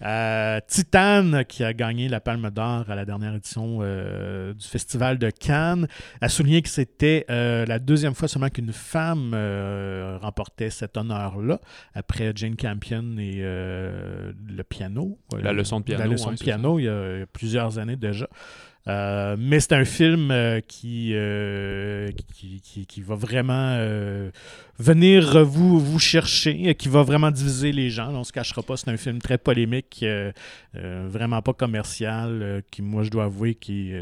euh, 0.04 0.60
Titan, 0.68 1.44
qui 1.48 1.64
a 1.64 1.74
gagné 1.74 2.10
la 2.10 2.20
Palme 2.20 2.50
d'Or 2.50 2.90
à 2.90 2.96
la 2.96 3.06
dernière 3.06 3.36
édition 3.36 3.80
euh, 3.82 4.54
du 4.54 4.68
Festival 4.68 5.18
de 5.18 5.30
Cannes, 5.30 5.88
a 6.22 6.30
souligné 6.30 6.62
que 6.62 6.70
c'était 6.70 7.26
euh, 7.30 7.66
la 7.66 7.80
deuxième 7.80 8.16
fois 8.16 8.28
seulement 8.28 8.50
qu'une 8.50 8.74
femme 8.74 9.32
euh, 9.34 10.18
remportait 10.22 10.70
cet 10.70 10.98
honneur-là, 10.98 11.60
après 11.94 12.32
Jane 12.36 12.56
Campion 12.56 13.18
et 13.18 13.42
le 13.42 14.64
piano. 14.68 15.20
La 15.42 15.54
leçon 15.54 15.80
de 15.80 15.86
piano, 15.86 16.04
La 16.04 16.10
leçon 16.10 16.32
de 16.32 16.38
piano, 16.38 16.80
il 16.80 16.86
y, 16.86 16.90
a, 16.90 17.14
il 17.14 17.20
y 17.20 17.24
a 17.24 17.28
plusieurs 17.28 17.80
années 17.80 17.96
déjà. 17.96 18.28
Euh, 18.88 19.36
mais 19.38 19.60
c'est 19.60 19.74
un 19.74 19.86
film 19.86 20.32
euh, 20.32 20.60
qui, 20.68 21.12
euh, 21.14 22.10
qui, 22.34 22.62
qui, 22.62 22.86
qui 22.88 23.02
va 23.02 23.14
vraiment 23.14 23.78
venir 24.80 25.46
vous, 25.46 25.80
vous 25.80 26.00
chercher, 26.00 26.74
qui 26.76 26.90
va 26.90 27.04
vraiment 27.04 27.30
diviser 27.30 27.72
les 27.72 27.90
gens. 27.90 28.10
On 28.10 28.20
ne 28.20 28.24
se 28.24 28.32
cachera 28.32 28.64
pas, 28.64 28.78
c'est 28.78 28.90
un 28.90 28.98
film 28.98 29.20
très 29.20 29.38
polémique, 29.38 30.04
vraiment 30.74 31.42
pas 31.42 31.54
commercial, 31.54 32.64
qui, 32.72 32.82
moi, 32.82 33.04
je 33.04 33.10
dois 33.10 33.26
avouer, 33.26 33.54
qui, 33.56 33.94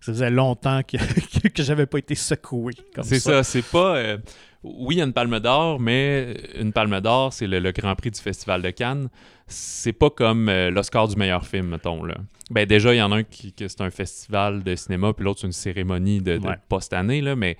ça 0.00 0.12
faisait 0.12 0.30
longtemps 0.30 0.82
que, 0.86 1.48
que, 1.48 1.62
j'avais 1.62 1.86
pas 1.86 1.98
été 1.98 2.14
secoué 2.14 2.74
C'est 3.02 3.18
ça, 3.18 3.42
c'est 3.42 3.64
pas. 3.64 4.16
oui, 4.62 4.96
il 4.96 4.98
y 4.98 5.00
a 5.00 5.04
une 5.04 5.12
palme 5.12 5.40
d'or, 5.40 5.80
mais 5.80 6.36
une 6.58 6.72
palme 6.72 7.00
d'or, 7.00 7.32
c'est 7.32 7.48
le, 7.48 7.58
le 7.58 7.72
Grand 7.72 7.96
Prix 7.96 8.12
du 8.12 8.20
Festival 8.20 8.62
de 8.62 8.70
Cannes. 8.70 9.08
C'est 9.52 9.92
pas 9.92 10.10
comme 10.10 10.48
euh, 10.48 10.70
l'Oscar 10.70 11.06
du 11.08 11.16
meilleur 11.16 11.46
film, 11.46 11.68
mettons. 11.68 12.02
Là. 12.04 12.16
Ben, 12.50 12.66
déjà, 12.66 12.92
il 12.94 12.98
y 12.98 13.02
en 13.02 13.12
a 13.12 13.16
un 13.18 13.22
qui, 13.22 13.52
que 13.52 13.68
c'est 13.68 13.80
un 13.80 13.90
festival 13.90 14.62
de 14.62 14.74
cinéma, 14.74 15.12
puis 15.12 15.24
l'autre, 15.24 15.40
c'est 15.40 15.46
une 15.46 15.52
cérémonie 15.52 16.20
de, 16.20 16.38
de 16.38 16.46
Ouais. 16.46 16.56
post-année. 16.68 17.20
là, 17.20 17.36
Mais 17.36 17.56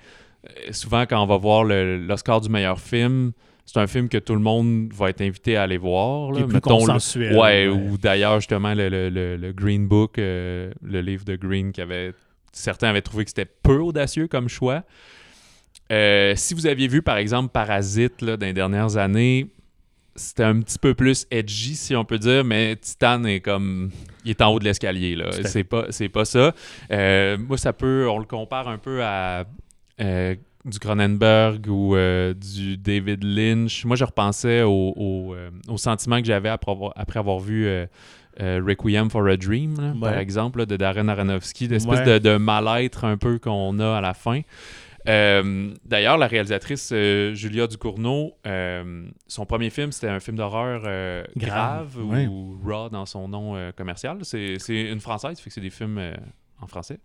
euh, 0.46 0.72
souvent, 0.72 1.02
quand 1.06 1.22
on 1.22 1.26
va 1.26 1.36
voir 1.36 1.64
l'Oscar 1.64 2.40
du 2.40 2.48
meilleur 2.48 2.80
film, 2.80 3.32
c'est 3.64 3.78
un 3.78 3.86
film 3.86 4.08
que 4.08 4.18
tout 4.18 4.34
le 4.34 4.40
monde 4.40 4.92
va 4.92 5.10
être 5.10 5.20
invité 5.20 5.56
à 5.56 5.62
aller 5.62 5.78
voir. 5.78 6.32
Qui 6.32 6.38
Là. 6.40 6.44
est 6.44 6.48
plus 6.48 6.54
Mettons, 6.54 6.86
le-. 6.86 7.36
Ouais, 7.38 7.68
ou 7.68 7.96
d'ailleurs, 7.96 8.40
justement, 8.40 8.74
le, 8.74 8.88
le- 8.88 9.36
le- 9.36 9.52
Green 9.52 9.86
Book, 9.86 10.18
euh, 10.18 10.72
le 10.82 11.00
livre 11.00 11.24
de 11.24 11.36
Green, 11.36 11.72
qui 11.72 11.80
avait. 11.80 12.12
Certains 12.52 12.88
avaient 12.88 13.00
trouvé 13.02 13.24
que 13.24 13.30
c'était 13.30 13.50
peu 13.62 13.78
audacieux 13.78 14.26
comme 14.28 14.48
choix. 14.48 14.82
Si 15.90 16.54
vous 16.54 16.66
aviez 16.66 16.88
vu, 16.88 17.02
par 17.02 17.16
exemple, 17.18 17.50
Parasite 17.50 18.22
là, 18.22 18.36
dans 18.36 18.46
les 18.46 18.52
dernières 18.52 18.96
années, 18.96 19.46
c'était 20.14 20.44
un 20.44 20.60
petit 20.60 20.78
peu 20.78 20.94
plus 20.94 21.26
edgy, 21.30 21.74
si 21.74 21.96
on 21.96 22.04
peut 22.04 22.18
dire, 22.18 22.44
mais 22.44 22.76
Titan 22.76 23.24
est 23.24 23.40
comme. 23.40 23.90
Il 24.24 24.30
est 24.30 24.40
en 24.42 24.52
haut 24.52 24.58
de 24.58 24.64
l'escalier, 24.64 25.16
là. 25.16 25.30
C'est 25.44 25.64
pas, 25.64 25.86
c'est 25.90 26.08
pas 26.08 26.24
ça. 26.24 26.54
Euh, 26.90 27.36
moi, 27.38 27.56
ça 27.58 27.72
peut. 27.72 28.08
On 28.08 28.18
le 28.18 28.24
compare 28.26 28.68
un 28.68 28.78
peu 28.78 29.02
à. 29.02 29.44
euh, 30.00 30.34
du 30.64 30.78
Cronenberg 30.78 31.66
ou 31.68 31.96
euh, 31.96 32.34
du 32.34 32.76
David 32.76 33.24
Lynch. 33.24 33.84
Moi, 33.84 33.96
je 33.96 34.04
repensais 34.04 34.62
au, 34.62 34.92
au, 34.96 35.34
au 35.68 35.76
sentiment 35.76 36.20
que 36.20 36.26
j'avais 36.26 36.50
après 36.50 36.70
avoir, 36.70 36.92
après 36.94 37.18
avoir 37.18 37.40
vu 37.40 37.68
Requiem 38.38 39.10
for 39.10 39.26
a 39.26 39.36
Dream, 39.36 39.74
là, 39.80 39.92
par 40.00 40.18
exemple, 40.18 40.60
là, 40.60 40.66
de 40.66 40.76
Darren 40.76 41.08
Aronofsky, 41.08 41.66
l'espèce 41.68 41.98
Ouais. 42.06 42.20
de, 42.20 42.30
de 42.30 42.36
mal-être 42.36 43.04
un 43.04 43.16
peu 43.16 43.38
qu'on 43.38 43.78
a 43.80 43.96
à 43.98 44.00
la 44.00 44.14
fin. 44.14 44.40
Euh, 45.08 45.70
D'ailleurs, 45.84 46.16
la 46.18 46.26
réalisatrice 46.28 46.90
euh, 46.92 47.34
Julia 47.34 47.66
Ducournau, 47.66 48.34
euh, 48.46 49.06
son 49.26 49.46
premier 49.46 49.70
film, 49.70 49.90
c'était 49.92 50.08
un 50.08 50.20
film 50.20 50.36
d'horreur 50.36 50.82
grave, 50.82 51.26
Grave, 51.96 51.98
ouais. 52.04 52.26
ou 52.26 52.58
Raw 52.64 52.88
dans 52.88 53.06
son 53.06 53.28
nom 53.28 53.72
commercial. 53.76 54.18
C'est 54.22 54.56
une 54.68 55.00
française, 55.00 55.38
fait 55.40 55.50
que 55.50 55.54
c'est 55.54 55.60
des 55.60 55.70
films 55.70 56.00
en 56.60 56.66
français. 56.66 56.98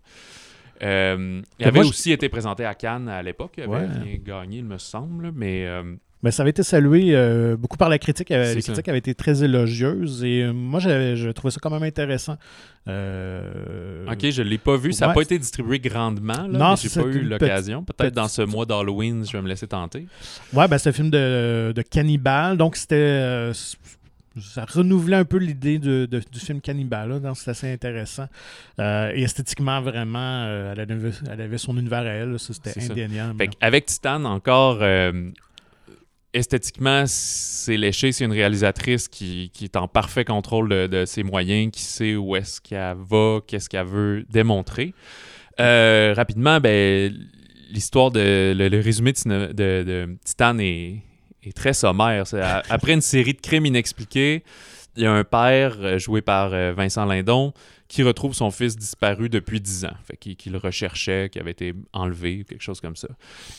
Euh, 0.82 1.42
il 1.58 1.66
avait 1.66 1.74
moi, 1.74 1.82
je- 1.84 1.88
aussi 1.88 2.12
été 2.12 2.28
présenté 2.28 2.64
à 2.64 2.72
Cannes 2.74 3.08
à 3.08 3.20
l'époque. 3.20 3.54
Il 3.58 3.64
avait 3.64 3.74
Ouais. 3.74 4.20
gagné, 4.24 4.58
il 4.58 4.64
me 4.64 4.78
semble. 4.78 5.32
Mais 5.34 5.66
euh, 5.66 5.82
Mais 6.22 6.30
ça 6.30 6.42
avait 6.42 6.50
été 6.50 6.62
salué 6.62 7.16
euh, 7.16 7.56
beaucoup 7.56 7.76
par 7.76 7.88
la 7.88 7.98
critique. 7.98 8.28
Les 8.30 8.60
critiques 8.60 8.88
avaient 8.88 8.98
été 8.98 9.14
très 9.14 9.42
élogieuses 9.42 10.22
et 10.24 10.46
moi, 10.52 10.78
j'avais- 10.80 11.16
je 11.16 11.30
trouvais 11.30 11.50
ça 11.52 11.58
quand 11.60 11.70
même 11.70 11.82
intéressant. 11.82 12.36
Euh, 14.08 14.12
ok, 14.14 14.30
je 14.30 14.42
ne 14.42 14.48
l'ai 14.48 14.58
pas 14.58 14.76
vu. 14.76 14.92
Ça 14.92 15.06
n'a 15.06 15.08
ouais. 15.10 15.14
pas 15.14 15.22
été 15.22 15.38
distribué 15.38 15.78
grandement. 15.78 16.46
Là, 16.48 16.58
Non, 16.58 16.76
j'ai 16.76 16.88
pas 16.88 17.06
eu 17.08 17.22
l'occasion. 17.22 17.84
Peut-être 17.84 18.14
dans 18.14 18.28
ce 18.28 18.42
mois 18.42 18.66
d'Halloween, 18.66 19.24
je 19.26 19.32
vais 19.32 19.42
me 19.42 19.48
laisser 19.48 19.66
tenter. 19.66 20.06
Ouais, 20.52 20.66
ben, 20.68 20.78
c'est 20.78 20.88
un 20.90 20.92
film 20.92 21.10
de, 21.10 21.72
de 21.74 21.82
cannibale. 21.82 22.56
Donc, 22.56 22.76
c'était. 22.76 22.94
euh, 22.96 23.52
ça 24.40 24.64
renouvelait 24.66 25.16
un 25.16 25.24
peu 25.24 25.38
l'idée 25.38 25.80
de- 25.80 26.06
de- 26.08 26.22
du 26.30 26.38
film 26.38 26.60
cannibale. 26.60 27.08
là. 27.08 27.18
Donc, 27.18 27.36
c'est 27.36 27.50
assez 27.50 27.72
intéressant. 27.72 28.28
Euh, 28.78 29.10
et 29.14 29.22
esthétiquement, 29.22 29.80
vraiment, 29.80 30.44
euh, 30.46 30.72
elle, 30.76 30.80
avait, 30.80 31.10
elle 31.30 31.40
avait 31.40 31.58
son 31.58 31.76
univers 31.76 32.00
à 32.00 32.04
elle. 32.04 32.38
c'était 32.38 32.80
indéniable. 32.80 33.44
Avec 33.60 33.86
Titan, 33.86 34.24
encore, 34.24 34.78
euh, 34.80 35.30
esthétiquement, 36.38 37.04
c'est 37.06 37.76
léché. 37.76 38.12
C'est 38.12 38.24
une 38.24 38.32
réalisatrice 38.32 39.08
qui, 39.08 39.50
est 39.60 39.76
en 39.76 39.88
parfait 39.88 40.24
contrôle 40.24 40.68
de, 40.68 41.04
ses 41.04 41.22
moyens, 41.22 41.70
qui 41.72 41.82
sait 41.82 42.16
où 42.16 42.36
est-ce 42.36 42.60
qu'elle 42.60 42.96
va, 42.98 43.40
qu'est-ce 43.46 43.68
qu'elle 43.68 43.86
veut 43.86 44.24
démontrer. 44.30 44.94
Euh, 45.60 46.14
rapidement, 46.16 46.60
ben, 46.60 47.12
l'histoire 47.70 48.10
de. 48.10 48.54
Le, 48.56 48.80
résumé 48.80 49.12
de, 49.12 50.16
Titan 50.24 50.58
est, 50.58 51.02
très 51.54 51.72
sommaire. 51.72 52.24
Après 52.68 52.92
une 52.92 53.00
série 53.00 53.32
de 53.32 53.40
crimes 53.40 53.66
inexpliqués, 53.66 54.44
il 54.96 55.04
y 55.04 55.06
a 55.06 55.12
un 55.12 55.24
père, 55.24 55.76
euh, 55.80 55.98
joué 55.98 56.20
par 56.22 56.52
euh, 56.52 56.72
Vincent 56.76 57.04
Lindon, 57.04 57.52
qui 57.88 58.02
retrouve 58.02 58.34
son 58.34 58.50
fils 58.50 58.76
disparu 58.76 59.30
depuis 59.30 59.60
10 59.60 59.86
ans. 59.86 59.96
Fait 60.04 60.16
qu'il 60.16 60.52
le 60.52 60.58
recherchait, 60.58 61.30
qui 61.32 61.38
avait 61.38 61.52
été 61.52 61.74
enlevé, 61.94 62.44
quelque 62.46 62.62
chose 62.62 62.80
comme 62.80 62.96
ça. 62.96 63.08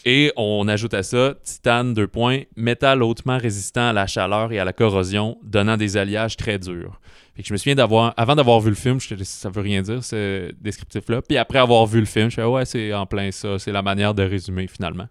Et 0.06 0.32
on 0.38 0.68
ajoute 0.68 0.94
à 0.94 1.02
ça 1.02 1.34
titane, 1.44 1.96
deux 1.96 2.08
points, 2.08 2.44
métal 2.56 3.02
hautement 3.02 3.40
résistant 3.40 3.90
à 3.90 3.94
la 3.94 4.06
chaleur 4.06 4.52
et 4.52 4.60
à 4.60 4.66
la 4.66 4.74
corrosion, 4.74 5.40
donnant 5.44 5.78
des 5.78 5.98
alliages 5.98 6.38
très 6.38 6.60
durs. 6.60 7.02
Fait 7.36 7.42
que 7.42 7.48
je 7.48 7.54
me 7.54 7.58
souviens 7.58 7.76
d'avoir, 7.76 8.14
avant 8.18 8.36
d'avoir 8.36 8.60
vu 8.60 8.70
le 8.70 8.76
film, 8.76 9.00
je 9.00 9.16
ça 9.24 9.50
veut 9.50 9.62
rien 9.62 9.82
dire 9.82 10.04
ce 10.04 10.52
descriptif-là. 10.62 11.24
Puis 11.24 11.38
après 11.38 11.58
avoir 11.58 11.88
vu 11.88 12.00
le 12.00 12.06
film, 12.06 12.30
je 12.30 12.36
fais 12.36 12.44
ouais, 12.44 12.66
c'est 12.66 12.94
en 12.94 13.08
plein 13.08 13.32
ça, 13.32 13.58
c'est 13.58 13.72
la 13.72 13.82
manière 13.82 14.14
de 14.14 14.22
résumer 14.22 14.68
finalement. 14.68 15.08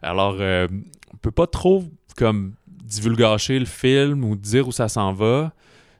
Alors, 0.00 0.36
euh, 0.40 0.66
on 1.12 1.16
peut 1.18 1.30
pas 1.30 1.46
trop 1.46 1.84
comme 2.16 2.54
divulgacher 2.66 3.58
le 3.58 3.66
film 3.66 4.24
ou 4.24 4.34
dire 4.34 4.66
où 4.66 4.72
ça 4.72 4.88
s'en 4.88 5.12
va. 5.12 5.52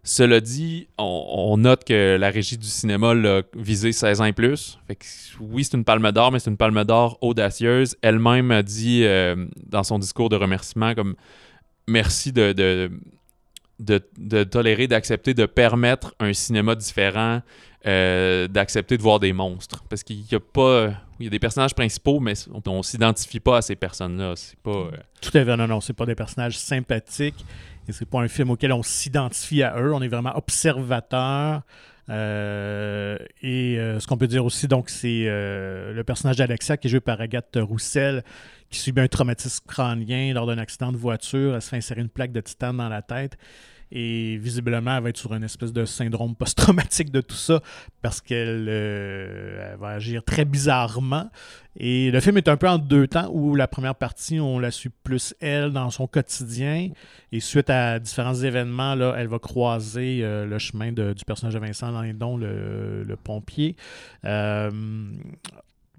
Cela 0.05 0.41
dit, 0.41 0.89
on, 0.99 1.57
note 1.59 1.85
que 1.85 2.17
la 2.17 2.31
régie 2.31 2.59
du 2.59 2.67
cinéma 2.67 3.15
l'a 3.15 3.43
visé 3.55 3.93
16 3.93 4.21
ans 4.21 4.33
plus. 4.33 4.81
Fait 4.89 4.97
que, 4.97 5.05
oui, 5.39 5.63
c'est 5.63 5.77
une 5.77 5.85
palme 5.85 6.11
d'or, 6.11 6.33
mais 6.33 6.41
c'est 6.41 6.51
une 6.51 6.57
palme 6.57 6.83
d'or 6.83 7.19
audacieuse. 7.21 7.97
Elle-même 8.03 8.51
a 8.51 8.65
dit 8.65 9.05
euh, 9.05 9.47
dans 9.65 9.85
son 9.85 10.01
discours 10.01 10.29
de 10.29 10.35
remerciement 10.35 10.97
comme 10.97 11.15
merci 11.87 12.33
de, 12.33 12.91
tolérer, 14.43 14.89
d'accepter, 14.89 15.35
de 15.35 15.47
permettre 15.47 16.17
un 16.19 16.33
cinéma 16.33 16.75
différent, 16.75 17.41
euh, 17.87 18.49
d'accepter 18.49 18.97
de 18.97 19.03
voir 19.03 19.21
des 19.21 19.33
monstres. 19.33 19.85
Parce 19.89 20.03
qu'il 20.03 20.23
y 20.29 20.35
a 20.35 20.41
pas. 20.41 20.95
Il 21.21 21.27
y 21.27 21.29
a 21.29 21.31
des 21.31 21.39
personnages 21.39 21.75
principaux, 21.75 22.19
mais 22.19 22.33
on, 22.53 22.61
on 22.69 22.83
s'identifie 22.83 23.39
pas 23.39 23.59
à 23.59 23.63
ces 23.63 23.77
personnes-là. 23.77 24.33
C'est 24.35 24.59
pas. 24.59 24.71
euh, 24.73 24.91
Tout 25.21 25.39
à 25.39 25.45
fait, 25.45 25.57
non, 25.57 25.69
non, 25.69 25.81
c'est 25.81 25.93
pas 25.93 26.07
des 26.07 26.17
personnages 26.17 26.59
sympathiques 26.59 27.45
et 27.89 27.93
c'est 27.93 28.07
pas 28.07 28.21
un 28.21 28.29
film 28.29 28.51
auquel 28.51 28.73
on 28.73 28.83
s'identifie 28.83 29.63
à 29.63 29.81
eux. 29.81 29.93
On 29.93 30.03
est 30.03 30.09
vraiment 30.09 30.37
observateur. 30.37 31.63
Euh, 32.11 33.17
et 33.43 33.79
euh, 33.79 34.01
ce 34.01 34.07
qu'on 34.07 34.17
peut 34.17 34.27
dire 34.27 34.45
aussi, 34.45 34.69
donc, 34.69 34.91
c'est 34.91 35.25
euh, 35.27 35.93
le 35.93 36.05
personnage 36.05 36.37
d'Alexia 36.37 36.77
qui 36.77 36.89
est 36.89 36.91
joué 36.91 37.01
par 37.01 37.21
Agathe 37.21 37.57
Roussel, 37.61 38.23
qui 38.71 38.79
subit 38.79 39.01
un 39.01 39.09
traumatisme 39.09 39.65
crânien 39.67 40.33
lors 40.35 40.47
d'un 40.47 40.59
accident 40.59 40.93
de 40.93 40.97
voiture. 40.97 41.55
Elle 41.55 41.63
se 41.63 41.69
fait 41.69 41.77
insérer 41.77 42.01
une 42.01 42.09
plaque 42.09 42.33
de 42.33 42.41
titane 42.41 42.77
dans 42.77 42.89
la 42.89 43.03
tête. 43.03 43.37
Et 43.95 44.39
visiblement, 44.39 44.97
elle 44.97 45.03
va 45.03 45.09
être 45.11 45.19
sur 45.19 45.35
une 45.35 45.45
espèce 45.45 45.71
de 45.71 45.85
syndrome 45.85 46.35
post-traumatique 46.35 47.11
de 47.11 47.21
tout 47.21 47.37
ça 47.37 47.61
parce 48.01 48.23
qu'elle 48.23 48.67
euh, 48.67 49.77
va 49.79 49.89
agir 49.89 50.25
très 50.25 50.47
bizarrement. 50.47 51.31
Et 51.77 52.11
le 52.11 52.19
film 52.21 52.39
est 52.39 52.49
un 52.49 52.57
peu 52.57 52.69
en 52.69 52.79
deux 52.79 53.07
temps 53.07 53.29
où 53.31 53.55
la 53.55 53.69
première 53.69 53.95
partie, 53.95 54.41
on 54.41 54.59
la 54.59 54.71
suit 54.71 54.91
plus 55.05 55.35
elle 55.41 55.73
dans 55.73 55.91
son 55.91 56.07
quotidien. 56.07 56.89
Et 57.33 57.41
suite 57.41 57.69
à 57.69 57.99
différents 57.99 58.35
événements, 58.35 58.95
là, 58.95 59.15
elle 59.19 59.29
va 59.29 59.39
croiser 59.39 60.21
euh, 60.23 60.47
le 60.47 60.59
chemin 60.59 60.91
du 60.93 61.25
personnage 61.27 61.53
de 61.53 61.59
Vincent 61.59 61.91
Lindon, 61.91 62.39
le, 62.39 63.03
le 63.03 63.17
pompier. 63.17 63.77
Euh, 64.25 64.71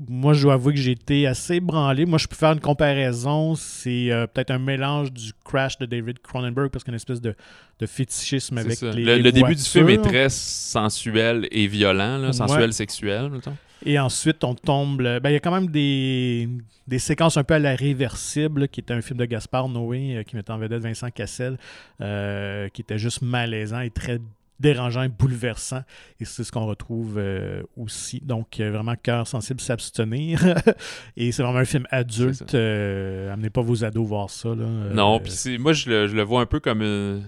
moi, 0.10 0.34
je 0.34 0.42
dois 0.44 0.54
avouer 0.56 0.74
que 0.74 0.80
j'ai 0.80 0.92
été 0.92 1.28
assez 1.28 1.60
branlé. 1.60 2.06
Moi, 2.06 2.18
je 2.18 2.28
peux 2.28 2.36
faire 2.36 2.52
une 2.54 2.60
comparaison. 2.60 3.56
C'est 3.56 4.12
euh, 4.12 4.26
peut-être 4.28 4.52
un 4.52 4.58
mélange 4.60 5.12
du 5.14 5.32
Crash 5.46 5.78
de 5.78 5.86
David 5.86 6.20
Cronenberg 6.20 6.70
parce 6.70 6.84
qu'il 6.84 6.92
y 6.92 6.94
a 6.94 6.96
une 6.96 6.98
espèce 6.98 7.22
de, 7.22 7.36
de 7.80 7.86
fétichisme 7.86 8.58
avec 8.58 8.74
ça. 8.74 8.92
les 8.92 9.04
le, 9.04 9.16
les 9.16 9.22
le 9.22 9.32
début 9.32 9.56
du 9.56 9.62
film 9.62 9.90
est 9.90 10.02
très 10.02 10.30
sensuel 10.30 11.48
et 11.52 11.68
violent, 11.68 12.18
là, 12.18 12.34
sensuel, 12.34 12.66
Ouais. 12.66 12.72
sexuel. 12.72 13.30
mettons. 13.30 13.56
Et 13.86 14.00
ensuite, 14.00 14.44
on 14.44 14.56
tombe. 14.56 15.02
Ben, 15.04 15.30
il 15.30 15.34
y 15.34 15.36
a 15.36 15.40
quand 15.42 15.52
même 15.54 15.68
des, 15.70 16.48
des 16.88 17.00
séquences 17.00 17.36
un 17.38 17.44
peu 17.44 17.54
à 17.56 17.60
la 17.60 17.76
réversible, 17.76 18.70
qui 18.70 18.80
était 18.80 18.94
un 18.94 19.02
film 19.02 19.20
de 19.20 19.26
Gaspard 19.26 19.68
Noé, 19.70 20.16
euh, 20.18 20.24
qui 20.24 20.36
mettait 20.38 20.52
en 20.52 20.58
vedette 20.58 20.82
Vincent 20.82 21.10
Cassel, 21.12 21.58
euh, 22.02 22.70
qui 22.70 22.82
était 22.82 22.98
juste 22.98 23.22
malaisant 23.22 23.82
et 23.82 23.90
très 23.90 24.20
dérangeant 24.64 25.04
et 25.04 25.10
bouleversant. 25.10 25.82
Et 26.20 26.26
c'est 26.26 26.44
ce 26.44 26.52
qu'on 26.52 26.66
retrouve 26.66 27.18
euh, 27.20 27.62
aussi. 27.78 28.20
Donc, 28.22 28.60
euh, 28.60 28.72
vraiment, 28.72 28.96
cœur 28.96 29.28
sensible, 29.28 29.62
s'abstenir. 29.62 30.42
et 31.18 31.32
c'est 31.32 31.44
vraiment 31.44 31.60
un 31.60 31.66
film 31.66 31.86
adulte. 31.92 32.56
euh, 32.56 33.32
amenez 33.32 33.52
pas 33.52 33.62
vos 33.62 33.84
ados 33.86 34.08
voir 34.08 34.30
ça. 34.32 34.50
Là. 34.50 34.66
Non, 34.66 35.20
puis 35.20 35.58
moi, 35.60 35.74
je 35.74 35.90
le, 35.90 36.08
je 36.08 36.16
le 36.16 36.24
vois 36.24 36.42
un 36.42 36.46
peu 36.48 36.60
comme 36.60 36.82
une, 36.82 37.22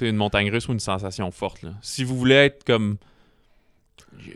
une 0.00 0.16
montagne 0.16 0.50
russe 0.50 0.68
ou 0.68 0.72
une 0.72 0.80
sensation 0.80 1.30
forte. 1.30 1.62
là. 1.62 1.70
Si 1.82 2.04
vous 2.04 2.16
voulez 2.16 2.36
être 2.36 2.64
comme 2.64 2.96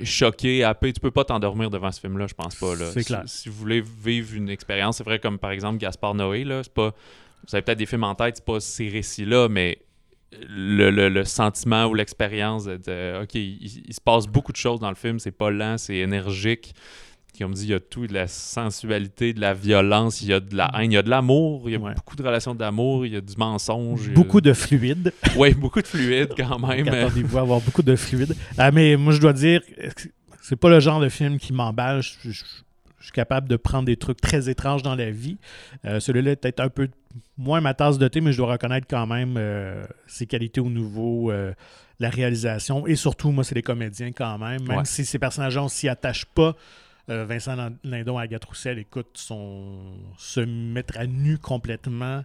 choqué, 0.05 0.65
happé, 0.65 0.93
tu 0.93 1.01
peux 1.01 1.11
pas 1.11 1.25
t'endormir 1.25 1.71
devant 1.71 1.91
ce 1.91 2.01
film-là, 2.01 2.27
je 2.27 2.35
pense 2.35 2.55
pas. 2.57 2.75
là. 2.75 2.91
C'est 2.93 3.01
Si- 3.01 3.07
clair. 3.07 3.23
Si, 3.27 3.49
vous 3.49 3.57
voulez 3.57 3.81
vivre 3.81 4.35
une 4.37 4.49
expérience, 4.49 4.99
c'est 4.99 5.05
vrai 5.05 5.19
comme 5.19 5.39
par 5.39 5.51
exemple 5.51 5.79
Gaspard 5.79 6.15
Noé, 6.15 6.45
là, 6.45 6.63
c'est 6.63 6.73
pas. 6.75 6.95
Vous 7.49 7.55
avez 7.57 7.63
peut-être 7.63 7.79
des 7.79 7.87
films 7.87 8.05
en 8.05 8.15
tête, 8.15 8.37
c'est 8.37 8.45
pas 8.45 8.61
ces 8.61 8.89
récits-là, 8.89 9.49
mais 9.49 9.79
le, 10.49 10.91
le- 10.91 11.09
le 11.09 11.25
sentiment 11.25 11.87
ou 11.87 11.95
l'expérience 11.95 12.65
de, 12.65 13.23
OK, 13.23 13.35
il, 13.35 13.83
il 13.87 13.95
se 13.95 14.01
passe 14.01 14.27
beaucoup 14.27 14.53
de 14.53 14.57
choses 14.57 14.81
dans 14.81 14.89
le 14.91 14.95
film, 14.97 15.19
c'est 15.19 15.31
pas 15.33 15.51
lent, 15.51 15.79
c'est 15.79 15.97
énergique. 15.97 16.75
Comme 17.39 17.55
dit, 17.55 17.65
il 17.65 17.71
y 17.71 17.75
a 17.75 17.81
tout, 17.81 18.07
de 18.07 18.13
la 18.13 18.27
sensualité, 18.29 19.33
de 19.33 19.41
la 19.41 19.55
violence, 19.55 20.21
il 20.21 20.29
y 20.29 20.33
a 20.35 20.41
de 20.41 20.55
la 20.55 20.71
haine, 20.79 20.93
il 20.93 20.95
y 20.95 20.99
a 20.99 21.03
de 21.03 21.09
l'amour, 21.09 21.63
il 21.69 21.73
y 21.73 21.77
a 21.77 21.79
Ouais. 21.79 21.95
beaucoup 21.95 22.15
de 22.15 22.23
relations 22.23 22.55
d'amour, 22.55 23.07
il 23.07 23.15
y 23.15 23.17
a 23.17 23.23
du 23.23 23.33
mensonge. 23.39 24.11
a- 24.11 24.13
Beaucoup 24.13 24.43
de 24.43 24.53
fluide. 24.53 25.13
Oui, 25.37 25.55
beaucoup 25.55 25.81
de 25.81 25.87
fluide 25.87 26.29
quand 26.37 26.59
même. 26.67 26.87
Attendez-vous 26.89 27.39
à 27.39 27.41
avoir 27.41 27.61
beaucoup 27.63 27.83
de 27.83 27.97
fluide. 27.97 28.37
Ah, 28.59 28.71
mais 28.71 28.97
moi, 28.97 29.15
je 29.15 29.19
dois 29.21 29.33
dire, 29.33 29.63
c'est 30.43 30.57
pas 30.57 30.69
le 30.69 30.79
genre 30.81 31.01
de 31.01 31.09
film 31.09 31.39
qui 31.39 31.55
m'emballe. 31.55 32.03
Je, 32.03 32.31
je- 32.31 32.43
je 33.03 33.07
suis 33.09 33.13
capable 33.13 33.49
de 33.49 33.57
prendre 33.57 33.85
des 33.85 33.97
trucs 33.97 34.21
très 34.21 34.49
étranges 34.49 34.83
dans 34.83 34.95
la 34.95 35.11
vie. 35.11 35.37
Euh, 35.85 36.01
Celui-là 36.01 36.31
est 36.31 36.37
peut-être 36.37 36.61
un 36.61 36.71
peu 36.71 36.89
moins 37.37 37.61
ma 37.61 37.75
tasse 37.75 37.99
de 37.99 38.09
thé, 38.09 38.21
mais 38.23 38.33
je 38.33 38.39
dois 38.39 38.53
reconnaître 38.53 38.87
quand 38.89 39.07
même 39.07 39.35
euh, 39.37 39.85
ses 40.07 40.27
qualités 40.27 40.61
au 40.61 40.71
niveau, 40.71 41.31
euh, 41.31 41.53
la 41.99 42.09
réalisation. 42.09 42.87
Et 42.87 42.95
surtout, 42.95 43.31
moi, 43.33 43.45
c'est 43.45 43.55
les 43.55 43.63
comédiens 43.63 44.13
quand 44.13 44.39
même. 44.39 44.63
Même 44.67 44.79
Ouais. 44.79 44.85
si 44.85 45.05
ces 45.05 45.19
personnages-là, 45.19 45.65
on 45.65 45.69
s'y 45.69 45.89
attache 45.89 46.25
pas. 46.25 46.55
Vincent 47.09 47.57
Lindon 47.85 48.19
et 48.21 48.23
Agathe 48.23 48.45
Roussel, 48.45 48.79
écoute, 48.79 49.09
sont, 49.15 49.93
se 50.17 50.41
mettre 50.41 50.97
à 50.99 51.07
nu 51.07 51.37
complètement 51.37 52.25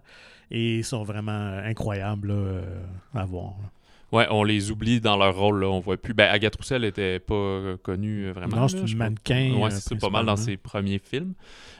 et 0.52 0.82
sont 0.84 1.02
vraiment 1.02 1.58
incroyables 1.64 2.28
là, 2.32 2.62
à 3.20 3.24
voir. 3.26 3.54
là. 3.60 3.68
Ouais, 4.10 4.26
on 4.30 4.42
les 4.42 4.70
oublie 4.70 5.00
dans 5.00 5.16
leur 5.18 5.36
rôle, 5.36 5.60
là. 5.60 5.66
On 5.68 5.80
voit 5.80 5.98
plus. 5.98 6.14
Ben, 6.14 6.30
Agathe 6.30 6.56
Roussel 6.56 6.84
était 6.84 7.18
pas 7.18 7.34
euh, 7.34 7.76
connue 7.76 8.26
euh, 8.28 8.32
vraiment. 8.32 8.56
Non, 8.56 8.68
c'est 8.68 8.78
une 8.90 8.96
mannequin. 8.96 9.52
Ouais, 9.58 9.66
euh, 9.66 9.70
c'est 9.70 9.80
ça, 9.90 9.96
pas 9.96 10.08
mal 10.08 10.24
dans 10.24 10.36
ses 10.36 10.56
premiers 10.56 10.98
films. 10.98 11.34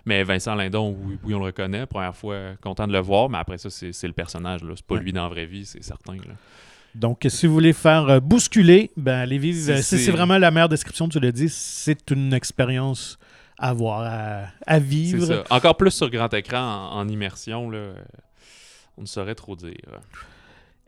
Mais 0.05 0.23
Vincent 0.25 0.55
Lindon, 0.55 0.95
oui, 1.05 1.19
oui, 1.25 1.35
on 1.35 1.39
le 1.39 1.47
reconnaît. 1.47 1.87
Première 1.87 2.15
fois, 2.15 2.35
euh, 2.35 2.55
content 2.63 2.87
de 2.87 2.93
le 2.93 2.99
voir. 3.01 3.31
Mais 3.31 3.39
après 3.39 3.57
ça, 3.57 3.71
c'est 3.71 3.93
c'est 3.93 4.07
le 4.07 4.13
personnage. 4.13 4.63
là. 4.63 4.75
C'est 4.77 4.85
pas 4.85 4.97
Ouais. 4.97 5.01
lui 5.03 5.13
dans 5.13 5.23
la 5.23 5.29
vraie 5.31 5.47
vie, 5.47 5.65
c'est 5.65 5.83
certain. 5.83 6.15
là. 6.17 6.35
Donc, 6.95 7.25
si 7.29 7.47
vous 7.47 7.53
voulez 7.55 7.73
faire 7.73 8.09
euh, 8.09 8.21
bousculer, 8.21 8.91
ben, 8.97 9.21
allez 9.21 9.39
vivre. 9.39 9.59
C'est- 9.59 9.95
euh, 9.95 9.99
C'est 9.99 10.11
vraiment 10.11 10.37
la 10.37 10.51
meilleure 10.51 10.69
description, 10.69 11.09
tu 11.09 11.21
l'as 11.21 11.33
dit. 11.33 11.49
C'est 11.49 12.11
une 12.11 12.35
expérience 12.35 13.19
à 13.59 13.73
voir, 13.73 14.51
à, 14.67 14.79
vivre. 14.79 15.25
ça. 15.25 15.45
Encore 15.51 15.77
plus 15.79 15.91
sur 15.93 16.11
grand 16.11 16.33
écran, 16.35 16.59
en, 16.93 16.99
en 16.99 17.09
immersion, 17.09 17.71
là, 17.71 17.79
euh, 17.79 17.95
on 18.99 19.03
ne 19.03 19.07
saurait 19.07 19.35
trop 19.35 19.57
dire. 19.57 19.75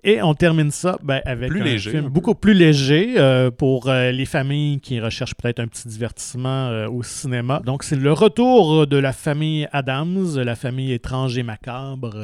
Et 0.03 0.22
on 0.22 0.34
termine 0.34 0.70
ça 0.70 0.98
ben, 1.03 1.20
avec 1.26 1.51
Plus 1.51 1.61
un 1.61 1.64
léger, 1.64 1.90
film 1.90 2.07
un 2.07 2.09
beaucoup 2.09 2.34
plus 2.34 2.55
léger 2.55 3.14
euh, 3.18 3.51
pour 3.51 3.88
euh, 3.88 4.11
les 4.12 4.24
familles 4.24 4.80
qui 4.80 4.98
recherchent 4.98 5.34
peut-être 5.34 5.61
un 5.61 5.66
petit 5.66 5.88
divertissement 5.88 6.68
euh, 6.68 6.88
au 6.88 7.03
cinéma. 7.03 7.61
Donc, 7.66 7.82
c'est 7.82 7.96
le 7.96 8.12
retour 8.12 8.86
de 8.86 8.96
la 8.96 9.12
famille 9.12 9.68
Adams, 9.72 10.36
la 10.38 10.55
famille 10.57 10.92
étrange 10.92 11.36
et 11.36 11.42
macabre 11.42 12.16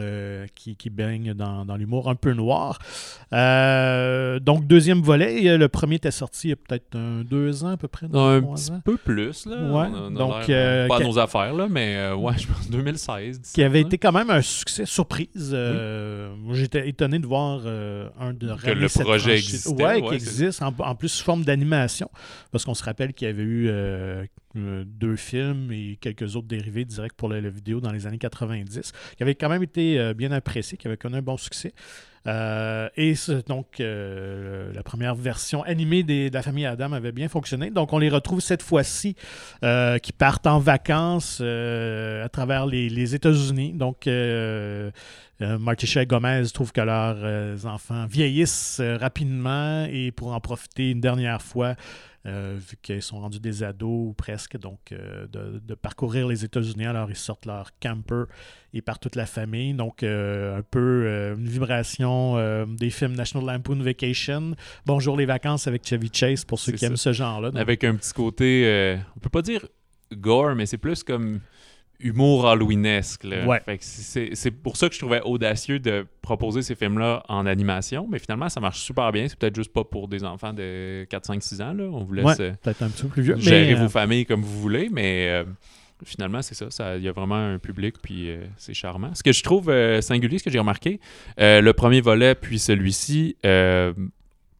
qui, 0.54 0.76
qui 0.76 0.88
baigne 0.88 1.34
dans, 1.34 1.66
dans 1.66 1.76
l'humour 1.76 2.08
un 2.08 2.14
peu 2.14 2.32
noir. 2.32 2.78
Donc, 3.32 4.66
deuxième 4.66 5.00
volet. 5.02 5.42
Et, 5.42 5.56
le 5.58 5.68
premier 5.68 5.96
était 5.96 6.10
sorti 6.10 6.48
il 6.48 6.50
y 6.50 6.52
a 6.52 6.56
peut-être 6.56 6.96
deux 7.24 7.64
ans 7.64 7.70
à 7.70 7.76
peu 7.76 7.88
près. 7.88 8.06
Un 8.06 8.40
petit 8.42 8.70
ans. 8.70 8.80
peu 8.84 8.96
plus, 8.96 9.46
là. 9.46 9.56
Ouais, 9.56 9.88
On 9.92 9.94
a- 9.94 10.00
on 10.10 10.16
a 10.16 10.18
donc, 10.18 10.46
pas 10.88 10.96
à 10.96 11.00
nos 11.04 11.18
affaires, 11.18 11.52
là, 11.54 11.66
mais 11.70 12.10
ouais, 12.12 12.32
je 12.38 12.46
pense 12.46 12.70
2016. 12.70 13.40
qui 13.54 13.62
avait 13.62 13.80
17, 13.80 13.86
été 13.86 13.98
quand 13.98 14.12
même 14.12 14.30
un 14.30 14.40
succès 14.42 14.86
surprise. 14.86 15.56
J'étais 16.52 16.88
étonné 16.88 17.18
de 17.18 17.26
voir 17.26 17.65
euh, 17.66 18.08
un 18.18 18.32
de 18.32 18.54
Que 18.54 18.70
le 18.70 18.88
projet 18.88 19.34
existait, 19.34 19.70
Ouais, 19.70 20.00
ouais, 20.00 20.08
qui 20.08 20.14
existe, 20.14 20.62
en, 20.62 20.74
en 20.78 20.94
plus 20.94 21.08
sous 21.08 21.24
forme 21.24 21.44
d'animation. 21.44 22.10
Parce 22.52 22.64
qu'on 22.64 22.74
se 22.74 22.84
rappelle 22.84 23.12
qu'il 23.12 23.26
y 23.28 23.30
avait 23.30 23.42
eu 23.42 23.68
euh, 23.68 24.24
euh, 24.56 24.84
deux 24.86 25.16
films 25.16 25.70
et 25.72 25.98
quelques 26.00 26.36
autres 26.36 26.48
dérivés 26.48 26.84
directs 26.84 27.14
pour 27.14 27.28
la, 27.28 27.40
la 27.40 27.50
vidéo 27.50 27.80
dans 27.80 27.92
les 27.92 28.06
années 28.06 28.18
90, 28.18 28.92
qui 29.16 29.22
avaient 29.22 29.34
quand 29.34 29.48
même 29.48 29.62
été 29.62 30.14
bien 30.14 30.32
appréciés, 30.32 30.78
qui 30.78 30.86
avaient 30.86 30.96
connu 30.96 31.16
un 31.16 31.22
bon 31.22 31.36
succès. 31.36 31.74
Euh, 32.26 32.88
et 32.96 33.14
donc, 33.46 33.80
euh, 33.80 34.72
la 34.74 34.82
première 34.82 35.14
version 35.14 35.62
animée 35.62 36.02
de 36.02 36.32
la 36.32 36.42
famille 36.42 36.66
Adam 36.66 36.92
avait 36.92 37.12
bien 37.12 37.28
fonctionné. 37.28 37.70
Donc, 37.70 37.92
on 37.92 37.98
les 37.98 38.08
retrouve 38.08 38.40
cette 38.40 38.62
fois-ci 38.62 39.16
euh, 39.62 39.98
qui 39.98 40.12
partent 40.12 40.46
en 40.46 40.58
vacances 40.58 41.40
à 41.40 42.28
travers 42.28 42.66
les, 42.66 42.88
les 42.88 43.14
États-Unis. 43.14 43.72
Donc, 43.74 44.08
Marty 45.40 45.86
Shea 45.86 46.06
Gomez 46.06 46.44
trouve 46.52 46.72
que 46.72 46.80
leurs 46.80 47.66
enfants 47.66 48.06
vieillissent 48.06 48.80
rapidement 48.80 49.86
et 49.90 50.10
pour 50.10 50.32
en 50.32 50.40
profiter 50.40 50.90
une 50.90 51.00
dernière 51.00 51.42
fois, 51.42 51.74
euh, 52.26 52.56
vu 52.58 52.76
qu'ils 52.82 53.02
sont 53.02 53.20
rendus 53.20 53.40
des 53.40 53.62
ados 53.62 54.08
ou 54.08 54.12
presque, 54.12 54.58
donc 54.58 54.92
euh, 54.92 55.26
de, 55.28 55.60
de 55.60 55.74
parcourir 55.74 56.26
les 56.26 56.44
États-Unis. 56.44 56.86
Alors, 56.86 57.08
ils 57.08 57.16
sortent 57.16 57.46
leur 57.46 57.70
camper 57.80 58.24
et 58.74 58.82
par 58.82 58.98
toute 58.98 59.14
la 59.16 59.26
famille. 59.26 59.74
Donc, 59.74 60.02
euh, 60.02 60.58
un 60.58 60.62
peu 60.62 61.34
une 61.38 61.48
vibration 61.48 62.66
des 62.66 62.90
films 62.90 63.14
National 63.14 63.46
Lampoon 63.46 63.80
Vacation. 63.82 64.54
Bonjour 64.84 65.16
les 65.16 65.26
vacances 65.26 65.66
avec 65.66 65.86
Chevy 65.86 66.10
Chase 66.12 66.44
pour 66.44 66.58
ceux 66.58 66.72
qui 66.72 66.78
ça. 66.78 66.86
aiment 66.86 66.96
ce 66.96 67.12
genre-là. 67.12 67.50
Avec 67.54 67.84
un 67.84 67.94
petit 67.94 68.12
côté, 68.12 68.98
on 69.16 69.20
peut 69.20 69.30
pas 69.30 69.42
dire 69.42 69.66
gore, 70.12 70.54
mais 70.54 70.66
c'est 70.66 70.78
plus 70.78 71.02
comme 71.02 71.40
humour 72.00 72.48
halloweenesque. 72.48 73.24
là. 73.24 73.46
Ouais. 73.46 73.60
Fait 73.64 73.78
que 73.78 73.84
c'est 73.84 74.50
pour 74.50 74.76
ça 74.76 74.88
que 74.88 74.94
je 74.94 75.00
trouvais 75.00 75.20
audacieux 75.22 75.78
de 75.78 76.06
proposer 76.22 76.62
ces 76.62 76.74
films-là 76.74 77.22
en 77.28 77.46
animation, 77.46 78.06
mais 78.10 78.18
finalement, 78.18 78.48
ça 78.48 78.60
marche 78.60 78.80
super 78.80 79.12
bien. 79.12 79.26
C'est 79.28 79.38
peut-être 79.38 79.56
juste 79.56 79.72
pas 79.72 79.84
pour 79.84 80.08
des 80.08 80.24
enfants 80.24 80.52
de 80.52 81.04
4, 81.08 81.24
5, 81.26 81.42
6 81.42 81.60
ans. 81.60 81.72
Là. 81.72 81.84
On 81.84 82.04
vous 82.04 82.12
laisse 82.14 82.24
Ouais, 82.24 82.34
euh, 82.40 82.52
peut-être 82.62 82.82
un 82.82 82.88
petit 82.88 83.02
peu 83.02 83.08
plus 83.08 83.22
vieux. 83.22 83.36
gérer 83.38 83.66
mais, 83.74 83.74
euh, 83.80 83.82
vos 83.82 83.88
familles 83.88 84.26
comme 84.26 84.42
vous 84.42 84.60
voulez, 84.60 84.88
mais 84.90 85.28
euh, 85.28 85.44
finalement, 86.04 86.42
c'est 86.42 86.54
ça. 86.54 86.70
ça- 86.70 86.96
Il 86.96 87.02
y 87.02 87.08
a 87.08 87.12
vraiment 87.12 87.36
un 87.36 87.58
public, 87.58 87.94
puis 88.02 88.30
euh, 88.30 88.44
c'est 88.56 88.74
charmant. 88.74 89.14
Ce 89.14 89.22
que 89.22 89.32
je 89.32 89.42
trouve 89.42 89.72
singulier, 90.00 90.38
ce 90.38 90.44
que 90.44 90.50
j'ai 90.50 90.58
remarqué, 90.58 91.00
le 91.38 91.70
premier 91.72 92.00
volet, 92.00 92.34
puis 92.34 92.58
celui-ci, 92.58 93.36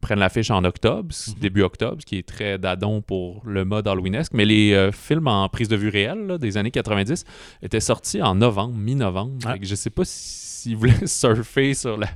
prennent 0.07 0.19
l'affiche 0.19 0.49
en 0.51 0.63
octobre, 0.63 1.13
Mhm. 1.27 1.33
début 1.41 1.61
octobre, 1.63 1.97
ce 1.99 2.05
qui 2.05 2.17
est 2.17 2.27
très 2.27 2.57
dadon 2.57 3.01
pour 3.01 3.41
le 3.45 3.65
mode 3.65 3.87
halloweenesque. 3.87 4.31
Mais 4.33 4.45
les 4.45 4.71
euh, 4.73 4.91
films 4.91 5.27
en 5.27 5.49
prise 5.49 5.67
de 5.67 5.75
vue 5.75 5.89
réelle 5.89 6.27
là, 6.27 6.37
des 6.37 6.55
années 6.57 6.71
90 6.71 7.25
étaient 7.61 7.79
sortis 7.81 8.21
en 8.21 8.35
novembre, 8.35 8.73
mi-novembre. 8.77 9.33
Ah. 9.45 9.55
Je 9.61 9.75
sais 9.75 9.89
pas 9.89 10.03
s'ils 10.05 10.75
voulaient 10.77 11.05
surfer 11.07 11.73
sur 11.73 11.97
la- 11.97 12.07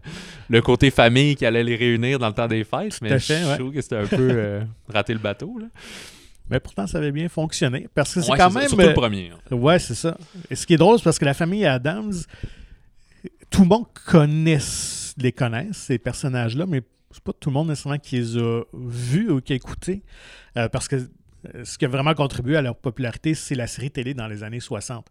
le 0.50 0.62
côté 0.62 0.90
famille 0.90 1.36
qui 1.36 1.46
allait 1.46 1.64
les 1.64 1.76
réunir 1.76 2.18
dans 2.18 2.28
le 2.28 2.34
temps 2.34 2.48
des 2.48 2.64
fêtes, 2.64 2.98
mais 3.02 3.20
fait, 3.20 3.40
je 3.44 3.48
ouais. 3.50 3.58
trouve 3.58 3.74
que 3.74 3.82
c'était 3.82 3.98
un 3.98 4.08
peu 4.08 4.30
euh, 4.32 4.64
rater 4.90 5.12
le 5.14 5.20
bateau. 5.20 5.58
Là. 5.60 5.66
mais 6.50 6.60
pourtant, 6.62 6.88
ça 6.88 6.98
avait 6.98 7.12
bien 7.12 7.28
fonctionné. 7.30 7.88
Parce 7.94 8.14
que 8.14 8.22
c'est 8.22 8.32
Ouais, 8.32 8.38
quand 8.38 8.50
ça, 8.50 8.60
même. 8.60 8.68
Surtout 8.70 8.84
le 8.84 8.90
euh, 8.90 8.94
premier. 8.94 9.32
en 9.34 9.38
fait. 9.50 9.56
Ouais, 9.56 9.80
c'est 9.80 9.96
ça. 9.96 10.18
Et 10.50 10.56
ce 10.56 10.66
qui 10.66 10.74
est 10.76 10.78
drôle, 10.78 10.98
c'est 10.98 11.04
parce 11.04 11.20
que 11.20 11.26
la 11.26 11.34
famille 11.34 11.66
Adams, 11.66 12.14
tout 13.50 13.62
le 13.64 13.68
monde 13.68 13.86
connaît, 14.08 14.60
les 15.18 15.32
connaît, 15.34 15.68
ces 15.74 15.98
personnages-là, 15.98 16.66
mais 16.68 16.82
c'est 17.14 17.24
pas 17.24 17.34
tout 17.34 17.50
le 17.50 17.54
monde 17.54 17.70
nécessairement 17.70 18.00
qui 18.00 18.18
les 18.18 18.38
a 18.38 18.62
vus 18.74 19.30
ou 19.32 19.42
qui 19.42 19.54
a 19.54 19.56
écoutés. 19.56 20.04
Euh, 20.58 20.70
parce 20.70 20.88
que 20.88 20.96
euh, 20.96 21.66
ce 21.66 21.78
qui 21.78 21.86
a 21.86 21.88
vraiment 21.88 22.14
contribué 22.14 22.58
à 22.58 22.62
leur 22.62 22.76
popularité, 22.76 23.34
c'est 23.34 23.56
la 23.56 23.68
série 23.68 23.92
télé 23.92 24.14
dans 24.14 24.28
les 24.28 24.44
années 24.44 24.60
60. 24.60 25.08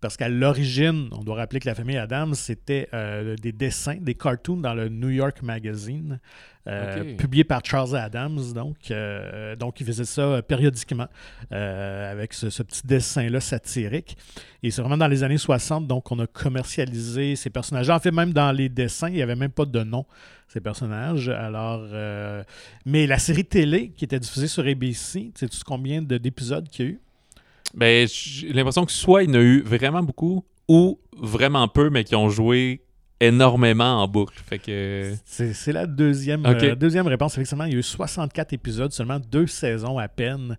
Parce 0.00 0.16
qu'à 0.16 0.28
l'origine, 0.28 1.08
on 1.10 1.24
doit 1.24 1.34
rappeler 1.36 1.58
que 1.58 1.66
la 1.68 1.74
famille 1.74 1.96
Adams, 1.96 2.34
c'était 2.34 2.88
euh, 2.94 3.34
des 3.34 3.50
dessins, 3.50 3.96
des 4.00 4.14
cartoons 4.14 4.56
dans 4.58 4.72
le 4.74 4.88
New 4.88 5.08
York 5.08 5.42
Magazine, 5.42 6.20
euh, 6.68 7.16
publié 7.16 7.42
par 7.42 7.62
Charles 7.64 7.96
Adams. 7.96 8.52
Donc, 8.54 8.90
euh, 8.92 9.56
donc 9.56 9.80
il 9.80 9.86
faisait 9.86 10.04
ça 10.04 10.40
périodiquement 10.42 11.08
avec 11.50 12.32
ce, 12.32 12.48
ce 12.50 12.62
petit 12.62 12.86
dessin-là 12.86 13.40
satirique. 13.40 14.16
Et 14.62 14.70
c'est 14.70 14.82
vraiment 14.82 14.96
dans 14.98 15.08
les 15.08 15.22
années 15.24 15.38
60, 15.38 15.86
donc 15.88 16.12
on 16.12 16.18
a 16.20 16.26
commercialisé 16.28 17.34
ces 17.36 17.50
personnages. 17.50 17.90
En 17.90 17.98
fait, 17.98 18.10
même 18.12 18.32
dans 18.32 18.52
les 18.52 18.68
dessins, 18.68 19.08
il 19.08 19.14
n'y 19.14 19.22
avait 19.22 19.36
même 19.36 19.50
pas 19.50 19.64
de 19.64 19.82
nom, 19.82 20.04
ces 20.46 20.60
personnages. 20.60 21.28
Alors, 21.28 21.82
mais 22.86 23.06
la 23.06 23.18
série 23.18 23.44
télé 23.44 23.90
qui 23.96 24.04
était 24.04 24.20
diffusée 24.20 24.48
sur 24.48 24.64
ABC, 24.66 25.32
sais-tu 25.34 25.58
combien 25.64 26.02
de- 26.02 26.18
d'épisodes 26.18 26.68
qu'il 26.68 26.84
y 26.84 26.88
a 26.88 26.92
eu? 26.92 27.00
Ben, 27.74 28.08
j'ai 28.08 28.52
l'impression 28.52 28.84
que 28.84 28.92
soit 28.92 29.24
il 29.24 29.30
y 29.30 29.32
en 29.32 29.38
a 29.38 29.42
eu 29.42 29.60
vraiment 29.62 30.02
beaucoup 30.02 30.44
ou 30.68 30.98
vraiment 31.16 31.68
peu, 31.68 31.90
mais 31.90 32.04
qui 32.04 32.14
ont 32.14 32.28
joué 32.28 32.82
énormément 33.20 34.02
en 34.02 34.08
boucle. 34.08 34.38
Fait 34.46 34.58
que. 34.58 35.14
C'est 35.24 35.72
la 35.72 35.86
deuxième, 35.86 36.46
euh, 36.46 36.74
deuxième 36.74 37.06
réponse. 37.06 37.34
Effectivement, 37.34 37.64
il 37.64 37.72
y 37.72 37.76
a 37.76 37.78
eu 37.78 37.82
64 37.82 38.52
épisodes, 38.52 38.92
seulement 38.92 39.18
deux 39.18 39.46
saisons 39.46 39.98
à 39.98 40.08
peine. 40.08 40.56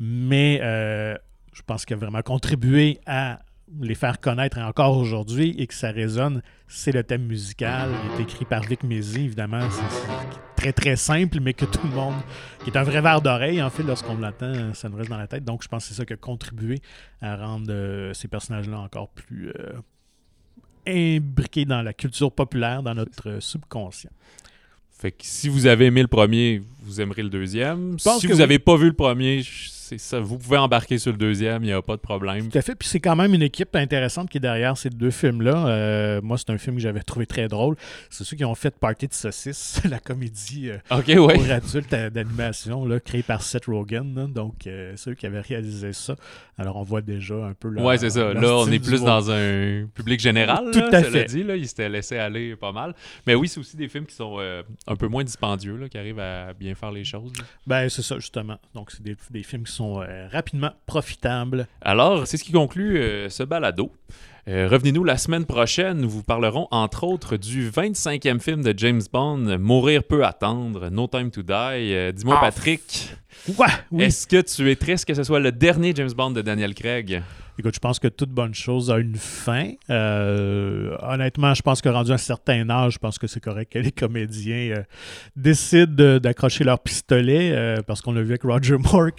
Mais 0.00 0.58
euh, 0.62 1.14
je 1.52 1.62
pense 1.62 1.84
qu'il 1.84 1.94
a 1.94 1.98
vraiment 1.98 2.22
contribué 2.22 2.98
à 3.06 3.40
les 3.80 3.94
faire 3.94 4.20
connaître 4.20 4.58
encore 4.58 4.96
aujourd'hui 4.96 5.54
et 5.58 5.66
que 5.66 5.74
ça 5.74 5.90
résonne, 5.90 6.42
c'est 6.68 6.92
le 6.92 7.02
thème 7.02 7.24
musical. 7.26 7.90
Il 8.04 8.20
est 8.20 8.22
écrit 8.24 8.44
par 8.44 8.62
Vic 8.62 8.82
Mézy, 8.82 9.24
évidemment. 9.24 9.68
C'est 9.70 10.56
très, 10.56 10.72
très 10.72 10.96
simple, 10.96 11.40
mais 11.40 11.54
que 11.54 11.64
tout 11.64 11.86
le 11.86 11.94
monde... 11.94 12.14
qui 12.62 12.70
est 12.70 12.76
un 12.76 12.82
vrai 12.82 13.00
verre 13.00 13.20
d'oreille, 13.20 13.62
en 13.62 13.70
fait, 13.70 13.82
lorsqu'on 13.82 14.16
l'entend, 14.16 14.74
ça 14.74 14.88
nous 14.88 14.96
reste 14.96 15.10
dans 15.10 15.18
la 15.18 15.26
tête. 15.26 15.44
Donc, 15.44 15.62
je 15.62 15.68
pense 15.68 15.84
que 15.84 15.88
c'est 15.88 15.94
ça 15.94 16.04
qui 16.04 16.12
a 16.12 16.16
contribué 16.16 16.80
à 17.20 17.36
rendre 17.36 17.70
euh, 17.70 18.12
ces 18.14 18.28
personnages-là 18.28 18.78
encore 18.78 19.08
plus... 19.08 19.50
euh, 19.50 19.72
imbriqués 20.86 21.64
dans 21.64 21.80
la 21.80 21.92
culture 21.92 22.32
populaire, 22.32 22.82
dans 22.82 22.94
notre 22.94 23.28
euh, 23.28 23.40
subconscient. 23.40 24.10
Fait 24.90 25.12
que 25.12 25.24
si 25.24 25.48
vous 25.48 25.66
avez 25.66 25.86
aimé 25.86 26.02
le 26.02 26.08
premier, 26.08 26.62
vous 26.82 27.00
aimerez 27.00 27.22
le 27.22 27.28
deuxième. 27.28 27.98
Si 27.98 28.26
vous 28.26 28.32
oui. 28.32 28.38
n'avez 28.38 28.58
pas 28.58 28.76
vu 28.76 28.86
le 28.86 28.92
premier, 28.92 29.42
je- 29.42 29.70
ça, 29.98 30.20
vous 30.20 30.38
pouvez 30.38 30.58
embarquer 30.58 30.98
sur 30.98 31.12
le 31.12 31.18
deuxième, 31.18 31.62
il 31.62 31.66
n'y 31.66 31.72
a 31.72 31.82
pas 31.82 31.96
de 31.96 32.00
problème. 32.00 32.48
Tout 32.48 32.58
à 32.58 32.62
fait. 32.62 32.74
Puis 32.74 32.88
c'est 32.88 33.00
quand 33.00 33.16
même 33.16 33.34
une 33.34 33.42
équipe 33.42 33.74
intéressante 33.76 34.30
qui 34.30 34.38
est 34.38 34.40
derrière 34.40 34.76
ces 34.76 34.90
deux 34.90 35.10
films-là. 35.10 35.66
Euh, 35.66 36.20
moi, 36.22 36.38
c'est 36.38 36.50
un 36.50 36.58
film 36.58 36.76
que 36.76 36.82
j'avais 36.82 37.02
trouvé 37.02 37.26
très 37.26 37.48
drôle. 37.48 37.76
C'est 38.10 38.24
ceux 38.24 38.36
qui 38.36 38.44
ont 38.44 38.54
fait 38.54 38.74
Party 38.78 39.08
de 39.08 39.14
saucisses, 39.14 39.80
la 39.88 39.98
comédie 39.98 40.70
euh, 40.70 40.78
ouais. 41.20 41.34
pour 41.34 41.50
adultes 41.50 41.92
euh, 41.92 42.10
d'animation 42.10 42.86
créée 43.04 43.22
par 43.22 43.42
Seth 43.42 43.66
Rogen. 43.66 44.14
là. 44.14 44.26
Donc, 44.26 44.66
euh, 44.66 44.94
ceux 44.96 45.14
qui 45.14 45.26
avaient 45.26 45.40
réalisé 45.40 45.92
ça. 45.92 46.16
Alors, 46.58 46.76
on 46.76 46.82
voit 46.82 47.00
déjà 47.00 47.34
un 47.34 47.54
peu 47.54 47.68
leur, 47.68 47.84
Ouais, 47.84 47.98
c'est 47.98 48.10
ça. 48.10 48.32
Là, 48.32 48.56
on 48.56 48.70
est 48.70 48.78
plus 48.78 49.02
dans 49.02 49.30
un 49.30 49.86
public 49.94 50.20
général. 50.20 50.70
Tout 50.72 50.78
là, 50.78 50.98
à 50.98 51.02
fait. 51.02 51.24
dit, 51.24 51.42
là, 51.42 51.56
il 51.56 51.66
s'était 51.66 51.88
laissé 51.88 52.18
aller 52.18 52.56
pas 52.56 52.72
mal. 52.72 52.94
Mais 53.26 53.34
oui, 53.34 53.48
c'est 53.48 53.60
aussi 53.60 53.76
des 53.76 53.88
films 53.88 54.06
qui 54.06 54.14
sont 54.14 54.38
un 54.86 54.96
peu 54.96 55.08
moins 55.08 55.24
dispendieux, 55.24 55.76
là, 55.76 55.88
qui 55.88 55.98
arrivent 55.98 56.20
à 56.20 56.52
bien 56.52 56.74
faire 56.74 56.92
les 56.92 57.04
choses. 57.04 57.32
Ben, 57.66 57.88
c'est 57.88 58.02
ça, 58.02 58.18
justement. 58.18 58.58
Donc, 58.74 58.90
c'est 58.90 59.02
des, 59.02 59.16
des 59.30 59.42
films 59.42 59.64
qui 59.64 59.72
sont 59.72 59.81
rapidement 60.30 60.72
profitables. 60.86 61.66
Alors, 61.80 62.26
c'est 62.26 62.36
ce 62.36 62.44
qui 62.44 62.52
conclut 62.52 63.00
ce 63.28 63.42
balado. 63.42 63.92
Revenez-nous 64.46 65.04
la 65.04 65.18
semaine 65.18 65.44
prochaine. 65.44 65.98
Nous 65.98 66.10
vous 66.10 66.22
parlerons 66.22 66.66
entre 66.70 67.04
autres 67.04 67.36
du 67.36 67.70
25e 67.70 68.40
film 68.40 68.62
de 68.62 68.74
James 68.76 69.02
Bond, 69.12 69.58
Mourir 69.58 70.02
peut 70.02 70.24
attendre, 70.24 70.90
No 70.90 71.06
Time 71.06 71.30
to 71.30 71.42
Die. 71.42 72.12
Dis-moi, 72.12 72.36
ah, 72.38 72.46
Patrick, 72.46 73.10
est-ce 73.98 74.26
que 74.26 74.40
tu 74.40 74.70
es 74.70 74.76
triste 74.76 75.04
que 75.04 75.14
ce 75.14 75.22
soit 75.22 75.40
le 75.40 75.52
dernier 75.52 75.92
James 75.94 76.12
Bond 76.12 76.32
de 76.32 76.42
Daniel 76.42 76.74
Craig? 76.74 77.22
Écoute, 77.58 77.74
je 77.74 77.80
pense 77.80 77.98
que 77.98 78.08
toute 78.08 78.30
bonne 78.30 78.54
chose 78.54 78.90
a 78.90 78.96
une 78.96 79.16
fin. 79.16 79.72
Euh, 79.90 80.96
honnêtement, 81.02 81.52
je 81.52 81.60
pense 81.60 81.82
que 81.82 81.88
rendu 81.90 82.10
à 82.10 82.14
un 82.14 82.18
certain 82.18 82.68
âge, 82.70 82.94
je 82.94 82.98
pense 82.98 83.18
que 83.18 83.26
c'est 83.26 83.40
correct 83.40 83.70
que 83.70 83.78
les 83.78 83.92
comédiens 83.92 84.76
euh, 84.76 84.82
décident 85.36 86.18
d'accrocher 86.18 86.64
leur 86.64 86.78
pistolet, 86.78 87.52
euh, 87.52 87.82
parce 87.86 88.00
qu'on 88.00 88.12
l'a 88.12 88.22
vu 88.22 88.30
avec 88.30 88.42
Roger 88.44 88.78
Moore, 88.78 89.10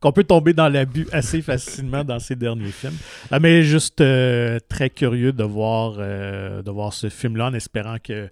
qu'on 0.00 0.12
peut 0.12 0.24
tomber 0.24 0.54
dans 0.54 0.68
l'abus 0.68 1.06
assez 1.12 1.42
facilement 1.42 2.04
dans 2.04 2.18
ses 2.18 2.36
derniers 2.36 2.70
films. 2.70 2.96
Ah, 3.30 3.38
mais 3.38 3.62
juste 3.62 4.02
très 4.68 4.88
curieux 4.88 5.32
de 5.32 5.44
voir, 5.44 5.98
de 5.98 6.70
voir 6.70 6.94
ce 6.94 7.10
film-là 7.10 7.48
en 7.48 7.54
espérant 7.54 7.96
que 8.02 8.30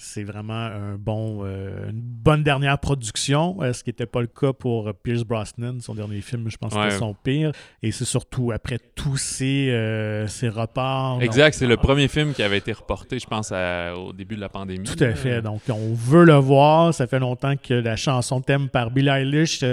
c'est 0.00 0.22
vraiment 0.22 0.54
un 0.54 0.94
bon, 0.96 1.40
euh, 1.42 1.90
une 1.90 2.00
bonne 2.00 2.44
dernière 2.44 2.78
production, 2.78 3.56
euh, 3.60 3.72
ce 3.72 3.82
qui 3.82 3.90
n'était 3.90 4.06
pas 4.06 4.20
le 4.20 4.28
cas 4.28 4.52
pour 4.52 4.92
Pierce 5.02 5.24
Brosnan, 5.24 5.80
son 5.80 5.96
dernier 5.96 6.20
film, 6.20 6.48
je 6.48 6.56
pense 6.56 6.72
que 6.72 6.80
c'était 6.80 6.98
son 6.98 7.14
pire. 7.14 7.50
Et 7.82 7.90
c'est 7.90 8.04
surtout 8.04 8.52
après 8.52 8.78
tous 8.94 9.16
ces, 9.16 9.70
euh, 9.70 10.28
ces 10.28 10.48
reports. 10.48 11.20
Exact, 11.20 11.54
c'est 11.54 11.66
le 11.66 11.76
premier 11.76 12.06
film 12.06 12.32
qui 12.32 12.44
avait 12.44 12.58
été 12.58 12.72
reporté, 12.72 13.18
je 13.18 13.26
pense, 13.26 13.52
au 13.52 14.12
début 14.12 14.36
de 14.36 14.40
la 14.40 14.48
pandémie. 14.48 14.84
Tout 14.84 15.02
à 15.02 15.14
fait. 15.14 15.42
Donc, 15.42 15.62
on 15.68 15.94
veut 15.94 16.24
le 16.24 16.36
voir. 16.36 16.94
Ça 16.94 17.08
fait 17.08 17.18
longtemps 17.18 17.56
que 17.56 17.74
la 17.74 17.96
chanson 17.96 18.40
thème 18.40 18.68
par 18.68 18.92
Bill 18.92 19.08
Eilish, 19.08 19.64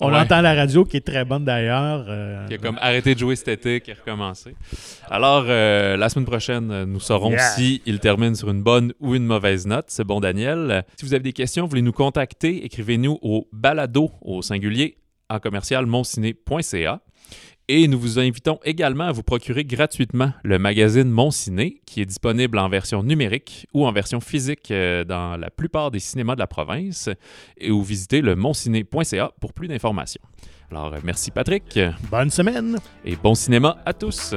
on 0.00 0.08
l'entend 0.08 0.36
à 0.36 0.42
la 0.42 0.54
radio, 0.54 0.86
qui 0.86 0.96
est 0.96 1.06
très 1.06 1.26
bonne 1.26 1.44
d'ailleurs. 1.44 2.06
qui 2.48 2.54
a 2.54 2.58
comme 2.58 2.78
arrêté 2.80 3.14
de 3.14 3.18
jouer 3.18 3.36
cet 3.36 3.48
été, 3.48 3.82
qui 3.82 3.92
a 3.92 3.94
recommencé. 3.94 4.56
Alors, 5.10 5.44
la 5.44 6.08
semaine 6.08 6.26
prochaine, 6.26 6.84
nous 6.84 7.00
saurons 7.00 7.34
si 7.54 7.82
il 7.84 7.98
termine 7.98 8.34
sur 8.34 8.48
une 8.48 8.62
bonne 8.62 8.94
ou 8.98 9.14
une 9.14 9.26
mauvaise 9.26 9.66
note 9.66 9.73
c'est 9.86 10.04
bon 10.04 10.20
Daniel. 10.20 10.84
Si 10.98 11.04
vous 11.04 11.14
avez 11.14 11.22
des 11.22 11.32
questions, 11.32 11.66
voulez 11.66 11.82
nous 11.82 11.92
contacter, 11.92 12.64
écrivez-nous 12.64 13.18
au 13.22 13.48
balado 13.52 14.10
au 14.22 14.42
singulier 14.42 14.98
en 15.28 15.38
commercial 15.38 15.86
monciné.ca. 15.86 17.00
Et 17.66 17.88
nous 17.88 17.98
vous 17.98 18.18
invitons 18.18 18.60
également 18.62 19.04
à 19.04 19.12
vous 19.12 19.22
procurer 19.22 19.64
gratuitement 19.64 20.32
le 20.42 20.58
magazine 20.58 21.08
Mon 21.10 21.30
Ciné, 21.30 21.80
qui 21.86 22.02
est 22.02 22.04
disponible 22.04 22.58
en 22.58 22.68
version 22.68 23.02
numérique 23.02 23.66
ou 23.72 23.86
en 23.86 23.92
version 23.92 24.20
physique 24.20 24.70
euh, 24.70 25.04
dans 25.04 25.38
la 25.38 25.48
plupart 25.48 25.90
des 25.90 25.98
cinémas 25.98 26.34
de 26.34 26.40
la 26.40 26.46
province, 26.46 27.08
et 27.56 27.70
ou 27.70 27.82
visitez 27.82 28.20
le 28.20 28.36
monciné.ca 28.36 29.32
pour 29.40 29.54
plus 29.54 29.68
d'informations. 29.68 30.22
Alors, 30.70 30.92
merci 31.04 31.30
Patrick. 31.30 31.78
Bonne 32.10 32.30
semaine. 32.30 32.78
Et 33.04 33.16
bon 33.16 33.34
cinéma 33.34 33.78
à 33.86 33.94
tous. 33.94 34.34